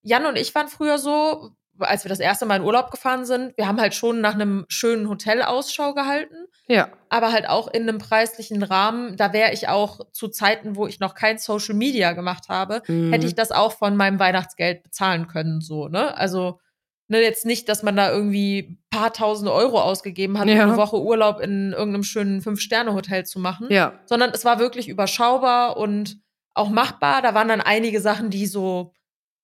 Jan 0.02 0.26
und 0.26 0.36
ich 0.36 0.54
waren 0.54 0.68
früher 0.68 0.98
so, 0.98 1.52
als 1.80 2.04
wir 2.04 2.08
das 2.08 2.20
erste 2.20 2.46
Mal 2.46 2.56
in 2.56 2.62
Urlaub 2.62 2.90
gefahren 2.90 3.24
sind, 3.24 3.56
wir 3.56 3.66
haben 3.68 3.80
halt 3.80 3.94
schon 3.94 4.20
nach 4.20 4.34
einem 4.34 4.64
schönen 4.68 5.08
Hotel 5.08 5.42
Ausschau 5.42 5.94
gehalten, 5.94 6.34
Ja. 6.66 6.88
aber 7.08 7.32
halt 7.32 7.48
auch 7.48 7.68
in 7.68 7.82
einem 7.82 7.98
preislichen 7.98 8.62
Rahmen. 8.62 9.16
Da 9.16 9.32
wäre 9.32 9.52
ich 9.52 9.68
auch 9.68 10.00
zu 10.12 10.28
Zeiten, 10.28 10.76
wo 10.76 10.86
ich 10.86 11.00
noch 11.00 11.14
kein 11.14 11.38
Social 11.38 11.74
Media 11.74 12.12
gemacht 12.12 12.48
habe, 12.48 12.82
Mhm. 12.88 13.12
hätte 13.12 13.26
ich 13.26 13.34
das 13.34 13.50
auch 13.52 13.72
von 13.72 13.96
meinem 13.96 14.18
Weihnachtsgeld 14.18 14.82
bezahlen 14.82 15.26
können, 15.28 15.60
so, 15.60 15.88
ne? 15.88 16.16
Also, 16.16 16.60
ne, 17.08 17.20
jetzt 17.22 17.46
nicht, 17.46 17.68
dass 17.70 17.82
man 17.82 17.96
da 17.96 18.10
irgendwie 18.12 18.78
paar 18.90 19.12
tausend 19.14 19.48
Euro 19.48 19.80
ausgegeben 19.80 20.38
hat, 20.38 20.46
Ja. 20.48 20.64
um 20.64 20.70
eine 20.72 20.76
Woche 20.76 21.00
Urlaub 21.00 21.40
in 21.40 21.72
irgendeinem 21.72 22.02
schönen 22.02 22.42
Fünf-Sterne-Hotel 22.42 23.24
zu 23.24 23.38
machen, 23.38 23.68
Ja. 23.70 23.94
sondern 24.04 24.30
es 24.30 24.44
war 24.44 24.58
wirklich 24.58 24.88
überschaubar 24.88 25.76
und 25.78 26.18
auch 26.54 26.68
machbar. 26.68 27.22
Da 27.22 27.32
waren 27.34 27.48
dann 27.48 27.60
einige 27.60 28.00
Sachen, 28.00 28.30
die 28.30 28.46
so, 28.46 28.92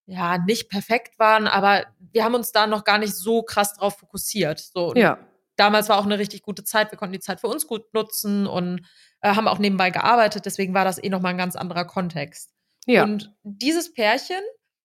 ja, 0.07 0.39
nicht 0.39 0.69
perfekt 0.69 1.19
waren, 1.19 1.47
aber 1.47 1.85
wir 2.13 2.25
haben 2.25 2.35
uns 2.35 2.53
da 2.53 2.67
noch 2.67 2.85
gar 2.85 2.99
nicht 2.99 3.15
so 3.15 3.43
krass 3.43 3.75
drauf 3.75 3.99
fokussiert. 3.99 4.61
So, 4.61 4.95
Ja. 4.95 5.19
damals 5.57 5.89
war 5.89 5.99
auch 5.99 6.05
eine 6.05 6.19
richtig 6.19 6.43
gute 6.43 6.65
Zeit. 6.65 6.91
Wir 6.91 6.99
konnten 6.99 7.15
die 7.15 7.21
Zeit 7.21 7.41
für 7.41 7.49
uns 7.49 7.67
gut 7.67 7.93
nutzen 7.95 8.47
und 8.47 8.87
äh, 9.21 9.35
haben 9.35 9.49
auch 9.49 9.59
nebenbei 9.59 9.91
gearbeitet. 9.91 10.45
Deswegen 10.47 10.75
war 10.75 10.85
das 10.85 11.03
eh 11.03 11.09
nochmal 11.09 11.33
ein 11.33 11.39
ganz 11.39 11.57
anderer 11.57 11.85
Kontext. 11.87 12.51
Ja. 12.87 13.05
Und 13.05 13.33
dieses 13.43 13.93
Pärchen 13.95 14.41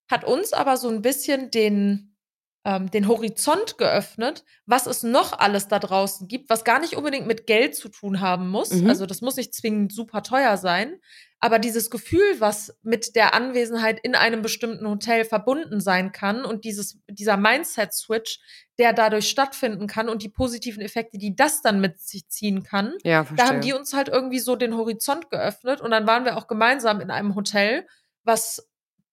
hat 0.10 0.24
uns 0.24 0.54
aber 0.54 0.78
so 0.78 0.88
ein 0.90 1.02
bisschen 1.02 1.52
den, 1.52 2.16
ähm, 2.66 2.90
den 2.90 3.08
Horizont 3.08 3.78
geöffnet, 3.78 4.46
was 4.66 4.88
es 4.88 5.04
noch 5.04 5.38
alles 5.38 5.68
da 5.68 5.80
draußen 5.80 6.28
gibt, 6.28 6.50
was 6.50 6.64
gar 6.64 6.80
nicht 6.80 6.96
unbedingt 6.96 7.28
mit 7.28 7.46
Geld 7.46 7.76
zu 7.76 7.90
tun 7.90 8.22
haben 8.22 8.48
muss. 8.50 8.72
Mhm. 8.72 8.90
Also 8.90 9.06
das 9.06 9.22
muss 9.22 9.36
nicht 9.36 9.54
zwingend 9.54 9.92
super 9.94 10.24
teuer 10.24 10.56
sein. 10.58 11.00
Aber 11.42 11.58
dieses 11.58 11.90
Gefühl, 11.90 12.40
was 12.40 12.78
mit 12.82 13.16
der 13.16 13.34
Anwesenheit 13.34 14.00
in 14.02 14.14
einem 14.14 14.42
bestimmten 14.42 14.88
Hotel 14.88 15.24
verbunden 15.24 15.80
sein 15.80 16.12
kann 16.12 16.44
und 16.44 16.66
dieses, 16.66 17.00
dieser 17.10 17.38
Mindset-Switch, 17.38 18.40
der 18.78 18.92
dadurch 18.92 19.30
stattfinden 19.30 19.88
kann 19.88 20.10
und 20.10 20.22
die 20.22 20.30
positiven 20.30 20.82
Effekte, 20.82 21.18
die 21.18 21.36
das 21.36 21.62
dann 21.62 21.80
mit 21.80 22.00
sich 22.00 22.28
ziehen 22.28 22.64
kann, 22.64 22.94
Ja, 23.04 23.26
da 23.36 23.48
haben 23.48 23.62
die 23.62 23.74
uns 23.74 23.94
halt 23.94 24.10
irgendwie 24.10 24.40
so 24.40 24.58
den 24.58 24.76
Horizont 24.76 25.30
geöffnet 25.30 25.80
und 25.80 25.92
dann 25.92 26.06
waren 26.08 26.26
wir 26.26 26.38
auch 26.38 26.48
gemeinsam 26.48 27.00
in 27.00 27.10
einem 27.10 27.36
Hotel, 27.36 27.88
was 28.24 28.70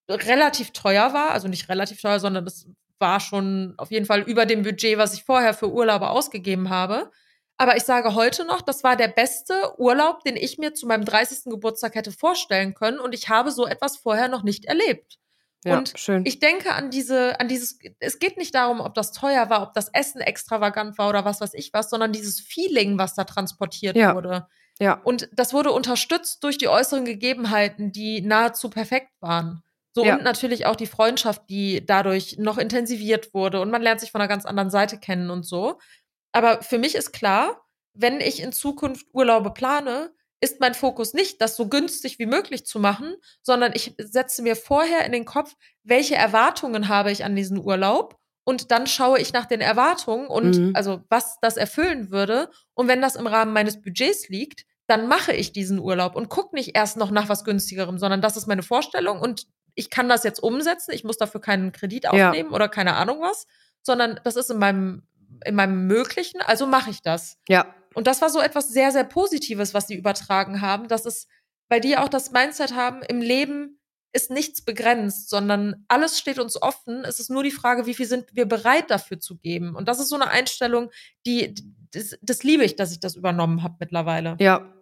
relativ 0.08 0.72
teuer 0.72 1.12
war, 1.12 1.30
also 1.30 1.46
nicht 1.46 1.68
relativ 1.68 2.00
teuer, 2.00 2.18
sondern 2.18 2.44
das 2.44 2.66
war 2.98 3.20
schon 3.20 3.74
auf 3.76 3.90
jeden 3.90 4.06
Fall 4.06 4.22
über 4.22 4.46
dem 4.46 4.62
Budget, 4.62 4.98
was 4.98 5.14
ich 5.14 5.24
vorher 5.24 5.54
für 5.54 5.70
Urlaube 5.70 6.10
ausgegeben 6.10 6.70
habe. 6.70 7.10
Aber 7.58 7.76
ich 7.76 7.84
sage 7.84 8.14
heute 8.14 8.44
noch, 8.44 8.60
das 8.60 8.84
war 8.84 8.96
der 8.96 9.08
beste 9.08 9.54
Urlaub, 9.78 10.22
den 10.24 10.36
ich 10.36 10.58
mir 10.58 10.74
zu 10.74 10.86
meinem 10.86 11.04
30. 11.04 11.44
Geburtstag 11.50 11.94
hätte 11.94 12.12
vorstellen 12.12 12.74
können 12.74 12.98
und 12.98 13.14
ich 13.14 13.28
habe 13.28 13.50
so 13.50 13.66
etwas 13.66 13.96
vorher 13.96 14.28
noch 14.28 14.42
nicht 14.42 14.66
erlebt. 14.66 15.18
Ja, 15.64 15.78
und 15.78 15.94
schön. 15.96 16.24
ich 16.26 16.38
denke 16.38 16.74
an 16.74 16.90
diese, 16.90 17.40
an 17.40 17.48
dieses, 17.48 17.78
es 17.98 18.18
geht 18.18 18.36
nicht 18.36 18.54
darum, 18.54 18.80
ob 18.80 18.94
das 18.94 19.10
teuer 19.12 19.50
war, 19.50 19.62
ob 19.62 19.72
das 19.74 19.88
Essen 19.88 20.20
extravagant 20.20 20.96
war 20.98 21.08
oder 21.08 21.24
was 21.24 21.40
weiß 21.40 21.54
ich 21.54 21.72
was, 21.72 21.90
sondern 21.90 22.12
dieses 22.12 22.40
Feeling, 22.40 22.98
was 22.98 23.14
da 23.14 23.24
transportiert 23.24 23.96
Ja. 23.96 24.14
wurde. 24.14 24.46
ja. 24.78 25.00
Und 25.02 25.28
das 25.32 25.52
wurde 25.54 25.72
unterstützt 25.72 26.44
durch 26.44 26.58
die 26.58 26.68
äußeren 26.68 27.04
Gegebenheiten, 27.04 27.90
die 27.90 28.20
nahezu 28.20 28.68
perfekt 28.70 29.10
waren. 29.20 29.62
So 29.92 30.04
Ja. 30.04 30.16
und 30.16 30.22
natürlich 30.22 30.66
auch 30.66 30.76
die 30.76 30.86
Freundschaft, 30.86 31.48
die 31.48 31.84
dadurch 31.84 32.36
noch 32.38 32.58
intensiviert 32.58 33.32
wurde 33.34 33.60
und 33.62 33.70
man 33.70 33.80
lernt 33.82 34.00
sich 34.00 34.12
von 34.12 34.20
einer 34.20 34.28
ganz 34.28 34.44
anderen 34.44 34.70
Seite 34.70 34.98
kennen 35.00 35.30
und 35.30 35.44
so. 35.44 35.80
Aber 36.36 36.62
für 36.62 36.78
mich 36.78 36.94
ist 36.94 37.12
klar, 37.12 37.62
wenn 37.94 38.20
ich 38.20 38.42
in 38.42 38.52
Zukunft 38.52 39.06
Urlaube 39.14 39.52
plane, 39.52 40.12
ist 40.42 40.60
mein 40.60 40.74
Fokus 40.74 41.14
nicht, 41.14 41.40
das 41.40 41.56
so 41.56 41.68
günstig 41.68 42.18
wie 42.18 42.26
möglich 42.26 42.66
zu 42.66 42.78
machen, 42.78 43.14
sondern 43.42 43.72
ich 43.74 43.94
setze 43.98 44.42
mir 44.42 44.54
vorher 44.54 45.06
in 45.06 45.12
den 45.12 45.24
Kopf, 45.24 45.54
welche 45.82 46.14
Erwartungen 46.14 46.88
habe 46.88 47.10
ich 47.10 47.24
an 47.24 47.34
diesen 47.34 47.58
Urlaub 47.58 48.18
und 48.44 48.70
dann 48.70 48.86
schaue 48.86 49.18
ich 49.18 49.32
nach 49.32 49.46
den 49.46 49.62
Erwartungen 49.62 50.26
und 50.28 50.58
Mhm. 50.58 50.72
also 50.74 51.00
was 51.08 51.38
das 51.40 51.56
erfüllen 51.56 52.10
würde 52.10 52.50
und 52.74 52.86
wenn 52.86 53.00
das 53.00 53.16
im 53.16 53.26
Rahmen 53.26 53.54
meines 53.54 53.80
Budgets 53.80 54.28
liegt, 54.28 54.66
dann 54.86 55.08
mache 55.08 55.32
ich 55.32 55.52
diesen 55.52 55.78
Urlaub 55.78 56.14
und 56.14 56.28
gucke 56.28 56.54
nicht 56.54 56.76
erst 56.76 56.98
noch 56.98 57.10
nach 57.10 57.30
was 57.30 57.42
günstigerem, 57.44 57.98
sondern 57.98 58.20
das 58.20 58.36
ist 58.36 58.46
meine 58.46 58.62
Vorstellung 58.62 59.20
und 59.20 59.46
ich 59.74 59.88
kann 59.88 60.08
das 60.08 60.22
jetzt 60.22 60.40
umsetzen, 60.42 60.92
ich 60.92 61.02
muss 61.02 61.16
dafür 61.16 61.40
keinen 61.40 61.72
Kredit 61.72 62.04
Ja. 62.04 62.10
aufnehmen 62.28 62.50
oder 62.50 62.68
keine 62.68 62.94
Ahnung 62.94 63.22
was, 63.22 63.46
sondern 63.82 64.20
das 64.22 64.36
ist 64.36 64.50
in 64.50 64.58
meinem 64.58 65.08
in 65.44 65.54
meinem 65.54 65.86
Möglichen, 65.86 66.40
also 66.40 66.66
mache 66.66 66.90
ich 66.90 67.02
das. 67.02 67.38
Ja, 67.48 67.74
Und 67.94 68.06
das 68.06 68.20
war 68.20 68.30
so 68.30 68.40
etwas 68.40 68.68
sehr, 68.68 68.92
sehr 68.92 69.04
Positives, 69.04 69.74
was 69.74 69.86
sie 69.86 69.94
übertragen 69.94 70.60
haben, 70.60 70.88
dass 70.88 71.06
es 71.06 71.28
bei 71.68 71.80
dir 71.80 72.02
auch 72.02 72.08
das 72.08 72.30
Mindset 72.30 72.74
haben, 72.74 73.02
im 73.02 73.20
Leben 73.20 73.80
ist 74.12 74.30
nichts 74.30 74.62
begrenzt, 74.62 75.28
sondern 75.28 75.84
alles 75.88 76.18
steht 76.18 76.38
uns 76.38 76.60
offen. 76.60 77.04
Es 77.04 77.20
ist 77.20 77.28
nur 77.28 77.42
die 77.42 77.50
Frage, 77.50 77.86
wie 77.86 77.92
viel 77.94 78.06
sind 78.06 78.26
wir 78.32 78.46
bereit 78.46 78.90
dafür 78.90 79.20
zu 79.20 79.36
geben. 79.36 79.74
Und 79.76 79.88
das 79.88 80.00
ist 80.00 80.08
so 80.08 80.16
eine 80.16 80.28
Einstellung, 80.28 80.90
die, 81.26 81.54
das, 81.92 82.16
das 82.22 82.42
liebe 82.42 82.64
ich, 82.64 82.76
dass 82.76 82.92
ich 82.92 83.00
das 83.00 83.14
übernommen 83.14 83.62
habe 83.62 83.76
mittlerweile. 83.78 84.36
ja. 84.40 84.72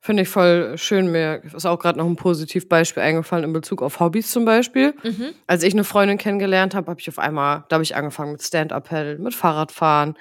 Finde 0.00 0.22
ich 0.22 0.28
voll 0.28 0.78
schön. 0.78 1.10
Mir 1.10 1.42
ist 1.44 1.66
auch 1.66 1.78
gerade 1.78 1.98
noch 1.98 2.06
ein 2.06 2.14
Positivbeispiel 2.16 3.02
eingefallen 3.02 3.44
in 3.44 3.52
Bezug 3.52 3.82
auf 3.82 3.98
Hobbys 3.98 4.30
zum 4.30 4.44
Beispiel. 4.44 4.94
Mhm. 5.02 5.34
Als 5.48 5.62
ich 5.64 5.72
eine 5.74 5.82
Freundin 5.84 6.16
kennengelernt 6.18 6.74
habe, 6.76 6.88
habe 6.90 7.00
ich 7.00 7.08
auf 7.08 7.18
einmal, 7.18 7.64
da 7.68 7.74
habe 7.74 7.82
ich 7.82 7.96
angefangen 7.96 8.32
mit 8.32 8.42
Stand-Up-Paddle, 8.42 9.18
mit 9.18 9.34
Fahrradfahren. 9.34 10.16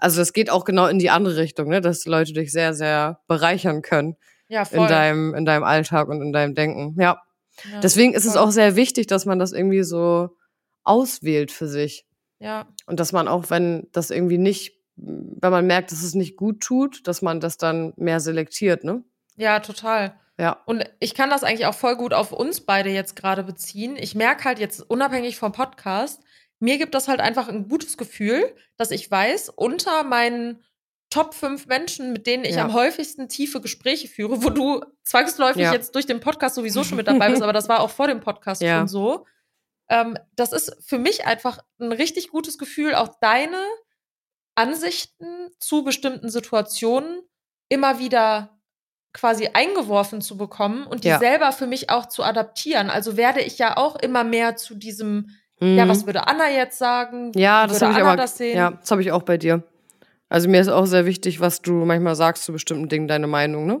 Also 0.00 0.20
das 0.20 0.32
geht 0.32 0.50
auch 0.50 0.64
genau 0.64 0.86
in 0.86 0.98
die 0.98 1.10
andere 1.10 1.36
Richtung, 1.36 1.68
ne? 1.68 1.80
dass 1.80 2.04
Leute 2.06 2.32
dich 2.32 2.50
sehr, 2.52 2.74
sehr 2.74 3.20
bereichern 3.28 3.82
können 3.82 4.16
Ja, 4.48 4.60
in 4.62 4.66
voll. 4.66 4.88
deinem, 4.88 5.34
in 5.34 5.44
deinem 5.44 5.64
Alltag 5.64 6.08
und 6.08 6.20
in 6.20 6.32
deinem 6.32 6.54
Denken. 6.54 7.00
Ja. 7.00 7.20
Ja, 7.72 7.80
Deswegen 7.80 8.14
ist 8.14 8.24
es 8.24 8.34
voll. 8.34 8.42
auch 8.42 8.50
sehr 8.50 8.76
wichtig, 8.76 9.06
dass 9.08 9.24
man 9.26 9.38
das 9.40 9.52
irgendwie 9.52 9.82
so 9.82 10.30
auswählt 10.84 11.50
für 11.52 11.66
sich. 11.66 12.06
Ja, 12.40 12.68
Und 12.86 13.00
dass 13.00 13.12
man 13.12 13.26
auch, 13.26 13.50
wenn 13.50 13.88
das 13.92 14.10
irgendwie 14.10 14.38
nicht, 14.38 14.77
wenn 15.00 15.50
man 15.52 15.66
merkt, 15.66 15.92
dass 15.92 16.02
es 16.02 16.14
nicht 16.14 16.36
gut 16.36 16.60
tut, 16.60 17.06
dass 17.06 17.22
man 17.22 17.40
das 17.40 17.56
dann 17.56 17.92
mehr 17.96 18.20
selektiert, 18.20 18.84
ne? 18.84 19.04
ja, 19.36 19.60
total. 19.60 20.18
Ja. 20.40 20.62
Und 20.66 20.84
ich 21.00 21.14
kann 21.14 21.30
das 21.30 21.42
eigentlich 21.42 21.66
auch 21.66 21.74
voll 21.74 21.96
gut 21.96 22.14
auf 22.14 22.32
uns 22.32 22.60
beide 22.60 22.90
jetzt 22.90 23.16
gerade 23.16 23.42
beziehen. 23.42 23.96
Ich 23.96 24.14
merke 24.14 24.44
halt 24.44 24.58
jetzt 24.60 24.80
unabhängig 24.88 25.36
vom 25.36 25.50
Podcast, 25.52 26.22
mir 26.60 26.78
gibt 26.78 26.94
das 26.94 27.08
halt 27.08 27.18
einfach 27.20 27.48
ein 27.48 27.68
gutes 27.68 27.96
Gefühl, 27.96 28.54
dass 28.76 28.90
ich 28.92 29.10
weiß, 29.10 29.48
unter 29.50 30.04
meinen 30.04 30.62
Top 31.10 31.34
5 31.34 31.66
Menschen, 31.66 32.12
mit 32.12 32.26
denen 32.26 32.44
ich 32.44 32.56
Ja. 32.56 32.64
am 32.64 32.72
häufigsten 32.72 33.28
tiefe 33.28 33.60
Gespräche 33.60 34.06
führe, 34.08 34.42
wo 34.44 34.50
du 34.50 34.84
zwangsläufig 35.04 35.62
Ja. 35.62 35.72
jetzt 35.72 35.94
durch 35.94 36.06
den 36.06 36.20
Podcast 36.20 36.54
sowieso 36.54 36.84
schon 36.84 36.96
mit 36.98 37.08
dabei 37.08 37.30
bist, 37.30 37.42
aber 37.42 37.52
das 37.52 37.68
war 37.68 37.80
auch 37.80 37.90
vor 37.90 38.06
dem 38.08 38.20
Podcast 38.20 38.60
Ja. 38.62 38.78
schon 38.78 38.88
so. 38.88 39.26
Ähm, 39.88 40.18
das 40.36 40.52
ist 40.52 40.76
für 40.86 40.98
mich 40.98 41.24
einfach 41.26 41.58
ein 41.80 41.92
richtig 41.92 42.28
gutes 42.28 42.58
Gefühl, 42.58 42.94
auch 42.94 43.08
deine 43.20 43.56
Ansichten 44.58 45.24
zu 45.58 45.84
bestimmten 45.84 46.28
Situationen 46.30 47.20
immer 47.68 47.98
wieder 47.98 48.58
quasi 49.14 49.48
eingeworfen 49.52 50.20
zu 50.20 50.36
bekommen 50.36 50.86
und 50.86 51.04
die 51.04 51.08
Ja. 51.08 51.18
selber 51.18 51.52
für 51.52 51.66
mich 51.66 51.90
auch 51.90 52.06
zu 52.06 52.22
adaptieren. 52.22 52.90
Also 52.90 53.16
werde 53.16 53.40
ich 53.40 53.58
ja 53.58 53.76
auch 53.76 53.96
immer 53.96 54.24
mehr 54.24 54.56
zu 54.56 54.74
diesem, 54.74 55.30
Mhm. 55.60 55.76
ja, 55.78 55.88
was 55.88 56.06
würde 56.06 56.26
Anna 56.28 56.50
jetzt 56.50 56.78
sagen? 56.78 57.32
Ja, 57.34 57.64
Wie 57.64 57.68
das 57.68 57.82
habe 57.82 57.92
ich 57.92 57.98
aber. 57.98 58.16
das 58.16 58.36
sehen? 58.36 58.56
Ja, 58.56 58.70
das 58.72 58.90
habe 58.90 59.00
ich 59.02 59.10
auch 59.12 59.22
bei 59.22 59.38
dir. 59.38 59.62
Also 60.28 60.48
mir 60.48 60.60
ist 60.60 60.68
auch 60.68 60.84
sehr 60.86 61.06
wichtig, 61.06 61.40
was 61.40 61.62
du 61.62 61.72
manchmal 61.84 62.14
sagst 62.16 62.44
zu 62.44 62.52
bestimmten 62.52 62.88
Dingen, 62.88 63.08
deine 63.08 63.26
Meinung, 63.26 63.66
ne? 63.66 63.80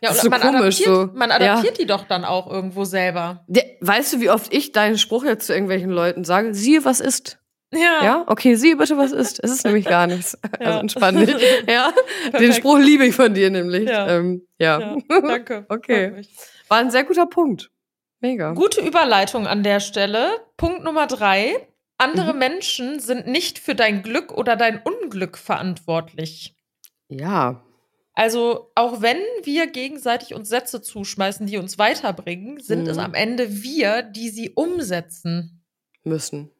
Ja, 0.00 0.10
und 0.10 0.16
so 0.16 0.30
man, 0.30 0.40
komisch, 0.40 0.80
adaptiert, 0.86 0.88
so. 1.12 1.18
man 1.18 1.30
adaptiert 1.30 1.78
die 1.78 1.86
doch 1.86 2.04
dann 2.04 2.24
auch 2.24 2.50
irgendwo 2.50 2.84
selber. 2.84 3.44
Weißt 3.80 4.12
du, 4.12 4.20
wie 4.20 4.30
oft 4.30 4.52
ich 4.54 4.72
deinen 4.72 4.96
Spruch 4.98 5.24
jetzt 5.24 5.46
zu 5.46 5.52
irgendwelchen 5.52 5.90
Leuten 5.90 6.24
sage? 6.24 6.54
Siehe, 6.54 6.84
was 6.84 7.00
ist. 7.00 7.38
Ja. 7.72 8.04
Ja? 8.04 8.24
Okay, 8.26 8.54
siehe 8.54 8.76
bitte, 8.76 8.96
was 8.98 9.12
ist. 9.12 9.42
Es 9.42 9.50
ist 9.50 9.64
nämlich 9.64 9.84
gar 9.86 10.06
nichts. 10.06 10.38
Ja. 10.60 10.66
Also 10.66 10.78
entspann 10.80 11.16
dich. 11.18 11.34
Ja? 11.66 11.92
Den. 12.38 12.52
Spruch 12.52 12.78
liebe 12.78 13.06
ich 13.06 13.14
von 13.14 13.32
dir 13.34 13.50
nämlich. 13.50 13.88
Ja. 13.88 14.08
Ähm, 14.08 14.46
ja. 14.58 14.80
Ja, 14.80 15.20
danke. 15.20 15.64
Okay. 15.68 16.22
War 16.68 16.78
ein 16.78 16.90
sehr 16.90 17.04
guter 17.04 17.26
Punkt. 17.26 17.70
Mega. 18.20 18.52
Gute 18.52 18.80
Überleitung 18.80 19.46
an 19.46 19.62
der 19.62 19.80
Stelle. 19.80 20.30
Punkt 20.56 20.84
Nummer 20.84 21.06
drei. 21.06 21.66
Andere 21.98 22.32
Mhm. 22.32 22.38
Menschen 22.38 23.00
sind 23.00 23.26
nicht 23.26 23.58
für 23.58 23.74
dein 23.74 24.02
Glück 24.02 24.32
oder 24.32 24.56
dein 24.56 24.80
Unglück 24.82 25.38
verantwortlich. 25.38 26.54
Ja. 27.08 27.62
Also, 28.14 28.70
auch 28.74 29.00
wenn 29.02 29.18
wir 29.42 29.66
gegenseitig 29.68 30.34
uns 30.34 30.48
Sätze 30.50 30.82
zuschmeißen, 30.82 31.46
die 31.46 31.56
uns 31.58 31.78
weiterbringen, 31.78 32.60
sind 32.60 32.82
Mhm. 32.84 32.88
es 32.90 32.98
am 32.98 33.14
Ende 33.14 33.62
wir, 33.62 34.02
die 34.02 34.28
sie 34.28 34.50
umsetzen 34.50 35.62
Müssen. 36.04 36.50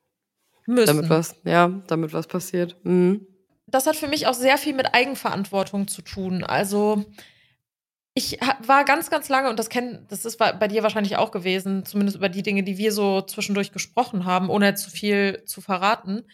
Müssen. 0.67 0.97
Damit 0.97 1.11
was, 1.11 1.35
ja, 1.45 1.69
damit 1.87 2.13
was 2.13 2.27
passiert. 2.27 2.77
Mhm. 2.85 3.27
das 3.67 3.87
hat 3.87 3.97
für 3.97 4.09
mich 4.09 4.27
auch 4.27 4.35
sehr 4.35 4.59
viel 4.59 4.75
mit 4.75 4.95
Eigenverantwortung 4.95 5.89
zu 5.89 6.03
tun. 6.03 6.45
Also 6.45 7.05
ich 8.15 8.39
war 8.67 8.85
ganz, 8.85 9.09
ganz 9.09 9.29
lange, 9.31 9.49
und 9.49 9.59
das 9.59 9.71
kenn, 9.71 10.07
das 10.11 10.25
ist 10.27 10.37
bei 10.37 10.53
bei 10.53 10.69
dir 10.69 10.83
wahrscheinlich 10.83 11.17
auch 11.17 11.31
gewesen, 11.31 11.87
zumindest 11.87 12.17
über 12.19 12.29
die 12.29 12.43
Dinge, 12.43 12.63
die 12.63 12.77
wir 12.77 12.93
so 12.93 13.23
zwischendurch 13.23 13.73
gesprochen 13.73 14.27
haben, 14.27 14.51
ohne 14.51 14.75
zu 14.75 14.91
viel 14.91 15.45
zu 15.47 15.61
verraten. 15.63 16.25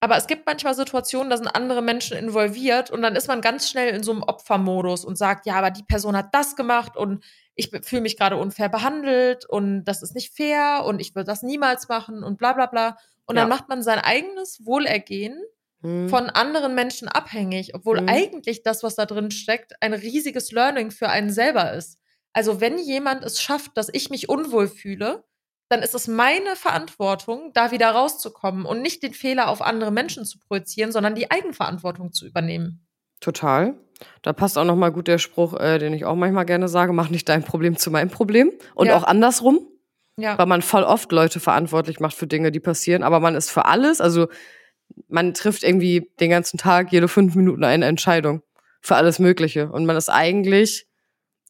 Aber 0.00 0.16
es 0.16 0.26
gibt 0.26 0.46
manchmal 0.46 0.74
Situationen, 0.74 1.30
da 1.30 1.36
sind 1.36 1.46
andere 1.46 1.80
Menschen 1.80 2.16
involviert 2.16 2.90
und 2.90 3.02
dann 3.02 3.14
ist 3.16 3.28
man 3.28 3.40
ganz 3.40 3.70
schnell 3.70 3.94
in 3.94 4.02
so 4.02 4.10
einem 4.10 4.24
Opfermodus 4.24 5.04
und 5.04 5.16
sagt, 5.16 5.46
ja, 5.46 5.54
aber 5.54 5.70
die 5.70 5.84
Person 5.84 6.16
hat 6.16 6.34
das 6.34 6.56
gemacht 6.56 6.96
und 6.96 7.24
ich 7.54 7.70
fühle 7.84 8.02
mich 8.02 8.18
gerade 8.18 8.36
unfair 8.36 8.68
behandelt 8.68 9.44
und 9.48 9.84
das 9.84 10.02
ist 10.02 10.14
nicht 10.14 10.34
fair 10.34 10.82
und 10.84 11.00
ich 11.00 11.14
würde 11.14 11.26
das 11.26 11.42
niemals 11.42 11.88
machen 11.88 12.24
und 12.24 12.36
bla 12.36 12.52
bla 12.52 12.66
bla. 12.66 12.96
Und 13.26 13.36
dann 13.36 13.48
Ja. 13.48 13.54
macht 13.54 13.68
man 13.68 13.82
sein 13.82 13.98
eigenes 13.98 14.64
Wohlergehen 14.66 15.40
Mhm. 15.80 16.08
von 16.08 16.30
anderen 16.30 16.74
Menschen 16.74 17.08
abhängig, 17.08 17.74
obwohl 17.74 18.00
Mhm. 18.00 18.08
eigentlich 18.08 18.62
das, 18.62 18.82
was 18.82 18.94
da 18.96 19.06
drin 19.06 19.30
steckt, 19.30 19.72
ein 19.80 19.94
riesiges 19.94 20.52
Learning 20.52 20.90
für 20.90 21.08
einen 21.08 21.30
selber 21.30 21.72
ist. 21.72 21.98
Also 22.32 22.60
wenn 22.60 22.78
jemand 22.78 23.24
es 23.24 23.40
schafft, 23.42 23.76
dass 23.76 23.88
ich 23.92 24.08
mich 24.10 24.28
unwohl 24.28 24.68
fühle, 24.68 25.24
dann 25.68 25.82
ist 25.82 25.94
es 25.94 26.06
meine 26.06 26.54
Verantwortung, 26.56 27.52
da 27.54 27.70
wieder 27.70 27.90
rauszukommen 27.90 28.66
und 28.66 28.82
nicht 28.82 29.02
den 29.02 29.14
Fehler 29.14 29.48
auf 29.48 29.62
andere 29.62 29.90
Menschen 29.90 30.24
zu 30.24 30.38
projizieren, 30.38 30.92
sondern 30.92 31.14
die 31.14 31.30
Eigenverantwortung 31.30 32.12
zu 32.12 32.26
übernehmen. 32.26 32.86
Total. 33.20 33.74
Da 34.22 34.32
passt 34.32 34.58
auch 34.58 34.64
noch 34.64 34.76
mal 34.76 34.90
gut 34.90 35.06
der 35.08 35.18
Spruch, 35.18 35.54
äh, 35.58 35.78
den 35.78 35.94
ich 35.94 36.04
auch 36.04 36.16
manchmal 36.16 36.44
gerne 36.44 36.68
sage: 36.68 36.92
Mach 36.92 37.08
nicht 37.08 37.28
dein 37.28 37.44
Problem 37.44 37.76
zu 37.76 37.90
meinem 37.90 38.10
Problem. 38.10 38.52
Und 38.74 38.88
Ja. 38.88 38.96
auch 38.96 39.04
andersrum, 39.04 39.66
Ja. 40.22 40.38
weil 40.38 40.46
man 40.46 40.62
voll 40.62 40.84
oft 40.84 41.10
Leute 41.12 41.40
verantwortlich 41.40 42.00
macht 42.00 42.14
für 42.14 42.26
Dinge, 42.26 42.52
die 42.52 42.60
passieren, 42.60 43.02
aber 43.02 43.20
man 43.20 43.34
ist 43.34 43.50
für 43.50 43.64
alles, 43.64 44.00
also 44.00 44.28
man 45.08 45.34
trifft 45.34 45.62
irgendwie 45.62 46.10
den 46.20 46.30
ganzen 46.30 46.58
Tag 46.58 46.92
jede 46.92 47.08
fünf 47.08 47.34
Minuten 47.34 47.64
eine 47.64 47.86
Entscheidung 47.86 48.42
für 48.80 48.96
alles 48.96 49.18
Mögliche 49.18 49.70
und 49.70 49.86
man 49.86 49.96
ist 49.96 50.10
eigentlich 50.10 50.86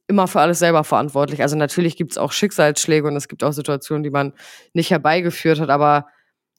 immer 0.06 0.26
für 0.26 0.40
alles 0.40 0.58
selber 0.58 0.84
verantwortlich. 0.84 1.42
Also 1.42 1.56
natürlich 1.56 1.96
gibt 1.96 2.12
es 2.12 2.18
auch 2.18 2.32
Schicksalsschläge 2.32 3.06
und 3.06 3.16
es 3.16 3.28
gibt 3.28 3.44
auch 3.44 3.52
Situationen, 3.52 4.02
die 4.02 4.10
man 4.10 4.32
nicht 4.72 4.90
herbeigeführt 4.90 5.60
hat, 5.60 5.70
aber 5.70 6.06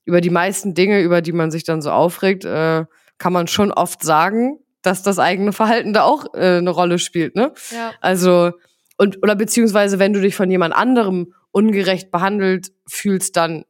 über 0.06 0.21
die 0.21 0.30
meisten 0.30 0.73
Dinge, 0.73 1.02
über 1.02 1.21
die 1.21 1.32
man 1.32 1.52
sich 1.52 1.63
dann 1.63 1.82
so 1.82 1.91
aufregt, 1.91 2.45
äh, 2.45 2.86
kann 3.17 3.34
man 3.34 3.47
schon 3.47 3.71
oft 3.71 4.04
sagen, 4.04 4.60
dass 4.82 5.02
das 5.02 5.19
eigene 5.19 5.54
Verhalten 5.54 5.93
da 5.93 6.04
auch 6.04 6.34
äh, 6.34 6.58
eine 6.58 6.69
Rolle 6.69 6.99
spielt, 6.99 7.36
ne? 7.36 7.54
Ja. 7.71 7.91
Also, 8.02 8.52
und, 8.97 9.23
oder 9.23 9.36
beziehungsweise, 9.36 9.97
wenn 9.97 10.13
du 10.13 10.21
dich 10.21 10.36
von 10.36 10.52
jemand 10.52 10.76
anderem 10.76 11.34
ungerecht 11.53 12.11
behandelt 12.11 12.73
fühlst, 12.87 13.37
dann 13.37 13.63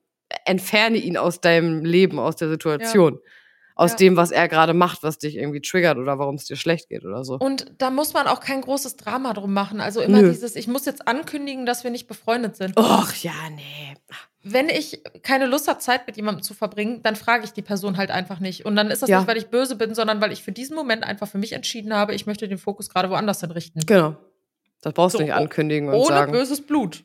entferne 0.46 0.98
ihn 0.98 1.18
aus 1.18 1.42
deinem 1.42 1.86
Leben, 1.86 2.18
aus 2.18 2.36
der 2.38 2.50
Situation. 2.50 3.20
Aus 3.76 3.92
Ja. 3.92 3.98
dem, 3.98 4.18
was 4.18 4.30
er 4.32 4.48
gerade 4.48 4.74
macht, 4.76 5.02
was 5.02 5.18
dich 5.18 5.36
irgendwie 5.36 5.60
triggert 5.62 5.98
oder 5.98 6.20
warum 6.20 6.36
es 6.36 6.46
dir 6.46 6.56
schlecht 6.56 6.90
geht 6.90 7.06
oder 7.06 7.24
so. 7.24 7.38
Und 7.40 7.72
da 7.80 7.90
muss 7.90 8.14
man 8.14 8.28
auch 8.28 8.40
kein 8.40 8.62
großes 8.62 8.98
Drama 8.98 9.34
drum 9.34 9.52
machen. 9.52 9.82
Also 9.82 10.00
immer 10.02 10.22
Nö. 10.22 10.30
dieses, 10.30 10.56
ich 10.56 10.68
muss 10.68 10.86
jetzt 10.86 11.08
ankündigen, 11.08 11.66
dass 11.66 11.84
wir 11.84 11.90
nicht 11.90 12.08
befreundet 12.08 12.56
sind. 12.56 12.78
Och, 12.78 13.14
ja, 13.24 13.34
nee. 13.56 13.96
wenn 14.44 14.70
ich 14.70 15.02
keine 15.24 15.48
Lust 15.48 15.68
habe, 15.68 15.80
Zeit 15.80 16.06
mit 16.06 16.18
jemandem 16.18 16.44
zu 16.44 16.54
verbringen, 16.54 17.02
dann 17.02 17.16
frage 17.16 17.46
ich 17.46 17.52
die 17.54 17.62
Person 17.64 17.98
halt 17.98 18.12
einfach 18.12 18.40
nicht. 18.40 18.64
Und 18.66 18.76
dann 18.76 18.92
ist 18.92 19.02
das 19.02 19.10
Ja. 19.10 19.20
nicht, 19.20 19.28
weil 19.28 19.38
ich 19.38 19.48
böse 19.48 19.76
bin, 19.76 19.96
sondern 19.96 20.22
weil 20.22 20.32
ich 20.32 20.44
für 20.44 20.52
diesen 20.52 20.76
Moment 20.76 21.04
einfach 21.04 21.28
für 21.28 21.38
mich 21.40 21.54
entschieden 21.54 21.94
habe, 21.96 22.14
ich 22.14 22.28
möchte 22.28 22.48
den 22.48 22.58
Fokus 22.60 22.90
gerade 22.90 23.10
woanders 23.10 23.40
hin 23.42 23.52
richten. 23.52 23.80
Genau. 23.88 24.18
Das 24.82 24.94
brauchst 24.94 25.14
So, 25.14 25.18
du 25.20 25.24
nicht 25.24 25.34
oh- 25.34 25.38
ankündigen 25.38 25.88
und 25.90 25.96
Ohne 25.96 26.08
sagen. 26.08 26.32
böses 26.32 26.62
Blut. 26.66 27.04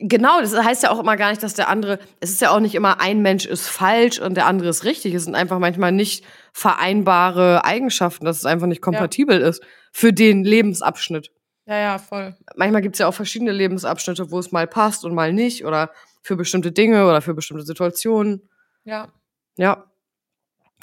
Genau, 0.00 0.40
das 0.40 0.56
heißt 0.56 0.82
ja 0.82 0.90
auch 0.90 0.98
immer 0.98 1.16
gar 1.16 1.30
nicht, 1.30 1.42
dass 1.42 1.54
der 1.54 1.68
andere, 1.68 2.00
es 2.18 2.30
ist 2.30 2.40
ja 2.40 2.50
auch 2.50 2.58
nicht 2.58 2.74
immer, 2.74 3.00
ein 3.00 3.22
Mensch 3.22 3.46
ist 3.46 3.68
falsch 3.68 4.18
und 4.18 4.34
der 4.34 4.46
andere 4.46 4.68
ist 4.68 4.84
richtig. 4.84 5.14
Es 5.14 5.24
sind 5.24 5.36
einfach 5.36 5.60
manchmal 5.60 5.92
nicht 5.92 6.24
vereinbare 6.52 7.64
Eigenschaften, 7.64 8.24
dass 8.24 8.38
es 8.38 8.44
einfach 8.44 8.66
nicht 8.66 8.82
kompatibel 8.82 9.40
ja. 9.40 9.48
ist 9.48 9.62
für 9.92 10.12
den 10.12 10.44
Lebensabschnitt. 10.44 11.30
Ja, 11.66 11.78
ja, 11.78 11.98
voll. 11.98 12.36
Manchmal 12.56 12.82
gibt 12.82 12.96
es 12.96 12.98
ja 12.98 13.06
auch 13.06 13.14
verschiedene 13.14 13.52
Lebensabschnitte, 13.52 14.30
wo 14.30 14.38
es 14.38 14.52
mal 14.52 14.66
passt 14.66 15.04
und 15.04 15.14
mal 15.14 15.32
nicht 15.32 15.64
oder 15.64 15.90
für 16.22 16.36
bestimmte 16.36 16.72
Dinge 16.72 17.06
oder 17.06 17.22
für 17.22 17.34
bestimmte 17.34 17.64
Situationen. 17.64 18.48
Ja. 18.84 19.08
Ja. 19.56 19.84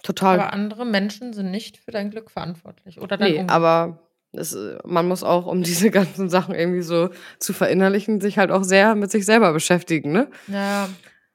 Total. 0.04 0.40
Aber 0.40 0.54
andere 0.54 0.86
Menschen 0.86 1.34
sind 1.34 1.52
nicht 1.52 1.78
für 1.78 1.92
dein 1.92 2.10
Glück 2.10 2.32
verantwortlich 2.32 3.00
oder 3.00 3.18
dein 3.18 3.32
Nee, 3.32 3.40
Unglück. 3.40 3.56
aber 3.56 4.00
es, 4.34 4.58
man 4.86 5.08
muss 5.08 5.24
auch, 5.24 5.46
um 5.46 5.64
diese 5.64 5.92
ganzen 5.92 6.30
Sachen 6.30 6.56
irgendwie 6.56 6.82
so 6.82 7.10
zu 7.40 7.54
verinnerlichen, 7.54 8.22
sich 8.22 8.38
halt 8.38 8.52
auch 8.52 8.64
sehr 8.64 8.96
mit 8.96 9.12
sich 9.12 9.26
selber 9.26 9.54
beschäftigen, 9.54 10.12
ne? 10.12 10.30
Ja. 10.48 10.90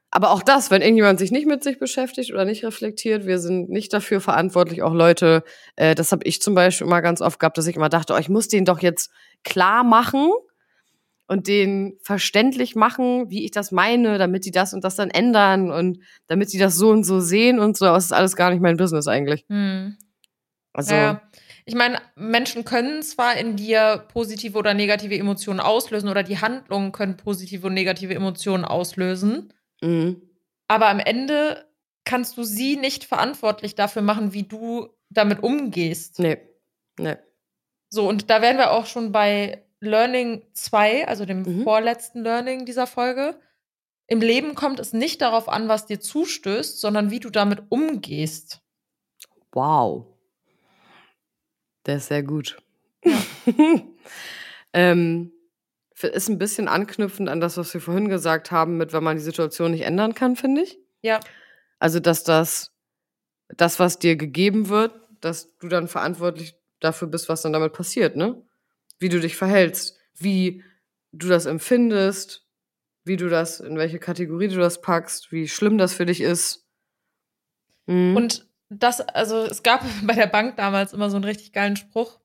Aber 0.09 0.31
auch 0.31 0.41
das, 0.41 0.71
wenn 0.71 0.81
irgendjemand 0.81 1.19
sich 1.19 1.31
nicht 1.31 1.47
mit 1.47 1.63
sich 1.63 1.79
beschäftigt 1.79 2.31
oder 2.31 2.45
nicht 2.45 2.63
reflektiert, 2.63 3.25
wir 3.25 3.39
sind 3.39 3.69
nicht 3.69 3.91
dafür 3.91 4.21
verantwortlich, 4.21 4.81
auch 4.81 4.93
Leute, 4.93 5.43
äh, 5.75 5.95
das 5.95 6.13
habe 6.13 6.23
ich 6.25 6.41
zum 6.41 6.55
Beispiel 6.55 6.87
immer 6.87 7.01
ganz 7.01 7.21
oft 7.21 7.39
gehabt, 7.39 7.57
dass 7.57 7.67
ich 7.67 7.75
immer 7.75 7.89
dachte, 7.89 8.13
oh, 8.13 8.17
ich 8.17 8.29
muss 8.29 8.47
den 8.47 8.63
doch 8.63 8.79
jetzt 8.79 9.11
klar 9.43 9.83
machen 9.83 10.31
und 11.27 11.47
den 11.47 11.97
verständlich 12.01 12.73
machen, 12.73 13.29
wie 13.29 13.43
ich 13.43 13.51
das 13.51 13.73
meine, 13.73 14.17
damit 14.17 14.45
die 14.45 14.51
das 14.51 14.73
und 14.73 14.85
das 14.85 14.95
dann 14.95 15.09
ändern 15.09 15.71
und 15.71 15.99
damit 16.27 16.53
die 16.53 16.57
das 16.57 16.77
so 16.77 16.89
und 16.89 17.03
so 17.03 17.19
sehen 17.19 17.59
und 17.59 17.75
so. 17.75 17.85
Aber 17.85 17.97
es 17.97 18.05
ist 18.05 18.13
alles 18.13 18.37
gar 18.37 18.49
nicht 18.49 18.61
mein 18.61 18.77
Business 18.77 19.07
eigentlich. 19.07 19.45
Hm. 19.49 19.97
Also. 20.71 20.95
Ja. 20.95 21.21
Ich 21.67 21.75
meine, 21.75 21.99
Menschen 22.15 22.63
können 22.63 23.03
zwar 23.03 23.35
in 23.35 23.57
dir 23.57 24.05
positive 24.13 24.57
oder 24.57 24.73
negative 24.73 25.17
Emotionen 25.17 25.59
auslösen 25.59 26.07
oder 26.07 26.23
die 26.23 26.39
Handlungen 26.39 26.93
können 26.93 27.17
positive 27.17 27.67
und 27.67 27.73
negative 27.73 28.15
Emotionen 28.15 28.63
auslösen. 28.63 29.53
Mhm. 29.81 30.21
Aber 30.69 30.87
am 30.87 30.99
Ende 30.99 31.65
kannst 32.05 32.37
du 32.37 32.43
sie 32.43 32.77
nicht 32.77 33.03
verantwortlich 33.03 33.75
dafür 33.75 34.01
machen, 34.01 34.31
wie 34.31 34.43
du 34.43 34.87
damit 35.09 35.43
umgehst. 35.43 36.19
Nee. 36.19 36.37
Nee. 36.97 37.17
So, 37.89 38.07
und 38.07 38.29
da 38.29 38.41
wären 38.41 38.57
wir 38.57 38.71
auch 38.71 38.85
schon 38.85 39.11
bei 39.11 39.65
Learning 39.81 40.43
2, 40.53 41.05
also 41.05 41.25
dem 41.25 41.41
mhm. 41.41 41.63
vorletzten 41.63 42.23
Learning 42.23 42.65
dieser 42.65 42.87
Folge. 42.87 43.37
Im 44.07 44.21
Leben 44.21 44.55
kommt 44.55 44.79
es 44.79 44.93
nicht 44.93 45.21
darauf 45.21 45.49
an, 45.49 45.67
was 45.67 45.85
dir 45.85 45.99
zustößt, 45.99 46.79
sondern 46.79 47.11
wie 47.11 47.19
du 47.19 47.29
damit 47.29 47.63
umgehst. 47.67 48.61
Wow. 49.51 50.05
Der 51.87 51.97
ist 51.97 52.07
sehr 52.07 52.23
gut. 52.23 52.57
Ja. 53.03 53.23
ähm, 54.73 55.31
ist 56.01 56.29
ein 56.29 56.37
bisschen 56.37 56.67
anknüpfend 56.67 57.29
an 57.29 57.39
das, 57.39 57.57
was 57.57 57.73
wir 57.73 57.81
vorhin 57.81 58.09
gesagt 58.09 58.51
haben, 58.51 58.77
mit 58.77 58.93
wenn 58.93 59.03
man 59.03 59.17
die 59.17 59.23
Situation 59.23 59.71
nicht 59.71 59.85
ändern 59.85 60.13
kann, 60.13 60.35
finde 60.35 60.61
ich. 60.61 60.77
Ja. 61.01 61.19
Also, 61.79 61.99
dass 61.99 62.23
das, 62.23 62.73
das, 63.49 63.79
was 63.79 63.97
dir 63.97 64.15
gegeben 64.15 64.69
wird, 64.69 64.93
dass 65.21 65.57
du 65.57 65.67
dann 65.67 65.87
verantwortlich 65.87 66.55
dafür 66.79 67.07
bist, 67.07 67.29
was 67.29 67.41
dann 67.41 67.53
damit 67.53 67.73
passiert, 67.73 68.15
ne? 68.15 68.43
Wie 68.99 69.09
du 69.09 69.19
dich 69.19 69.35
verhältst, 69.35 69.97
wie 70.15 70.63
du 71.11 71.27
das 71.27 71.45
empfindest, 71.45 72.45
wie 73.03 73.15
du 73.15 73.29
das, 73.29 73.59
in 73.59 73.77
welche 73.77 73.99
Kategorie 73.99 74.49
du 74.49 74.57
das 74.57 74.81
packst, 74.81 75.31
wie 75.31 75.47
schlimm 75.47 75.77
das 75.77 75.93
für 75.93 76.05
dich 76.05 76.21
ist. 76.21 76.67
Mhm. 77.85 78.15
Und 78.17 78.46
das, 78.69 79.01
also 79.01 79.43
es 79.43 79.63
gab 79.63 79.83
bei 80.03 80.13
der 80.13 80.27
Bank 80.27 80.57
damals 80.57 80.93
immer 80.93 81.09
so 81.09 81.17
einen 81.17 81.25
richtig 81.25 81.53
geilen 81.53 81.75
Spruch. 81.75 82.19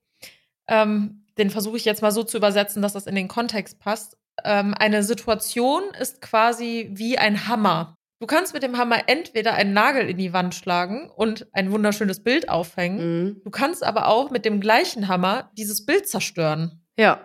Ähm, 0.68 1.26
den 1.38 1.51
versuche 1.51 1.76
ich 1.76 1.84
jetzt 1.84 2.03
mal 2.03 2.12
so 2.12 2.22
zu 2.22 2.36
übersetzen, 2.36 2.82
dass 2.82 2.93
das 2.93 3.07
in 3.07 3.14
den 3.14 3.28
Kontext 3.28 3.78
passt. 3.78 4.16
Ähm, 4.45 4.74
eine 4.78 5.03
Situation 5.03 5.82
ist 5.99 6.20
quasi 6.20 6.90
wie 6.93 7.18
ein 7.18 7.49
Hammer. 7.49 7.97
Du 8.20 8.26
kannst 8.26 8.55
mit 8.55 8.62
dem 8.62 8.78
Hammer 8.78 9.09
entweder 9.09 9.55
einen 9.55 9.72
Nagel 9.72 10.09
in 10.09 10.16
die 10.16 10.32
Wand 10.32 10.55
schlagen 10.55 11.11
und 11.11 11.49
ein 11.53 11.72
wunderschönes 11.72 12.22
Bild 12.22 12.49
aufhängen. 12.49 13.24
Mhm. 13.24 13.40
Du 13.43 13.51
kannst 13.51 13.82
aber 13.82 14.07
auch 14.07 14.30
mit 14.30 14.45
dem 14.45 14.61
gleichen 14.61 15.09
Hammer 15.09 15.51
dieses 15.59 15.84
Bild 15.84 16.09
zerstören. 16.09 16.84
Ja. 16.97 17.20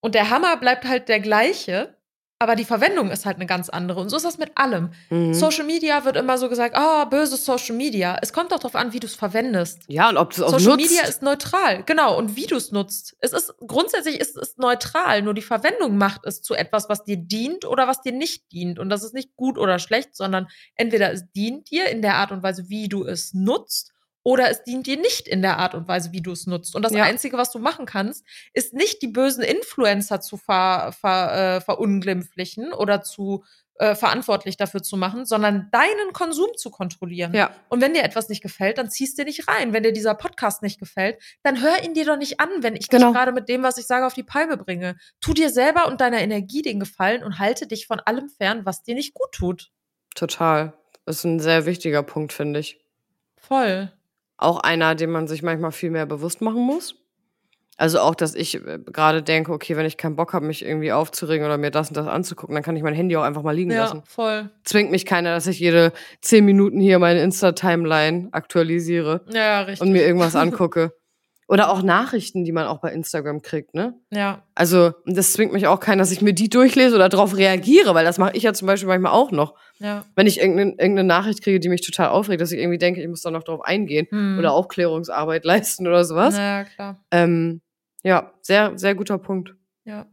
Und 0.00 0.14
der 0.14 0.28
Hammer 0.28 0.56
bleibt 0.58 0.86
halt 0.86 1.08
der 1.08 1.20
gleiche, 1.20 1.96
aber 2.42 2.56
die 2.56 2.64
Verwendung 2.64 3.10
ist 3.10 3.26
halt 3.26 3.36
eine 3.36 3.44
ganz 3.44 3.68
andere. 3.68 4.00
Und 4.00 4.08
so 4.08 4.16
ist 4.16 4.24
das 4.24 4.38
mit 4.38 4.56
allem. 4.56 4.92
Mhm. 5.10 5.34
Social 5.34 5.66
Media 5.66 6.06
wird 6.06 6.16
immer 6.16 6.38
so 6.38 6.48
gesagt, 6.48 6.74
ah, 6.74 7.02
oh, 7.02 7.10
böse 7.10 7.36
Social 7.36 7.76
Media. 7.76 8.16
Es 8.22 8.32
kommt 8.32 8.50
doch 8.50 8.58
darauf 8.58 8.76
an, 8.76 8.94
wie 8.94 8.98
du 8.98 9.06
es 9.06 9.14
verwendest. 9.14 9.82
Ja, 9.88 10.08
und 10.08 10.16
ob 10.16 10.30
du 10.30 10.40
es 10.40 10.42
auch 10.42 10.58
Social 10.58 10.76
nutzt. 10.78 10.90
Media 10.90 11.06
ist 11.06 11.22
neutral, 11.22 11.82
genau. 11.84 12.16
Und 12.16 12.36
wie 12.36 12.46
du 12.46 12.56
es 12.56 12.72
nutzt. 12.72 13.14
Es 13.20 13.34
ist 13.34 13.52
grundsätzlich 13.66 14.18
ist 14.18 14.38
es 14.38 14.56
neutral. 14.56 15.20
Nur 15.20 15.34
die 15.34 15.42
Verwendung 15.42 15.98
macht 15.98 16.24
es 16.24 16.40
zu 16.40 16.54
etwas, 16.54 16.88
was 16.88 17.04
dir 17.04 17.18
dient 17.18 17.66
oder 17.66 17.86
was 17.86 18.00
dir 18.00 18.12
nicht 18.12 18.50
dient. 18.52 18.78
Und 18.78 18.88
das 18.88 19.04
ist 19.04 19.12
nicht 19.12 19.36
gut 19.36 19.58
oder 19.58 19.78
schlecht, 19.78 20.16
sondern 20.16 20.48
entweder 20.76 21.12
es 21.12 21.30
dient 21.32 21.70
dir 21.70 21.90
in 21.90 22.00
der 22.00 22.14
Art 22.14 22.32
und 22.32 22.42
Weise, 22.42 22.70
wie 22.70 22.88
du 22.88 23.04
es 23.04 23.34
nutzt, 23.34 23.92
oder 24.22 24.50
es 24.50 24.62
dient 24.64 24.86
dir 24.86 24.98
nicht 24.98 25.28
in 25.28 25.42
der 25.42 25.58
Art 25.58 25.74
und 25.74 25.88
Weise, 25.88 26.12
wie 26.12 26.20
du 26.20 26.32
es 26.32 26.46
nutzt. 26.46 26.76
Und 26.76 26.84
das 26.84 26.92
ja. 26.92 27.04
Einzige, 27.04 27.38
was 27.38 27.50
du 27.50 27.58
machen 27.58 27.86
kannst, 27.86 28.24
ist 28.52 28.74
nicht 28.74 29.00
die 29.02 29.08
bösen 29.08 29.42
Influencer 29.42 30.20
zu 30.20 30.36
ver, 30.36 30.92
ver, 30.98 31.56
äh, 31.56 31.60
verunglimpflichen 31.60 32.72
oder 32.72 33.02
zu 33.02 33.44
äh, 33.78 33.94
verantwortlich 33.94 34.58
dafür 34.58 34.82
zu 34.82 34.98
machen, 34.98 35.24
sondern 35.24 35.70
deinen 35.70 36.12
Konsum 36.12 36.50
zu 36.54 36.70
kontrollieren. 36.70 37.32
Ja. 37.32 37.50
Und 37.70 37.80
wenn 37.80 37.94
dir 37.94 38.02
etwas 38.02 38.28
nicht 38.28 38.42
gefällt, 38.42 38.76
dann 38.76 38.90
ziehst 38.90 39.18
du 39.18 39.24
nicht 39.24 39.48
rein. 39.48 39.72
Wenn 39.72 39.82
dir 39.82 39.92
dieser 39.92 40.14
Podcast 40.14 40.60
nicht 40.62 40.78
gefällt, 40.78 41.18
dann 41.42 41.62
hör 41.62 41.82
ihn 41.82 41.94
dir 41.94 42.04
doch 42.04 42.18
nicht 42.18 42.40
an, 42.40 42.50
wenn 42.60 42.76
ich 42.76 42.88
genau. 42.88 43.06
dich 43.06 43.16
gerade 43.16 43.32
mit 43.32 43.48
dem, 43.48 43.62
was 43.62 43.78
ich 43.78 43.86
sage, 43.86 44.06
auf 44.06 44.12
die 44.12 44.22
Palme 44.22 44.58
bringe. 44.58 44.96
Tu 45.22 45.32
dir 45.32 45.48
selber 45.48 45.88
und 45.88 46.02
deiner 46.02 46.20
Energie 46.20 46.60
den 46.60 46.78
Gefallen 46.78 47.22
und 47.22 47.38
halte 47.38 47.66
dich 47.66 47.86
von 47.86 48.00
allem 48.00 48.28
fern, 48.28 48.66
was 48.66 48.82
dir 48.82 48.94
nicht 48.94 49.14
gut 49.14 49.32
tut. 49.32 49.70
Total. 50.14 50.74
Das 51.06 51.16
ist 51.16 51.24
ein 51.24 51.40
sehr 51.40 51.64
wichtiger 51.64 52.02
Punkt, 52.02 52.34
finde 52.34 52.60
ich. 52.60 52.84
Voll 53.38 53.90
auch 54.40 54.58
einer, 54.58 54.94
den 54.94 55.10
man 55.10 55.28
sich 55.28 55.42
manchmal 55.42 55.72
viel 55.72 55.90
mehr 55.90 56.06
bewusst 56.06 56.40
machen 56.40 56.62
muss. 56.62 56.94
Also 57.76 58.00
auch, 58.00 58.14
dass 58.14 58.34
ich 58.34 58.56
äh, 58.56 58.78
gerade 58.92 59.22
denke, 59.22 59.52
okay, 59.52 59.74
wenn 59.74 59.86
ich 59.86 59.96
keinen 59.96 60.14
Bock 60.14 60.34
habe, 60.34 60.44
mich 60.44 60.62
irgendwie 60.62 60.92
aufzuregen 60.92 61.46
oder 61.46 61.56
mir 61.56 61.70
das 61.70 61.88
und 61.88 61.96
das 61.96 62.06
anzugucken, 62.06 62.54
dann 62.54 62.62
kann 62.62 62.76
ich 62.76 62.82
mein 62.82 62.92
Handy 62.92 63.16
auch 63.16 63.22
einfach 63.22 63.42
mal 63.42 63.54
liegen 63.54 63.70
ja, 63.70 63.84
lassen. 63.84 63.98
Ja, 63.98 64.02
voll. 64.06 64.50
Zwingt 64.64 64.90
mich 64.90 65.06
keiner, 65.06 65.34
dass 65.34 65.46
ich 65.46 65.58
jede 65.60 65.92
zehn 66.20 66.44
Minuten 66.44 66.78
hier 66.78 66.98
meine 66.98 67.22
Insta-Timeline 67.22 68.28
aktualisiere. 68.32 69.22
Ja, 69.32 69.62
richtig. 69.62 69.80
Und 69.80 69.92
mir 69.92 70.04
irgendwas 70.04 70.36
angucke. 70.36 70.92
Oder 71.50 71.68
auch 71.72 71.82
Nachrichten, 71.82 72.44
die 72.44 72.52
man 72.52 72.68
auch 72.68 72.78
bei 72.78 72.92
Instagram 72.92 73.42
kriegt, 73.42 73.74
ne? 73.74 73.94
Ja. 74.12 74.44
Also, 74.54 74.92
das 75.04 75.32
zwingt 75.32 75.52
mich 75.52 75.66
auch 75.66 75.80
keiner, 75.80 76.00
dass 76.00 76.12
ich 76.12 76.22
mir 76.22 76.32
die 76.32 76.48
durchlese 76.48 76.94
oder 76.94 77.08
darauf 77.08 77.36
reagiere, 77.36 77.92
weil 77.92 78.04
das 78.04 78.18
mache 78.18 78.36
ich 78.36 78.44
ja 78.44 78.52
zum 78.52 78.66
Beispiel 78.66 78.86
manchmal 78.86 79.10
auch 79.10 79.32
noch. 79.32 79.56
Ja. 79.80 80.04
Wenn 80.14 80.28
ich 80.28 80.38
irgendeine, 80.38 80.70
irgendeine 80.70 81.08
Nachricht 81.08 81.42
kriege, 81.42 81.58
die 81.58 81.68
mich 81.68 81.80
total 81.80 82.10
aufregt, 82.10 82.40
dass 82.40 82.52
ich 82.52 82.60
irgendwie 82.60 82.78
denke, 82.78 83.02
ich 83.02 83.08
muss 83.08 83.22
da 83.22 83.32
noch 83.32 83.42
drauf 83.42 83.62
eingehen 83.64 84.06
hm. 84.10 84.38
oder 84.38 84.52
Aufklärungsarbeit 84.52 85.44
leisten 85.44 85.88
oder 85.88 86.04
sowas. 86.04 86.38
Ja, 86.38 86.62
klar. 86.62 87.04
Ähm, 87.10 87.62
ja, 88.04 88.32
sehr, 88.42 88.78
sehr 88.78 88.94
guter 88.94 89.18
Punkt. 89.18 89.56
Ja. 89.84 90.06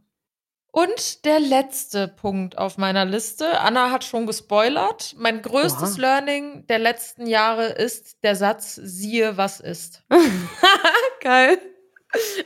Und 0.70 1.24
der 1.24 1.40
letzte 1.40 2.08
Punkt 2.08 2.58
auf 2.58 2.76
meiner 2.76 3.04
Liste, 3.04 3.58
Anna 3.60 3.90
hat 3.90 4.04
schon 4.04 4.26
gespoilert. 4.26 5.14
Mein 5.16 5.42
größtes 5.42 5.94
Oha. 5.94 6.00
Learning 6.00 6.66
der 6.66 6.78
letzten 6.78 7.26
Jahre 7.26 7.66
ist 7.66 8.22
der 8.22 8.36
Satz, 8.36 8.74
siehe, 8.74 9.36
was 9.36 9.60
ist. 9.60 10.04
Geil. 11.20 11.58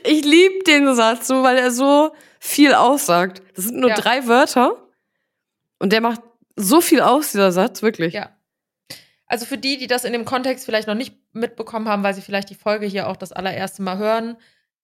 Ich 0.03 0.23
liebe 0.23 0.63
den 0.65 0.93
Satz 0.95 1.27
so, 1.27 1.43
weil 1.43 1.57
er 1.57 1.71
so 1.71 2.11
viel 2.39 2.73
aussagt. 2.73 3.41
Das 3.55 3.65
sind 3.65 3.79
nur 3.79 3.89
ja. 3.89 3.95
drei 3.95 4.27
Wörter 4.27 4.87
und 5.79 5.91
der 5.91 6.01
macht 6.01 6.21
so 6.55 6.81
viel 6.81 7.01
aus, 7.01 7.31
dieser 7.31 7.51
Satz, 7.51 7.81
wirklich. 7.81 8.13
Ja. 8.13 8.29
Also 9.25 9.45
für 9.45 9.57
die, 9.57 9.77
die 9.77 9.87
das 9.87 10.05
in 10.05 10.13
dem 10.13 10.25
Kontext 10.25 10.65
vielleicht 10.65 10.87
noch 10.87 10.95
nicht 10.95 11.15
mitbekommen 11.33 11.87
haben, 11.87 12.03
weil 12.03 12.13
sie 12.13 12.21
vielleicht 12.21 12.49
die 12.49 12.55
Folge 12.55 12.85
hier 12.85 13.07
auch 13.07 13.17
das 13.17 13.31
allererste 13.31 13.81
Mal 13.81 13.97
hören, 13.97 14.37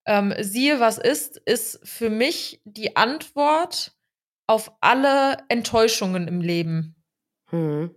ähm, 0.10 0.34
siehe, 0.40 0.80
was 0.80 0.98
ist, 0.98 1.38
ist 1.38 1.88
für 1.88 2.10
mich 2.10 2.62
die 2.66 2.96
Antwort 2.96 3.96
auf 4.48 4.72
alle 4.82 5.38
Enttäuschungen 5.50 6.28
im 6.28 6.42
Leben. 6.42 6.96
Mhm. 7.52 7.94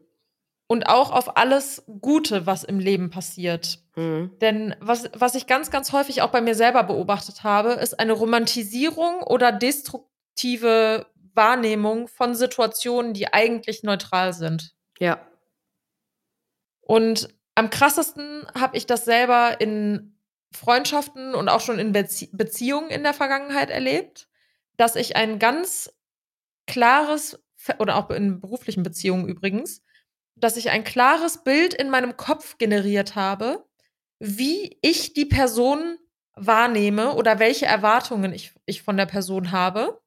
Und 0.66 0.88
auch 0.88 1.10
auf 1.10 1.38
alles 1.38 1.84
Gute, 2.02 2.44
was 2.44 2.64
im 2.64 2.78
Leben 2.78 3.08
passiert. 3.08 3.78
Mhm. 3.96 4.36
Denn 4.42 4.76
was, 4.78 5.08
was 5.14 5.34
ich 5.34 5.46
ganz, 5.46 5.70
ganz 5.70 5.92
häufig 5.92 6.20
auch 6.20 6.28
bei 6.28 6.42
mir 6.42 6.54
selber 6.54 6.82
beobachtet 6.82 7.44
habe, 7.44 7.72
ist 7.72 7.98
eine 7.98 8.12
Romantisierung 8.12 9.22
oder 9.22 9.50
destruktive 9.50 11.06
Wahrnehmung 11.32 12.08
von 12.08 12.34
Situationen, 12.34 13.14
die 13.14 13.32
eigentlich 13.32 13.84
neutral 13.84 14.34
sind. 14.34 14.74
Ja. 14.98 15.26
Und 16.82 17.30
am 17.54 17.70
krassesten 17.70 18.46
habe 18.54 18.76
ich 18.76 18.84
das 18.84 19.06
selber 19.06 19.62
in 19.62 20.18
Freundschaften 20.52 21.34
und 21.34 21.48
auch 21.48 21.60
schon 21.60 21.78
in 21.78 21.92
Bezie 21.92 22.30
Beziehungen 22.32 22.90
in 22.90 23.02
der 23.02 23.14
Vergangenheit 23.14 23.70
erlebt, 23.70 24.28
dass 24.76 24.96
ich 24.96 25.16
ein 25.16 25.38
ganz 25.38 25.92
klares, 26.66 27.42
oder 27.78 27.96
auch 27.96 28.10
in 28.10 28.40
beruflichen 28.40 28.82
Beziehungen 28.82 29.28
übrigens, 29.28 29.82
dass 30.36 30.56
ich 30.56 30.70
ein 30.70 30.84
klares 30.84 31.44
Bild 31.44 31.74
in 31.74 31.90
meinem 31.90 32.16
Kopf 32.16 32.58
generiert 32.58 33.14
habe, 33.14 33.64
wie 34.18 34.78
ich 34.82 35.14
die 35.14 35.26
Person 35.26 35.98
wahrnehme 36.34 37.14
oder 37.14 37.38
welche 37.38 37.66
Erwartungen 37.66 38.32
ich, 38.32 38.52
ich 38.66 38.82
von 38.82 38.96
der 38.96 39.06
Person 39.06 39.52
habe. 39.52 40.00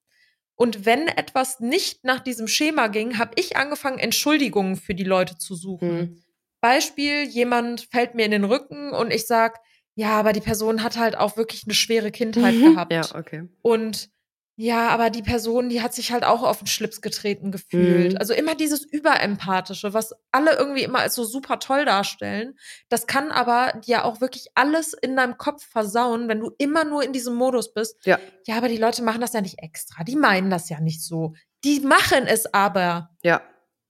Und 0.55 0.85
wenn 0.85 1.07
etwas 1.07 1.59
nicht 1.59 2.03
nach 2.03 2.21
diesem 2.21 2.47
Schema 2.47 2.87
ging, 2.87 3.17
habe 3.17 3.33
ich 3.35 3.57
angefangen, 3.57 3.99
Entschuldigungen 3.99 4.77
für 4.77 4.95
die 4.95 5.03
Leute 5.03 5.37
zu 5.37 5.55
suchen. 5.55 5.89
Hm. 5.89 6.23
Beispiel, 6.61 7.23
jemand 7.23 7.81
fällt 7.81 8.15
mir 8.15 8.25
in 8.25 8.31
den 8.31 8.45
Rücken 8.45 8.91
und 8.91 9.11
ich 9.11 9.27
sag, 9.27 9.59
ja, 9.95 10.11
aber 10.11 10.33
die 10.33 10.41
Person 10.41 10.83
hat 10.83 10.97
halt 10.97 11.17
auch 11.17 11.37
wirklich 11.37 11.63
eine 11.65 11.73
schwere 11.73 12.11
Kindheit 12.11 12.59
gehabt. 12.59 12.91
Ja, 12.91 13.03
okay. 13.15 13.47
Und 13.61 14.09
ja, 14.57 14.87
aber 14.87 15.09
die 15.09 15.21
Person, 15.21 15.67
die 15.67 15.81
hat 15.81 15.93
sich 15.93 16.13
halt 16.13 16.23
auch 16.23 16.41
auf 16.41 16.59
den 16.59 16.67
Schlips 16.67 17.01
getreten 17.01 17.51
gefühlt. 17.51 18.13
Mhm. 18.13 18.17
Also 18.17 18.33
immer 18.33 18.55
dieses 18.55 18.85
Überempathische, 18.85 19.93
was 19.93 20.13
alle 20.31 20.55
irgendwie 20.55 20.83
immer 20.83 20.99
als 20.99 21.15
so 21.15 21.25
super 21.25 21.59
toll 21.59 21.83
darstellen. 21.83 22.57
Das 22.87 23.05
kann 23.05 23.31
aber 23.31 23.73
dir 23.85 24.05
auch 24.05 24.21
wirklich 24.21 24.47
alles 24.55 24.93
in 24.93 25.17
deinem 25.17 25.37
Kopf 25.37 25.65
versauen, 25.65 26.29
wenn 26.29 26.39
du 26.39 26.51
immer 26.57 26.85
nur 26.85 27.03
in 27.03 27.11
diesem 27.11 27.35
Modus 27.35 27.73
bist. 27.73 27.97
Ja. 28.05 28.17
Ja, 28.47 28.55
aber 28.55 28.69
die 28.69 28.77
Leute 28.77 29.03
machen 29.03 29.19
das 29.19 29.33
ja 29.33 29.41
nicht 29.41 29.59
extra. 29.59 30.05
Die 30.05 30.15
meinen 30.15 30.49
das 30.49 30.69
ja 30.69 30.79
nicht 30.79 31.03
so. 31.03 31.33
Die 31.65 31.81
machen 31.81 32.25
es 32.25 32.53
aber. 32.53 33.09
Ja. 33.23 33.41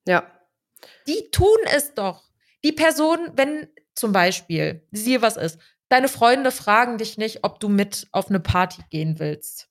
Ja. 0.08 0.32
Die 1.08 1.30
tun 1.32 1.60
es 1.76 1.93
doch. 1.93 2.24
Die 2.64 2.72
Person, 2.72 3.20
wenn 3.36 3.68
zum 3.93 4.12
Beispiel, 4.12 4.88
siehe 4.91 5.22
was 5.22 5.38
ist, 5.38 5.60
deine 5.90 6.08
Freunde 6.08 6.52
fragen 6.52 6.98
dich 6.98 7.18
nicht, 7.18 7.44
ob 7.44 7.60
du 7.60 7.70
mit 7.70 8.08
auf 8.12 8.30
eine 8.30 8.40
Party 8.40 8.82
gehen 8.90 9.20
willst. 9.20 9.70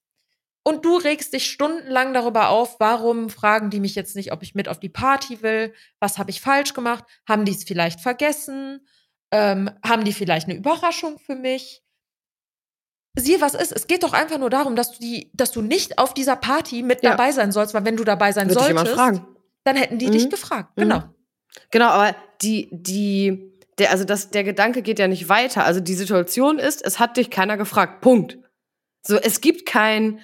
Und 0.66 0.84
du 0.86 0.96
regst 0.96 1.34
dich 1.34 1.50
stundenlang 1.50 2.14
darüber 2.14 2.48
auf, 2.48 2.80
warum 2.80 3.28
fragen 3.28 3.68
die 3.68 3.80
mich 3.80 3.94
jetzt 3.94 4.16
nicht, 4.16 4.32
ob 4.32 4.42
ich 4.42 4.54
mit 4.54 4.66
auf 4.68 4.80
die 4.80 4.88
Party 4.88 5.42
will? 5.42 5.74
Was 6.00 6.16
habe 6.16 6.30
ich 6.30 6.40
falsch 6.40 6.72
gemacht? 6.72 7.04
Haben 7.28 7.44
die 7.44 7.52
es 7.52 7.64
vielleicht 7.64 8.00
vergessen? 8.00 8.86
Ähm, 9.30 9.70
haben 9.84 10.04
die 10.04 10.14
vielleicht 10.14 10.48
eine 10.48 10.56
Überraschung 10.56 11.18
für 11.18 11.34
mich? 11.34 11.82
Siehe, 13.16 13.40
was 13.40 13.54
ist. 13.54 13.72
Es 13.72 13.86
geht 13.86 14.02
doch 14.02 14.12
einfach 14.12 14.38
nur 14.38 14.50
darum, 14.50 14.74
dass 14.74 14.92
du 14.92 14.98
die, 15.00 15.30
dass 15.34 15.52
du 15.52 15.60
nicht 15.62 15.98
auf 15.98 16.14
dieser 16.14 16.34
Party 16.36 16.82
mit 16.82 17.02
Ja. 17.02 17.10
dabei 17.10 17.30
sein 17.32 17.52
sollst, 17.52 17.74
weil 17.74 17.84
wenn 17.84 17.96
du 17.96 18.04
dabei 18.04 18.32
sein 18.32 18.48
jemand 18.48 18.88
solltest, 18.88 19.22
dann 19.64 19.76
hätten 19.76 19.98
die 19.98 20.06
Mhm. 20.08 20.12
dich 20.12 20.30
gefragt. 20.30 20.76
Mhm. 20.76 20.82
Genau. 20.82 21.02
Genau, 21.70 21.88
aber 21.88 22.16
die, 22.42 22.68
die, 22.72 23.52
der, 23.78 23.90
also 23.90 24.04
das, 24.04 24.30
der 24.30 24.44
Gedanke 24.44 24.82
geht 24.82 24.98
ja 24.98 25.08
nicht 25.08 25.28
weiter. 25.28 25.64
Also 25.64 25.80
die 25.80 25.94
Situation 25.94 26.58
ist, 26.58 26.84
es 26.84 26.98
hat 26.98 27.16
dich 27.16 27.30
keiner 27.30 27.56
gefragt. 27.56 28.00
Punkt. 28.00 28.38
So, 29.06 29.16
es 29.16 29.40
gibt 29.40 29.66
kein, 29.66 30.20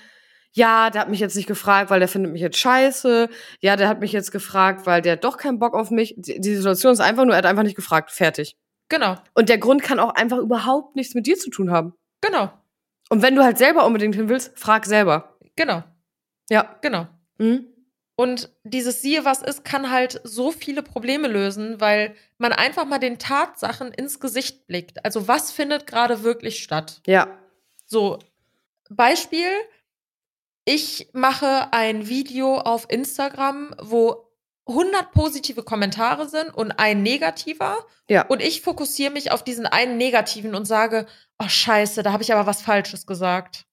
ja, 0.53 0.91
der 0.91 1.03
hat 1.03 1.11
mich 1.11 1.21
jetzt 1.21 1.37
nicht 1.37 1.47
gefragt, 1.47 1.91
weil 1.91 2.01
der 2.01 2.09
findet 2.09 2.33
mich 2.33 2.41
jetzt 2.41 2.59
scheiße. 2.59 3.29
Ja, 3.61 3.77
der 3.77 3.89
hat 3.89 4.01
mich 4.01 4.13
jetzt 4.13 4.33
gefragt, 4.33 4.87
weil 4.87 5.03
der 5.03 5.13
hat 5.13 5.25
doch 5.25 5.37
keinen 5.37 5.59
Bock 5.59 5.75
auf 5.75 5.91
mich. 5.91 6.15
Die, 6.17 6.41
die 6.41 6.57
Situation 6.57 6.93
ist 6.93 7.01
einfach 7.01 7.25
nur, 7.25 7.35
er 7.35 7.39
hat 7.39 7.47
einfach 7.47 7.63
nicht 7.63 7.77
gefragt. 7.77 8.11
Fertig. 8.11 8.57
Genau. 8.89 9.17
Und 9.35 9.49
der 9.49 9.59
Grund 9.59 9.83
kann 9.83 10.01
auch 10.01 10.15
einfach 10.15 10.39
überhaupt 10.39 10.97
nichts 10.97 11.15
mit 11.15 11.27
dir 11.27 11.37
zu 11.37 11.51
tun 11.51 11.71
haben. 11.71 11.95
Genau. 12.21 12.51
Und 13.09 13.23
wenn 13.23 13.35
du 13.35 13.43
halt 13.43 13.59
selber 13.59 13.87
unbedingt 13.87 14.15
hin 14.15 14.29
willst, 14.29 14.59
frag 14.59 14.87
selber. 14.87 15.37
Genau. 15.57 15.83
Ja. 16.49 16.77
Genau. 16.83 17.07
Mhm. 17.39 17.67
Und 18.21 18.51
dieses 18.65 19.01
Siehe, 19.01 19.25
was 19.25 19.41
ist, 19.41 19.65
kann 19.65 19.91
halt 19.91 20.21
so 20.25 20.53
viele 20.53 20.83
Probleme 20.83 21.27
lösen, 21.27 21.81
weil 21.81 22.15
man 22.37 22.53
einfach 22.53 22.85
mal 22.85 22.99
den 22.99 23.19
Tatsachen 23.19 23.93
ins 23.93 24.21
Gesicht 24.21 24.67
blickt. 24.67 25.03
Also 25.07 25.27
was 25.27 25.53
findet 25.53 25.87
gerade 25.87 26.23
wirklich 26.23 26.63
statt? 26.63 27.01
Ja. 27.07 27.39
So, 27.87 28.19
Beispiel, 28.91 29.49
ich 30.67 31.09
mache 31.15 31.73
ein 31.73 32.09
Video 32.09 32.59
auf 32.59 32.91
Instagram, 32.91 33.75
wo 33.81 34.31
100 34.67 35.13
positive 35.13 35.63
Kommentare 35.63 36.29
sind 36.29 36.55
und 36.55 36.73
ein 36.73 37.03
negativer. 37.03 37.87
Ja. 38.11 38.27
Und 38.27 38.43
ich 38.43 38.61
fokussiere 38.61 39.15
mich 39.15 39.33
auf 39.33 39.45
diesen 39.45 39.65
einen 39.65 39.97
negativen 39.97 40.55
und 40.55 40.67
sage, 40.67 41.07
oh 41.39 41.49
scheiße, 41.49 42.03
da 42.03 42.13
habe 42.13 42.23
ich 42.23 42.35
aber 42.35 42.45
was 42.45 42.61
Falsches 42.61 43.07
gesagt. 43.07 43.65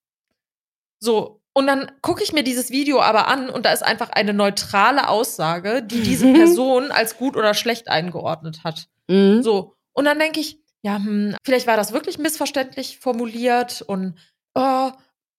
So, 1.00 1.42
und 1.58 1.66
dann 1.66 1.90
gucke 2.02 2.22
ich 2.22 2.32
mir 2.32 2.44
dieses 2.44 2.70
Video 2.70 3.00
aber 3.00 3.26
an 3.26 3.50
und 3.50 3.66
da 3.66 3.72
ist 3.72 3.82
einfach 3.82 4.10
eine 4.10 4.32
neutrale 4.32 5.08
Aussage, 5.08 5.82
die 5.82 6.02
diese 6.02 6.32
Person 6.32 6.92
als 6.92 7.16
gut 7.16 7.36
oder 7.36 7.52
schlecht 7.52 7.88
eingeordnet 7.88 8.62
hat. 8.62 8.86
Mhm. 9.08 9.42
So, 9.42 9.74
und 9.92 10.04
dann 10.04 10.20
denke 10.20 10.38
ich, 10.38 10.60
ja, 10.82 10.98
hm, 10.98 11.34
vielleicht 11.44 11.66
war 11.66 11.76
das 11.76 11.92
wirklich 11.92 12.16
missverständlich 12.16 13.00
formuliert 13.00 13.82
und 13.82 14.14
oh, 14.54 14.92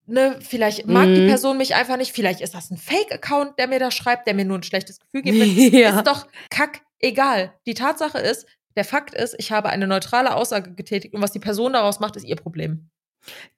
ne, 0.08 0.38
vielleicht 0.42 0.88
mag 0.88 1.06
die 1.06 1.22
Mhm. 1.22 1.28
Person 1.30 1.58
mich 1.58 1.74
einfach 1.76 1.96
nicht, 1.96 2.12
vielleicht 2.12 2.42
ist 2.42 2.54
das 2.54 2.70
ein 2.70 2.76
Fake-Account, 2.78 3.58
der 3.58 3.70
mir 3.70 3.80
da 3.80 3.90
schreibt, 3.90 4.28
der 4.28 4.34
mir 4.34 4.44
nur 4.44 4.58
ein 4.58 4.64
schlechtes 4.64 5.00
Gefühl 5.00 5.22
gibt. 5.22 5.38
Ja. 5.74 6.00
Ist 6.00 6.08
doch 6.08 6.28
kack 6.50 6.82
egal. 7.00 7.54
Die 7.66 7.76
Tatsache 7.76 8.18
ist, 8.18 8.46
der 8.76 8.84
Fakt 8.84 9.14
ist, 9.14 9.36
ich 9.40 9.54
habe 9.54 9.70
eine 9.70 9.88
neutrale 9.88 10.36
Aussage 10.36 10.76
getätigt 10.76 11.14
und 11.14 11.22
was 11.22 11.32
die 11.32 11.40
Person 11.40 11.72
daraus 11.72 12.02
macht, 12.02 12.18
ist 12.18 12.26
ihr 12.26 12.36
Problem. 12.36 12.90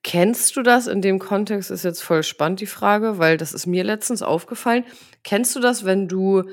Kennst 0.03 0.55
du 0.55 0.63
das 0.63 0.87
in 0.87 1.01
dem 1.01 1.19
Kontext? 1.19 1.71
Ist 1.71 1.83
jetzt 1.83 2.01
voll 2.01 2.23
spannend 2.23 2.59
die 2.61 2.65
Frage, 2.65 3.17
weil 3.17 3.37
das 3.37 3.53
ist 3.53 3.67
mir 3.67 3.83
letztens 3.83 4.21
aufgefallen. 4.21 4.85
Kennst 5.23 5.55
du 5.55 5.59
das, 5.59 5.85
wenn 5.85 6.07
du 6.07 6.43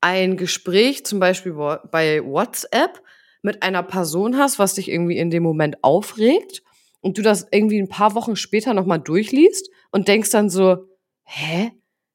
ein 0.00 0.36
Gespräch 0.36 1.04
zum 1.06 1.20
Beispiel 1.20 1.52
bei 1.52 2.24
WhatsApp 2.24 3.02
mit 3.42 3.62
einer 3.62 3.82
Person 3.82 4.36
hast, 4.36 4.58
was 4.58 4.74
dich 4.74 4.90
irgendwie 4.90 5.18
in 5.18 5.30
dem 5.30 5.42
Moment 5.42 5.82
aufregt 5.82 6.62
und 7.00 7.18
du 7.18 7.22
das 7.22 7.46
irgendwie 7.50 7.80
ein 7.80 7.88
paar 7.88 8.14
Wochen 8.14 8.36
später 8.36 8.74
nochmal 8.74 9.00
durchliest 9.00 9.70
und 9.90 10.08
denkst 10.08 10.30
dann 10.30 10.50
so, 10.50 10.88
hä? 11.24 11.72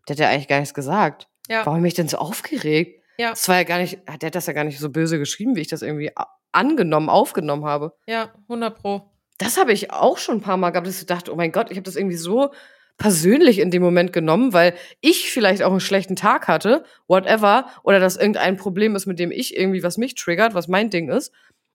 Der 0.07 0.15
hat 0.15 0.19
ja 0.19 0.29
eigentlich 0.29 0.49
gar 0.49 0.59
nichts 0.59 0.73
gesagt. 0.73 1.29
Ja. 1.47 1.65
Warum 1.65 1.79
bin 1.79 1.87
ich 1.87 1.93
denn 1.93 2.09
so 2.09 2.17
aufgeregt? 2.17 3.01
Ja. 3.17 3.29
Das 3.29 3.47
war 3.47 3.55
ja 3.55 3.63
gar 3.63 3.79
nicht, 3.79 3.99
der 4.21 4.27
hat 4.27 4.35
das 4.35 4.47
ja 4.47 4.53
gar 4.53 4.65
nicht 4.65 4.79
so 4.79 4.89
böse 4.89 5.17
geschrieben, 5.17 5.55
wie 5.55 5.61
ich 5.61 5.69
das 5.69 5.81
irgendwie 5.81 6.11
angenommen, 6.51 7.09
aufgenommen 7.09 7.65
habe 7.65 7.93
Ja, 8.05 8.33
100 8.43 8.81
Pro. 8.81 9.12
Das 9.43 9.57
habe 9.57 9.73
ich 9.73 9.91
auch 9.91 10.17
schon 10.17 10.37
ein 10.37 10.41
paar 10.41 10.57
Mal 10.57 10.71
gehabt, 10.71 10.87
dass 10.87 10.99
ich 10.99 11.05
dachte, 11.05 11.31
oh 11.31 11.35
mein 11.35 11.51
Gott, 11.51 11.69
ich 11.69 11.77
habe 11.77 11.83
das 11.83 11.95
irgendwie 11.95 12.17
so 12.17 12.51
persönlich 12.97 13.59
in 13.59 13.71
dem 13.71 13.81
Moment 13.81 14.13
genommen, 14.13 14.53
weil 14.53 14.75
ich 15.01 15.31
vielleicht 15.31 15.63
auch 15.63 15.71
einen 15.71 15.79
schlechten 15.79 16.15
Tag 16.15 16.47
hatte, 16.47 16.83
whatever, 17.07 17.67
oder 17.83 17.99
dass 17.99 18.17
irgendein 18.17 18.57
Problem 18.57 18.95
ist, 18.95 19.05
mit 19.05 19.19
dem 19.19 19.31
ich 19.31 19.57
irgendwie, 19.57 19.83
was 19.83 19.97
mich 19.97 20.15
triggert, 20.15 20.53
was 20.53 20.67
mein 20.67 20.89
Ding 20.89 21.09
ist. 21.09 21.31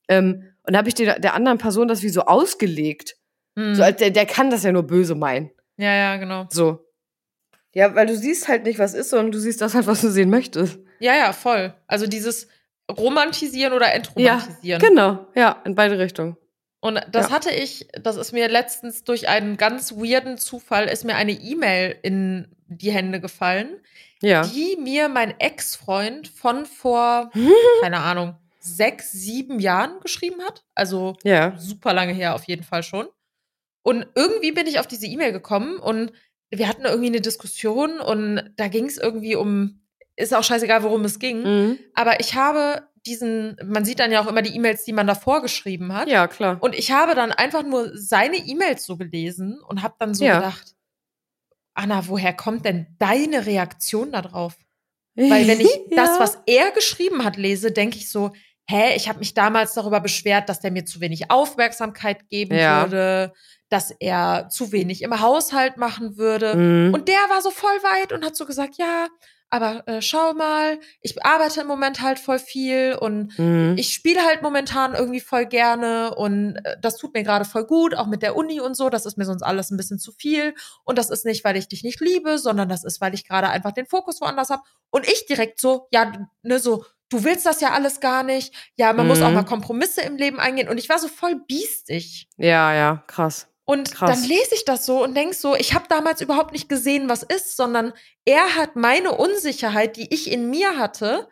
Ähm, 0.08 0.44
und 0.62 0.72
da 0.72 0.78
habe 0.78 0.88
ich 0.88 0.94
der, 0.94 1.18
der 1.18 1.34
anderen 1.34 1.58
Person 1.58 1.88
das 1.88 2.02
wie 2.02 2.08
so 2.08 2.22
ausgelegt. 2.22 3.16
Hm. 3.56 3.74
So, 3.74 3.82
als 3.82 3.96
der, 3.96 4.10
der 4.10 4.26
kann 4.26 4.50
das 4.50 4.62
ja 4.62 4.72
nur 4.72 4.84
böse 4.84 5.14
meinen. 5.14 5.50
ja, 5.76 5.94
ja, 5.94 6.16
genau. 6.16 6.46
So. 6.50 6.84
Ja, 7.74 7.94
weil 7.94 8.06
du 8.06 8.16
siehst 8.16 8.48
halt 8.48 8.64
nicht, 8.64 8.78
was 8.78 8.94
ist, 8.94 9.10
sondern 9.10 9.30
du 9.30 9.38
siehst 9.38 9.60
das 9.60 9.74
halt, 9.74 9.86
was 9.86 10.00
du 10.00 10.10
sehen 10.10 10.30
möchtest. 10.30 10.78
Ja, 11.00 11.14
ja, 11.14 11.32
voll. 11.32 11.74
Also 11.86 12.06
dieses 12.06 12.48
Romantisieren 12.90 13.72
oder 13.72 13.92
Entromantisieren. 13.92 14.80
Genau, 14.80 15.26
ja, 15.34 15.60
in 15.64 15.74
beide 15.74 15.98
Richtungen. 15.98 16.36
Und 16.80 17.00
das 17.10 17.28
Ja. 17.28 17.34
hatte 17.34 17.50
ich, 17.50 17.88
das 18.00 18.16
ist 18.16 18.32
mir 18.32 18.48
letztens 18.48 19.02
durch 19.04 19.28
einen 19.28 19.56
ganz 19.56 19.92
weirden 19.92 20.38
Zufall, 20.38 20.86
ist 20.86 21.04
mir 21.04 21.16
eine 21.16 21.32
E-Mail 21.32 21.96
in 22.02 22.48
die 22.68 22.92
Hände 22.92 23.20
gefallen, 23.20 23.80
Ja. 24.22 24.42
die 24.42 24.76
mir 24.80 25.08
mein 25.08 25.38
Ex-Freund 25.40 26.28
von 26.28 26.66
vor, 26.66 27.30
keine 27.82 27.98
Ahnung, 28.00 28.36
sechs, 28.60 29.10
sieben 29.12 29.58
Jahren 29.60 29.98
geschrieben 30.00 30.42
hat. 30.42 30.64
Also 30.74 31.16
Ja. 31.24 31.54
super 31.58 31.92
lange 31.92 32.12
her 32.12 32.34
auf 32.34 32.44
jeden 32.44 32.62
Fall 32.64 32.82
schon. 32.82 33.06
Und 33.82 34.06
irgendwie 34.14 34.52
bin 34.52 34.66
ich 34.66 34.78
auf 34.78 34.86
diese 34.86 35.06
E-Mail 35.06 35.32
gekommen 35.32 35.78
und 35.78 36.12
wir 36.50 36.68
hatten 36.68 36.84
irgendwie 36.84 37.08
eine 37.08 37.20
Diskussion 37.20 38.00
und 38.00 38.50
da 38.56 38.68
ging 38.68 38.86
es 38.86 38.98
irgendwie 38.98 39.34
um, 39.36 39.80
ist 40.16 40.34
auch 40.34 40.44
scheißegal, 40.44 40.82
worum 40.82 41.04
es 41.04 41.18
ging. 41.18 41.42
Mhm. 41.42 41.78
Aber 41.94 42.20
ich 42.20 42.34
habe 42.34 42.82
diesen, 43.08 43.56
man 43.64 43.84
sieht 43.84 43.98
dann 43.98 44.12
ja 44.12 44.20
auch 44.20 44.26
immer 44.26 44.42
die 44.42 44.54
E-Mails, 44.54 44.84
die 44.84 44.92
man 44.92 45.06
davor 45.06 45.42
geschrieben 45.42 45.92
hat. 45.94 46.08
Ja, 46.08 46.28
klar. 46.28 46.58
Und 46.60 46.74
ich 46.74 46.92
habe 46.92 47.14
dann 47.14 47.32
einfach 47.32 47.62
nur 47.64 47.90
seine 47.96 48.36
E-Mails 48.36 48.84
so 48.84 48.96
gelesen 48.96 49.60
und 49.66 49.82
habe 49.82 49.94
dann 49.98 50.14
so 50.14 50.24
Ja. 50.24 50.36
gedacht, 50.38 50.74
Anna, 51.74 52.06
woher 52.08 52.32
kommt 52.32 52.64
denn 52.64 52.86
deine 52.98 53.46
Reaktion 53.46 54.12
darauf? 54.12 54.56
Weil 55.14 55.48
wenn 55.48 55.60
ich 55.60 55.70
das, 55.90 56.10
Ja. 56.10 56.20
was 56.20 56.38
er 56.46 56.70
geschrieben 56.72 57.24
hat, 57.24 57.36
lese, 57.36 57.72
denke 57.72 57.96
ich 57.98 58.10
so, 58.10 58.32
hä, 58.68 58.94
ich 58.96 59.08
habe 59.08 59.20
mich 59.20 59.32
damals 59.34 59.74
darüber 59.74 60.00
beschwert, 60.00 60.48
dass 60.48 60.60
der 60.60 60.70
mir 60.70 60.84
zu 60.84 61.00
wenig 61.00 61.30
Aufmerksamkeit 61.30 62.28
geben 62.28 62.54
Ja. 62.56 62.82
würde, 62.82 63.32
dass 63.70 63.90
er 63.90 64.48
zu 64.50 64.72
wenig 64.72 65.02
im 65.02 65.20
Haushalt 65.20 65.76
machen 65.76 66.16
würde. 66.18 66.54
Mhm. 66.56 66.94
Und 66.94 67.08
der 67.08 67.16
war 67.30 67.40
so 67.42 67.50
voll 67.50 67.70
weit 67.82 68.12
und 68.12 68.24
hat 68.24 68.36
so 68.36 68.44
gesagt, 68.46 68.76
ja, 68.76 69.08
aber 69.50 69.86
äh, 69.88 70.02
schau 70.02 70.34
mal, 70.34 70.78
ich 71.00 71.24
arbeite 71.24 71.62
im 71.62 71.66
Moment 71.66 72.00
halt 72.02 72.18
voll 72.18 72.38
viel 72.38 72.96
und 73.00 73.38
Mhm. 73.38 73.74
ich 73.78 73.92
spiele 73.94 74.22
halt 74.24 74.42
momentan 74.42 74.94
irgendwie 74.94 75.20
voll 75.20 75.46
gerne 75.46 76.14
und 76.14 76.56
äh, 76.64 76.76
das 76.80 76.96
tut 76.96 77.14
mir 77.14 77.22
gerade 77.22 77.44
voll 77.44 77.64
gut, 77.66 77.94
auch 77.94 78.06
mit 78.06 78.22
der 78.22 78.36
Uni 78.36 78.60
und 78.60 78.76
so. 78.76 78.90
Das 78.90 79.06
ist 79.06 79.16
mir 79.18 79.24
sonst 79.24 79.42
alles 79.42 79.70
ein 79.70 79.76
bisschen 79.76 79.98
zu 79.98 80.12
viel. 80.12 80.54
Und 80.84 80.98
das 80.98 81.10
ist 81.10 81.24
nicht, 81.24 81.44
weil 81.44 81.56
ich 81.56 81.68
dich 81.68 81.82
nicht 81.82 82.00
liebe, 82.00 82.38
sondern 82.38 82.68
das 82.68 82.84
ist, 82.84 83.00
weil 83.00 83.14
ich 83.14 83.26
gerade 83.26 83.48
einfach 83.48 83.72
den 83.72 83.86
Fokus 83.86 84.20
woanders 84.20 84.50
habe. 84.50 84.62
Und 84.90 85.06
ich 85.08 85.26
direkt 85.26 85.60
so, 85.60 85.88
ja, 85.90 86.12
ne, 86.42 86.58
so, 86.58 86.84
du 87.10 87.24
willst 87.24 87.46
das 87.46 87.60
ja 87.62 87.72
alles 87.72 88.00
gar 88.00 88.22
nicht. 88.22 88.54
Ja, 88.76 88.92
man 88.92 89.06
muss 89.06 89.22
auch 89.22 89.28
Mhm. 89.28 89.34
mal 89.34 89.44
Kompromisse 89.44 90.02
im 90.02 90.16
Leben 90.16 90.38
eingehen. 90.38 90.68
Und 90.68 90.78
ich 90.78 90.88
war 90.90 90.98
so 90.98 91.08
voll 91.08 91.36
biestig. 91.46 92.28
Ja, 92.36 92.74
ja, 92.74 93.02
krass. 93.06 93.47
Und 93.68 93.92
Krass. 93.92 94.08
dann 94.08 94.26
lese 94.26 94.54
ich 94.54 94.64
das 94.64 94.86
so 94.86 95.04
und 95.04 95.14
denk 95.14 95.34
so, 95.34 95.54
ich 95.54 95.74
habe 95.74 95.84
damals 95.90 96.22
überhaupt 96.22 96.52
nicht 96.52 96.70
gesehen, 96.70 97.10
was 97.10 97.22
ist, 97.22 97.54
sondern 97.54 97.92
er 98.24 98.56
hat 98.56 98.76
meine 98.76 99.12
Unsicherheit, 99.12 99.98
die 99.98 100.12
ich 100.12 100.32
in 100.32 100.48
mir 100.48 100.78
hatte, 100.78 101.28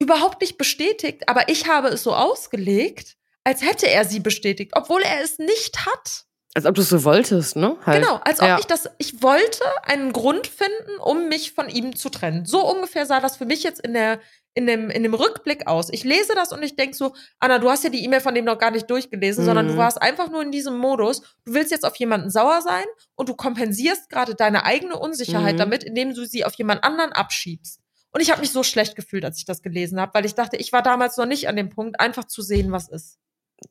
überhaupt 0.00 0.40
nicht 0.40 0.58
bestätigt, 0.58 1.28
aber 1.28 1.48
ich 1.48 1.68
habe 1.68 1.86
es 1.88 2.02
so 2.02 2.12
ausgelegt, 2.12 3.14
als 3.44 3.62
hätte 3.62 3.88
er 3.88 4.04
sie 4.04 4.18
bestätigt, 4.18 4.72
obwohl 4.74 5.02
er 5.02 5.22
es 5.22 5.38
nicht 5.38 5.86
hat. 5.86 6.24
Als 6.54 6.66
ob 6.66 6.74
du 6.74 6.80
es 6.80 6.88
so 6.88 7.04
wolltest, 7.04 7.54
ne? 7.54 7.76
Halt. 7.86 8.02
Genau, 8.02 8.16
als 8.24 8.40
ob 8.40 8.48
ja. 8.48 8.58
ich 8.58 8.66
das, 8.66 8.90
ich 8.98 9.22
wollte 9.22 9.62
einen 9.84 10.12
Grund 10.12 10.48
finden, 10.48 10.98
um 11.04 11.28
mich 11.28 11.52
von 11.52 11.68
ihm 11.68 11.94
zu 11.94 12.10
trennen. 12.10 12.46
So 12.46 12.68
ungefähr 12.68 13.06
sah 13.06 13.20
das 13.20 13.36
für 13.36 13.46
mich 13.46 13.62
jetzt 13.62 13.80
in 13.80 13.92
der, 13.94 14.18
in 14.54 14.66
dem, 14.66 14.88
in 14.90 15.02
dem 15.02 15.14
Rückblick 15.14 15.66
aus. 15.66 15.88
Ich 15.90 16.04
lese 16.04 16.32
das 16.34 16.52
und 16.52 16.62
ich 16.62 16.76
denk 16.76 16.94
so, 16.94 17.14
Anna, 17.40 17.58
du 17.58 17.68
hast 17.68 17.82
ja 17.84 17.90
die 17.90 18.04
E-Mail 18.04 18.20
von 18.20 18.34
dem 18.34 18.44
noch 18.44 18.58
gar 18.58 18.70
nicht 18.70 18.88
durchgelesen, 18.88 19.44
sondern 19.44 19.66
du 19.66 19.74
Mhm. 19.74 19.78
warst 19.78 20.00
einfach 20.00 20.30
nur 20.30 20.42
in 20.42 20.52
diesem 20.52 20.76
Modus. 20.78 21.22
Du 21.44 21.54
willst 21.54 21.70
jetzt 21.72 21.84
auf 21.84 21.96
jemanden 21.96 22.30
sauer 22.30 22.62
sein 22.62 22.84
und 23.16 23.28
du 23.28 23.34
kompensierst 23.34 24.08
gerade 24.10 24.34
deine 24.36 24.64
eigene 24.64 24.96
Unsicherheit 24.98 25.54
Mhm. 25.54 25.58
damit, 25.58 25.82
indem 25.84 26.14
du 26.14 26.24
sie 26.24 26.44
auf 26.44 26.54
jemand 26.54 26.84
anderen 26.84 27.12
abschiebst. 27.12 27.80
Und 28.12 28.20
ich 28.20 28.30
habe 28.30 28.40
mich 28.42 28.52
so 28.52 28.62
schlecht 28.62 28.94
gefühlt, 28.94 29.24
als 29.24 29.38
ich 29.38 29.44
das 29.44 29.60
gelesen 29.60 30.00
habe, 30.00 30.14
weil 30.14 30.24
ich 30.24 30.36
dachte, 30.36 30.56
ich 30.56 30.72
war 30.72 30.82
damals 30.82 31.16
noch 31.16 31.26
nicht 31.26 31.48
an 31.48 31.56
dem 31.56 31.68
Punkt, 31.70 31.98
einfach 31.98 32.24
zu 32.24 32.42
sehen, 32.42 32.70
was 32.70 32.88
ist. 32.88 33.18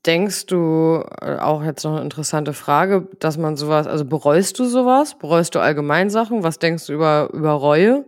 Denkst 0.05 0.47
du, 0.47 1.03
äh, 1.21 1.37
auch 1.37 1.63
jetzt 1.63 1.83
noch 1.83 1.93
eine 1.93 2.01
interessante 2.01 2.51
Frage, 2.53 3.07
dass 3.19 3.37
man 3.37 3.55
sowas, 3.55 3.85
also 3.87 4.03
bereust 4.05 4.57
du 4.59 4.65
sowas? 4.65 5.17
Bereust 5.17 5.55
du 5.55 5.59
allgemein 5.59 6.09
Sachen? 6.09 6.43
Was 6.43 6.59
denkst 6.59 6.87
du 6.87 6.93
über, 6.93 7.29
über 7.31 7.51
Reue? 7.51 8.05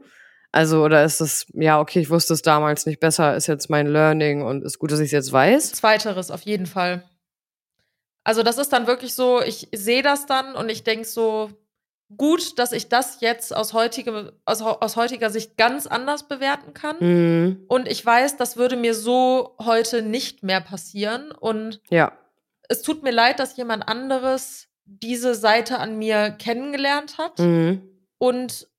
Also, 0.56 0.86
oder 0.86 1.04
ist 1.04 1.20
es, 1.20 1.48
ja, 1.54 1.82
okay, 1.82 2.00
ich 2.00 2.10
wusste 2.10 2.34
es 2.34 2.42
damals 2.42 2.86
nicht 2.86 3.02
besser, 3.02 3.36
ist 3.36 3.48
jetzt 3.48 3.70
mein 3.70 3.88
Learning 3.88 4.42
und 4.42 4.64
ist 4.64 4.80
gut, 4.80 4.90
dass 4.90 5.00
ich 5.02 5.08
es 5.08 5.12
jetzt 5.12 5.34
weiß? 5.34 5.74
Zweiteres 5.74 6.32
auf 6.32 6.44
jeden 6.44 6.66
Fall. 6.66 7.04
Also 8.24 8.42
das 8.42 8.58
ist 8.58 8.72
dann 8.72 8.88
wirklich 8.88 9.14
so, 9.16 9.42
ich 9.42 9.68
sehe 9.76 10.02
das 10.02 10.28
dann 10.28 10.56
und 10.56 10.70
ich 10.70 10.86
denke 10.86 11.04
so, 11.06 11.50
gut, 12.16 12.58
dass 12.58 12.72
ich 12.72 12.88
das 12.88 13.20
jetzt 13.20 13.54
aus, 13.54 13.74
heutige, 13.74 14.32
aus, 14.46 14.62
aus 14.62 14.96
heutiger 14.96 15.30
Sicht 15.30 15.58
ganz 15.58 15.88
anders 15.88 16.30
bewerten 16.30 16.74
kann. 16.74 16.96
Mhm. 17.02 17.66
Und 17.68 17.90
ich 17.90 18.06
weiß, 18.06 18.38
das 18.38 18.56
würde 18.56 18.78
mir 18.78 18.94
so 18.94 19.58
heute 19.60 20.04
nicht 20.04 20.42
mehr 20.42 20.62
passieren. 20.62 21.32
Und 21.34 21.82
Ja. 21.90 22.14
es 22.70 22.82
tut 22.82 23.04
mir 23.04 23.12
leid, 23.12 23.40
dass 23.40 23.58
jemand 23.58 23.90
anderes 23.90 24.70
diese 24.86 25.36
Seite 25.36 25.80
an 25.80 25.98
mir 25.98 26.32
kennengelernt 26.32 27.18
hat. 27.18 27.40
Mhm. 27.40 27.82
Und 28.20 28.70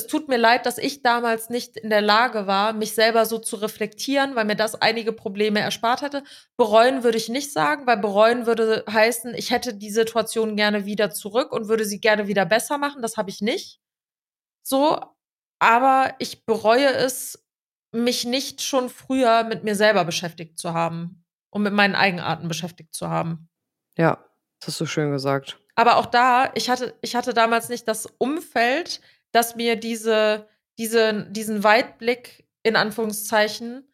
es 0.00 0.06
tut 0.06 0.28
mir 0.28 0.38
leid, 0.38 0.64
dass 0.64 0.78
ich 0.78 1.02
damals 1.02 1.50
nicht 1.50 1.76
in 1.76 1.90
der 1.90 2.00
Lage 2.00 2.46
war, 2.46 2.72
mich 2.72 2.94
selber 2.94 3.26
so 3.26 3.38
zu 3.38 3.56
reflektieren, 3.56 4.34
weil 4.34 4.46
mir 4.46 4.56
das 4.56 4.74
einige 4.80 5.12
Probleme 5.12 5.60
erspart 5.60 6.00
hätte. 6.02 6.24
Bereuen 6.56 7.04
würde 7.04 7.18
ich 7.18 7.28
nicht 7.28 7.52
sagen, 7.52 7.86
weil 7.86 7.98
bereuen 7.98 8.46
würde 8.46 8.84
heißen, 8.90 9.34
ich 9.34 9.50
hätte 9.50 9.74
die 9.74 9.90
Situation 9.90 10.56
gerne 10.56 10.86
wieder 10.86 11.10
zurück 11.10 11.52
und 11.52 11.68
würde 11.68 11.84
sie 11.84 12.00
gerne 12.00 12.28
wieder 12.28 12.46
besser 12.46 12.78
machen. 12.78 13.02
Das 13.02 13.16
habe 13.16 13.30
ich 13.30 13.40
nicht. 13.42 13.80
So, 14.62 15.00
aber 15.58 16.14
ich 16.18 16.46
bereue 16.46 16.88
es, 16.88 17.46
mich 17.92 18.24
nicht 18.24 18.62
schon 18.62 18.88
früher 18.88 19.44
mit 19.44 19.64
mir 19.64 19.74
selber 19.74 20.04
beschäftigt 20.04 20.58
zu 20.58 20.72
haben 20.72 21.24
und 21.50 21.62
mit 21.62 21.72
meinen 21.72 21.94
Eigenarten 21.94 22.48
beschäftigt 22.48 22.94
zu 22.94 23.08
haben. 23.08 23.48
Ja, 23.98 24.24
das 24.60 24.68
hast 24.68 24.80
du 24.80 24.86
schön 24.86 25.10
gesagt. 25.10 25.60
Aber 25.74 25.96
auch 25.96 26.06
da, 26.06 26.52
ich 26.54 26.70
hatte, 26.70 26.94
ich 27.00 27.16
hatte 27.16 27.34
damals 27.34 27.68
nicht 27.68 27.88
das 27.88 28.06
Umfeld, 28.18 29.00
das 29.32 29.56
mir 29.56 29.76
diese, 29.76 30.48
diese, 30.78 31.26
diesen 31.30 31.62
Weitblick 31.64 32.46
in 32.62 32.76
Anführungszeichen 32.76 33.86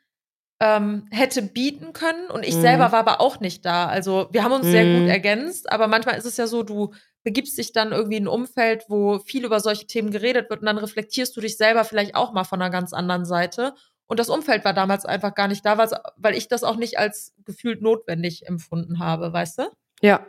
ähm, 0.60 1.06
hätte 1.10 1.42
bieten 1.42 1.92
können. 1.92 2.30
Und 2.30 2.42
ich 2.44 2.56
Mhm. 2.56 2.60
selber 2.60 2.92
war 2.92 3.00
aber 3.00 3.20
auch 3.20 3.40
nicht 3.40 3.64
da. 3.66 3.86
Also 3.88 4.28
wir 4.32 4.42
haben 4.42 4.52
uns 4.52 4.66
sehr 4.66 4.84
Mhm. 4.86 5.00
gut 5.00 5.08
ergänzt, 5.08 5.70
aber 5.70 5.86
manchmal 5.86 6.16
ist 6.16 6.24
es 6.24 6.36
ja 6.38 6.46
so, 6.46 6.62
du 6.62 6.94
begibst 7.24 7.58
dich 7.58 7.72
dann 7.72 7.92
irgendwie 7.92 8.16
in 8.16 8.24
ein 8.24 8.28
Umfeld, 8.28 8.84
wo 8.88 9.18
viel 9.18 9.44
über 9.44 9.60
solche 9.60 9.86
Themen 9.86 10.10
geredet 10.10 10.48
wird 10.48 10.60
und 10.60 10.66
dann 10.66 10.78
reflektierst 10.78 11.36
du 11.36 11.40
dich 11.40 11.56
selber 11.56 11.84
vielleicht 11.84 12.14
auch 12.14 12.32
mal 12.32 12.44
von 12.44 12.62
einer 12.62 12.70
ganz 12.70 12.92
anderen 12.94 13.24
Seite. 13.26 13.74
Und 14.06 14.18
das 14.20 14.28
Umfeld 14.30 14.64
war 14.64 14.72
damals 14.72 15.04
einfach 15.04 15.34
gar 15.34 15.48
nicht 15.48 15.66
da, 15.66 15.76
weil 16.16 16.36
ich 16.36 16.46
das 16.48 16.62
auch 16.62 16.76
nicht 16.76 16.98
als 16.98 17.34
gefühlt 17.44 17.82
notwendig 17.82 18.46
empfunden 18.46 19.00
habe, 19.00 19.32
weißt 19.32 19.58
du? 19.58 19.62
Ja, 20.00 20.24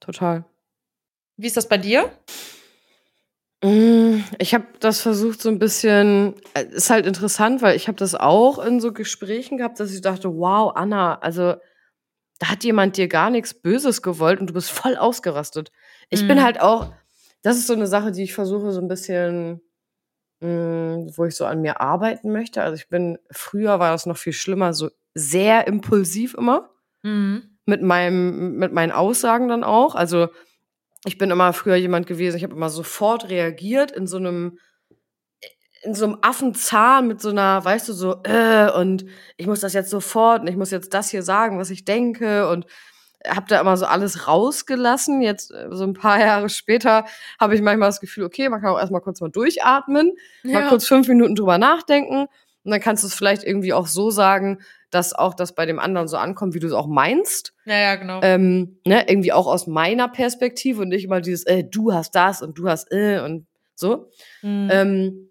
total. 0.00 0.44
Wie 1.38 1.46
ist 1.46 1.56
das 1.56 1.68
bei 1.68 1.78
dir? 1.78 2.12
Mm, 3.64 4.24
Ich 4.38 4.54
habe 4.54 4.64
das 4.80 5.00
versucht 5.00 5.40
so 5.40 5.48
ein 5.48 5.58
bisschen, 5.58 6.34
äh, 6.54 6.64
ist 6.64 6.90
halt 6.90 7.06
interessant, 7.06 7.62
weil 7.62 7.76
ich 7.76 7.88
habe 7.88 7.96
das 7.98 8.14
auch 8.14 8.58
in 8.64 8.80
so 8.80 8.92
Gesprächen 8.92 9.58
gehabt, 9.58 9.78
dass 9.80 9.92
ich 9.92 10.00
dachte, 10.00 10.34
wow, 10.36 10.72
Anna, 10.74 11.18
also 11.20 11.54
da 12.40 12.48
hat 12.50 12.64
jemand 12.64 12.96
dir 12.96 13.08
gar 13.08 13.30
nichts 13.30 13.54
Böses 13.54 14.02
gewollt 14.02 14.40
und 14.40 14.48
du 14.48 14.54
bist 14.54 14.70
voll 14.70 14.96
ausgerastet. 14.96 15.70
Ich 16.10 16.26
bin 16.26 16.38
Mhm. 16.38 16.42
halt 16.42 16.60
auch, 16.60 16.92
das 17.42 17.56
ist 17.58 17.68
so 17.68 17.74
eine 17.74 17.86
Sache, 17.86 18.12
die 18.12 18.24
ich 18.24 18.34
versuche 18.34 18.72
so 18.72 18.80
ein 18.80 18.88
bisschen, 18.88 19.60
mh, 20.40 21.12
wo 21.16 21.24
ich 21.26 21.36
so 21.36 21.46
an 21.46 21.62
mir 21.62 21.80
arbeiten 21.80 22.32
möchte. 22.32 22.62
Also 22.62 22.76
ich 22.76 22.88
bin, 22.88 23.18
früher 23.30 23.78
war 23.80 23.92
das 23.92 24.06
noch 24.06 24.18
viel 24.18 24.32
schlimmer, 24.34 24.74
so 24.74 24.90
sehr 25.14 25.66
impulsiv 25.68 26.34
immer 26.34 26.70
Mhm. 27.04 27.58
mit 27.66 27.82
meinem, 27.82 28.56
mit 28.58 28.72
meinen 28.72 28.92
Aussagen 28.92 29.48
dann 29.48 29.64
auch. 29.64 29.94
Also 29.96 30.28
ich 31.04 31.18
bin 31.18 31.30
immer 31.30 31.52
früher 31.52 31.76
jemand 31.76 32.06
gewesen, 32.06 32.36
ich 32.36 32.44
habe 32.44 32.54
immer 32.54 32.70
sofort 32.70 33.28
reagiert 33.28 33.90
in 33.90 34.06
so 34.06 34.18
einem, 34.18 34.58
in 35.82 35.94
so 35.94 36.04
einem 36.04 36.18
Affenzahn 36.22 37.08
mit 37.08 37.20
so 37.20 37.30
einer, 37.30 37.64
weißt 37.64 37.88
du, 37.88 37.92
so, 37.92 38.22
äh, 38.22 38.70
und 38.70 39.04
ich 39.36 39.46
muss 39.46 39.60
das 39.60 39.72
jetzt 39.72 39.90
sofort 39.90 40.42
und 40.42 40.48
ich 40.48 40.56
muss 40.56 40.70
jetzt 40.70 40.94
das 40.94 41.10
hier 41.10 41.22
sagen, 41.22 41.58
was 41.58 41.70
ich 41.70 41.84
denke 41.84 42.48
und 42.48 42.66
habe 43.26 43.46
da 43.48 43.60
immer 43.60 43.76
so 43.76 43.86
alles 43.86 44.26
rausgelassen. 44.26 45.22
Jetzt, 45.22 45.50
äh, 45.52 45.68
so 45.70 45.84
ein 45.84 45.94
paar 45.94 46.20
Jahre 46.24 46.48
später, 46.48 47.04
habe 47.40 47.54
ich 47.54 47.62
manchmal 47.62 47.88
das 47.88 48.00
Gefühl, 48.00 48.24
okay, 48.24 48.48
man 48.48 48.60
kann 48.60 48.70
auch 48.70 48.78
erstmal 48.78 49.00
kurz 49.00 49.20
mal 49.20 49.30
durchatmen, 49.30 50.12
mal 50.44 50.68
kurz 50.68 50.86
fünf 50.86 51.08
Minuten 51.08 51.34
drüber 51.34 51.58
nachdenken 51.58 52.28
und 52.64 52.70
dann 52.70 52.80
kannst 52.80 53.02
du 53.02 53.08
es 53.08 53.14
vielleicht 53.14 53.42
irgendwie 53.44 53.72
auch 53.72 53.86
so 53.86 54.10
sagen, 54.10 54.58
dass 54.90 55.14
auch 55.14 55.34
das 55.34 55.54
bei 55.54 55.66
dem 55.66 55.78
anderen 55.78 56.06
so 56.06 56.16
ankommt, 56.16 56.54
wie 56.54 56.60
du 56.60 56.66
es 56.66 56.72
auch 56.72 56.86
meinst. 56.86 57.54
Ja, 57.64 57.78
ja, 57.78 57.94
genau. 57.96 58.20
Ähm, 58.22 58.78
ne, 58.86 59.08
irgendwie 59.08 59.32
auch 59.32 59.46
aus 59.46 59.66
meiner 59.66 60.08
Perspektive 60.08 60.82
und 60.82 60.88
nicht 60.88 61.04
immer 61.04 61.20
dieses, 61.20 61.44
äh, 61.44 61.64
du 61.64 61.92
hast 61.92 62.14
das 62.14 62.42
und 62.42 62.58
du 62.58 62.68
hast 62.68 62.92
äh 62.92 63.20
und 63.20 63.46
so. 63.74 64.10
Mhm. 64.42 64.68
Ähm, 64.70 65.30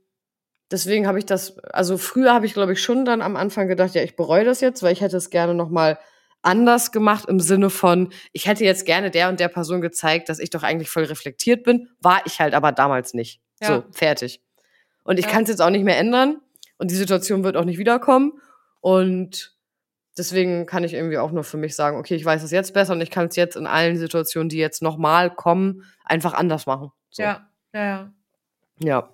deswegen 0.71 1.07
habe 1.07 1.19
ich 1.19 1.25
das, 1.25 1.57
also 1.59 1.97
früher 1.97 2.33
habe 2.33 2.45
ich, 2.45 2.53
glaube 2.53 2.73
ich, 2.73 2.81
schon 2.81 3.05
dann 3.05 3.21
am 3.21 3.35
Anfang 3.35 3.67
gedacht, 3.67 3.93
ja, 3.93 4.01
ich 4.01 4.15
bereue 4.15 4.43
das 4.45 4.61
jetzt, 4.61 4.81
weil 4.83 4.93
ich 4.93 5.01
hätte 5.01 5.17
es 5.17 5.29
gerne 5.29 5.53
noch 5.53 5.69
mal 5.69 5.99
anders 6.41 6.91
gemacht 6.91 7.29
im 7.29 7.39
Sinne 7.39 7.69
von, 7.69 8.11
ich 8.33 8.47
hätte 8.47 8.65
jetzt 8.65 8.85
gerne 8.87 9.11
der 9.11 9.29
und 9.29 9.39
der 9.39 9.47
Person 9.47 9.79
gezeigt, 9.79 10.27
dass 10.27 10.39
ich 10.39 10.49
doch 10.49 10.63
eigentlich 10.63 10.89
voll 10.89 11.03
reflektiert 11.03 11.63
bin, 11.63 11.89
war 11.99 12.21
ich 12.25 12.39
halt 12.39 12.55
aber 12.55 12.71
damals 12.71 13.13
nicht. 13.13 13.41
Ja. 13.61 13.67
So, 13.67 13.83
fertig. 13.91 14.41
Und 15.03 15.19
ich 15.19 15.25
Ja. 15.25 15.31
kann 15.31 15.43
es 15.43 15.49
jetzt 15.49 15.61
auch 15.61 15.69
nicht 15.69 15.83
mehr 15.85 15.99
ändern 15.99 16.37
und 16.81 16.89
die 16.89 16.95
Situation 16.95 17.43
wird 17.43 17.57
auch 17.57 17.63
nicht 17.63 17.77
wiederkommen 17.77 18.41
und 18.79 19.55
deswegen 20.17 20.65
kann 20.65 20.83
ich 20.83 20.95
irgendwie 20.95 21.19
auch 21.19 21.31
nur 21.31 21.43
für 21.43 21.57
mich 21.57 21.75
sagen, 21.75 21.97
okay, 21.97 22.15
ich 22.15 22.25
weiß 22.25 22.41
es 22.41 22.49
jetzt 22.49 22.73
besser 22.73 22.93
und 22.93 23.01
ich 23.01 23.11
kann 23.11 23.27
es 23.27 23.35
jetzt 23.35 23.55
in 23.55 23.67
allen 23.67 23.97
Situationen, 23.97 24.49
die 24.49 24.57
jetzt 24.57 24.81
nochmal 24.81 25.29
kommen, 25.29 25.83
einfach 26.03 26.33
anders 26.33 26.65
machen. 26.65 26.91
So. 27.11 27.21
Ja, 27.21 27.47
ja, 27.71 27.83
ja. 27.85 28.13
Ja. 28.79 29.13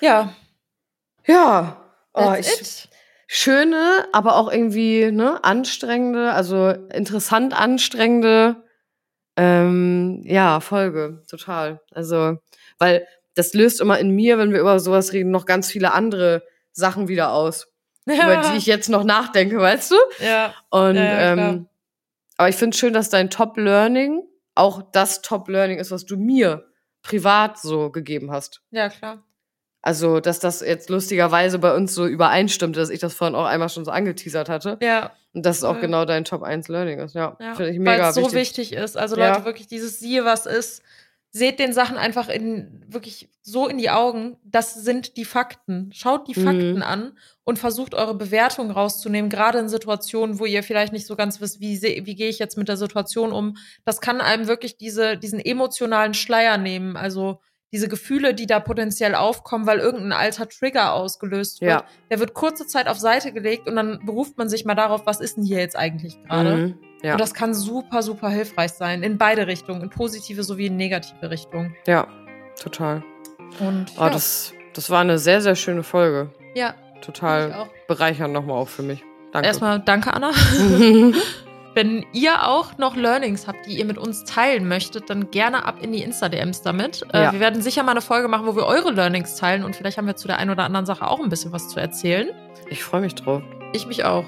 Ja, 0.00 0.34
Ja. 1.26 1.84
Oh, 2.12 2.34
ich, 2.38 2.88
schöne, 3.26 4.06
aber 4.12 4.36
auch 4.36 4.52
irgendwie 4.52 5.10
ne, 5.10 5.42
anstrengende, 5.42 6.32
also 6.32 6.68
interessant 6.68 7.58
anstrengende, 7.58 8.56
ähm, 9.36 10.22
ja, 10.24 10.60
Folge, 10.60 11.22
total. 11.30 11.80
Also, 11.92 12.38
weil 12.78 13.06
das 13.34 13.54
löst 13.54 13.80
immer 13.80 13.98
in 13.98 14.10
mir, 14.10 14.36
wenn 14.36 14.52
wir 14.52 14.60
über 14.60 14.80
sowas 14.80 15.12
reden, 15.12 15.30
noch 15.30 15.46
ganz 15.46 15.70
viele 15.70 15.92
andere 15.92 16.42
Sachen 16.72 17.08
wieder 17.08 17.32
aus, 17.32 17.68
über 18.06 18.42
die 18.50 18.56
ich 18.56 18.66
jetzt 18.66 18.88
noch 18.88 19.04
nachdenke, 19.04 19.58
weißt 19.58 19.90
du? 19.90 19.96
ja, 20.24 20.54
Und 20.70 20.96
Ja, 20.96 21.02
ja, 21.04 21.32
ähm, 21.32 21.68
aber 22.36 22.48
ich 22.48 22.56
finde 22.56 22.76
schön, 22.76 22.92
dass 22.92 23.10
dein 23.10 23.30
Top-Learning 23.30 24.22
auch 24.54 24.82
das 24.92 25.22
Top-Learning 25.22 25.78
ist, 25.78 25.90
was 25.90 26.04
du 26.06 26.16
mir 26.16 26.64
privat 27.02 27.58
so 27.58 27.90
gegeben 27.90 28.30
hast. 28.30 28.62
ja, 28.70 28.88
klar. 28.88 29.22
Also, 29.80 30.18
dass 30.18 30.40
das 30.40 30.60
jetzt 30.60 30.90
lustigerweise 30.90 31.60
bei 31.60 31.72
uns 31.72 31.94
so 31.94 32.04
übereinstimmt, 32.04 32.76
dass 32.76 32.90
ich 32.90 32.98
das 32.98 33.14
vorhin 33.14 33.36
auch 33.36 33.44
einmal 33.46 33.68
schon 33.68 33.84
so 33.84 33.92
angeteasert 33.92 34.48
hatte. 34.48 34.76
Ja, 34.82 35.12
Und 35.32 35.46
dass 35.46 35.58
es 35.58 35.64
auch 35.64 35.74
Voll. 35.74 35.82
genau 35.82 36.04
dein 36.04 36.24
Top 36.24 36.42
1 36.42 36.66
Learning 36.66 36.98
ist. 36.98 37.14
Ja, 37.14 37.36
ja. 37.38 37.54
finde 37.54 37.70
ich 37.70 37.76
weil 37.78 37.84
mega 37.94 38.08
es 38.08 38.16
so 38.16 38.22
wichtig. 38.32 38.70
wichtig. 38.70 38.72
ist. 38.72 38.96
Also 38.96 39.16
Ja. 39.16 39.28
Leute, 39.30 39.44
wirklich 39.44 39.68
dieses 39.68 40.00
siehe, 40.00 40.24
was 40.24 40.46
ist. 40.46 40.82
Seht 41.38 41.58
den 41.58 41.72
Sachen 41.72 41.96
einfach 41.96 42.28
in 42.28 42.84
wirklich 42.88 43.28
so 43.42 43.68
in 43.68 43.78
die 43.78 43.90
Augen. 43.90 44.36
Das 44.44 44.74
sind 44.74 45.16
die 45.16 45.24
Fakten. 45.24 45.90
Schaut 45.92 46.26
die 46.28 46.38
Mhm. 46.38 46.44
Fakten 46.44 46.82
an 46.82 47.18
und 47.44 47.58
versucht 47.58 47.94
eure 47.94 48.14
Bewertung 48.14 48.70
rauszunehmen, 48.70 49.30
gerade 49.30 49.58
in 49.58 49.68
Situationen, 49.68 50.38
wo 50.38 50.44
ihr 50.46 50.62
vielleicht 50.62 50.92
nicht 50.92 51.06
so 51.06 51.16
ganz 51.16 51.40
wisst, 51.40 51.60
wie, 51.60 51.80
wie 51.80 52.14
gehe 52.14 52.28
ich 52.28 52.38
jetzt 52.38 52.58
mit 52.58 52.68
der 52.68 52.76
Situation 52.76 53.32
um. 53.32 53.56
Das 53.84 54.00
kann 54.00 54.20
einem 54.20 54.46
wirklich 54.48 54.76
diese, 54.78 55.16
diesen 55.16 55.40
emotionalen 55.40 56.14
Schleier 56.14 56.58
nehmen. 56.58 56.96
Also 56.96 57.40
diese 57.70 57.88
Gefühle, 57.88 58.32
die 58.32 58.46
da 58.46 58.60
potenziell 58.60 59.14
aufkommen, 59.14 59.66
weil 59.66 59.78
irgendein 59.78 60.12
alter 60.12 60.48
Trigger 60.48 60.94
ausgelöst 60.94 61.60
wird, 61.60 61.70
Ja. 61.70 61.84
der 62.10 62.18
wird 62.18 62.32
kurze 62.32 62.66
Zeit 62.66 62.88
auf 62.88 62.98
Seite 62.98 63.30
gelegt 63.32 63.68
und 63.68 63.76
dann 63.76 64.00
beruft 64.06 64.38
man 64.38 64.48
sich 64.48 64.64
mal 64.64 64.74
darauf, 64.74 65.04
was 65.04 65.20
ist 65.20 65.36
denn 65.36 65.44
hier 65.44 65.58
jetzt 65.58 65.76
eigentlich 65.76 66.22
gerade? 66.24 66.56
Mhm. 66.56 66.78
Ja. 67.02 67.12
Und 67.12 67.20
das 67.20 67.32
kann 67.34 67.54
super, 67.54 68.02
super 68.02 68.28
hilfreich 68.28 68.72
sein. 68.72 69.02
In 69.02 69.18
beide 69.18 69.46
Richtungen. 69.46 69.82
In 69.82 69.90
positive 69.90 70.42
sowie 70.42 70.66
in 70.66 70.76
negative 70.76 71.30
Richtung. 71.30 71.74
ja, 71.86 72.06
total. 72.60 73.02
Und 73.60 73.92
Oh, 73.96 74.00
ja. 74.02 74.10
das, 74.10 74.52
das 74.74 74.90
war 74.90 75.00
eine 75.00 75.18
sehr, 75.18 75.40
sehr 75.40 75.54
schöne 75.56 75.82
Folge. 75.82 76.30
ja, 76.54 76.74
Total 77.00 77.68
bereichernd 77.86 78.34
nochmal 78.34 78.56
auch 78.56 78.68
für 78.68 78.82
mich. 78.82 79.04
Danke. 79.32 79.46
Erstmal 79.46 79.78
danke, 79.80 80.12
Anna. 80.12 80.32
Wenn 81.74 82.04
ihr 82.12 82.46
auch 82.48 82.76
noch 82.78 82.96
Learnings 82.96 83.46
habt, 83.46 83.66
die 83.66 83.78
ihr 83.78 83.84
mit 83.84 83.98
uns 83.98 84.24
teilen 84.24 84.66
möchtet, 84.66 85.08
dann 85.10 85.30
gerne 85.30 85.64
ab 85.64 85.76
in 85.80 85.92
die 85.92 86.02
Insta-DMs 86.02 86.62
damit. 86.62 87.04
Äh, 87.12 87.22
Ja. 87.24 87.32
wir 87.32 87.38
werden 87.38 87.62
sicher 87.62 87.84
mal 87.84 87.92
eine 87.92 88.00
Folge 88.00 88.26
machen, 88.26 88.46
wo 88.46 88.56
wir 88.56 88.66
eure 88.66 88.90
Learnings 88.90 89.36
teilen 89.36 89.62
und 89.64 89.76
vielleicht 89.76 89.96
haben 89.96 90.06
wir 90.08 90.16
zu 90.16 90.26
der 90.26 90.38
einen 90.38 90.50
oder 90.50 90.64
anderen 90.64 90.86
Sache 90.86 91.06
auch 91.06 91.20
ein 91.20 91.28
bisschen 91.28 91.52
was 91.52 91.68
zu 91.68 91.78
erzählen. 91.78 92.30
Ich 92.68 92.82
freue 92.82 93.02
mich 93.02 93.14
drauf. 93.14 93.42
Ich 93.74 93.86
mich 93.86 94.04
auch. 94.04 94.24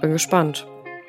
Bin 0.00 0.12
gespannt. 0.12 0.66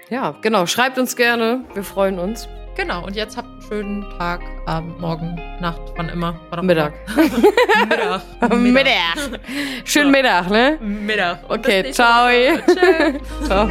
Ja, 0.10 0.36
genau. 0.42 0.66
Schreibt 0.66 0.98
uns 0.98 1.16
gerne. 1.16 1.62
Wir 1.74 1.84
freuen 1.84 2.20
uns. 2.20 2.48
Genau, 2.76 3.04
und 3.04 3.16
jetzt 3.16 3.36
habt 3.36 3.48
einen 3.50 3.62
schönen 3.64 4.06
Tag, 4.20 4.40
Abend, 4.68 5.00
Morgen, 5.02 5.36
Nacht, 5.60 5.82
wann 5.96 6.10
immer. 6.10 6.40
Mittag. 6.62 6.94
immer. 7.18 8.22
Mittag. 8.56 8.72
Mittag. 8.72 9.40
Schönen 9.84 10.12
Mittag, 10.12 10.50
ne? 10.52 10.78
Mittag. 10.80 11.50
Und 11.50 11.60
Okay, 11.60 11.92
ciao. 11.92 12.30
Ciao. 13.48 13.68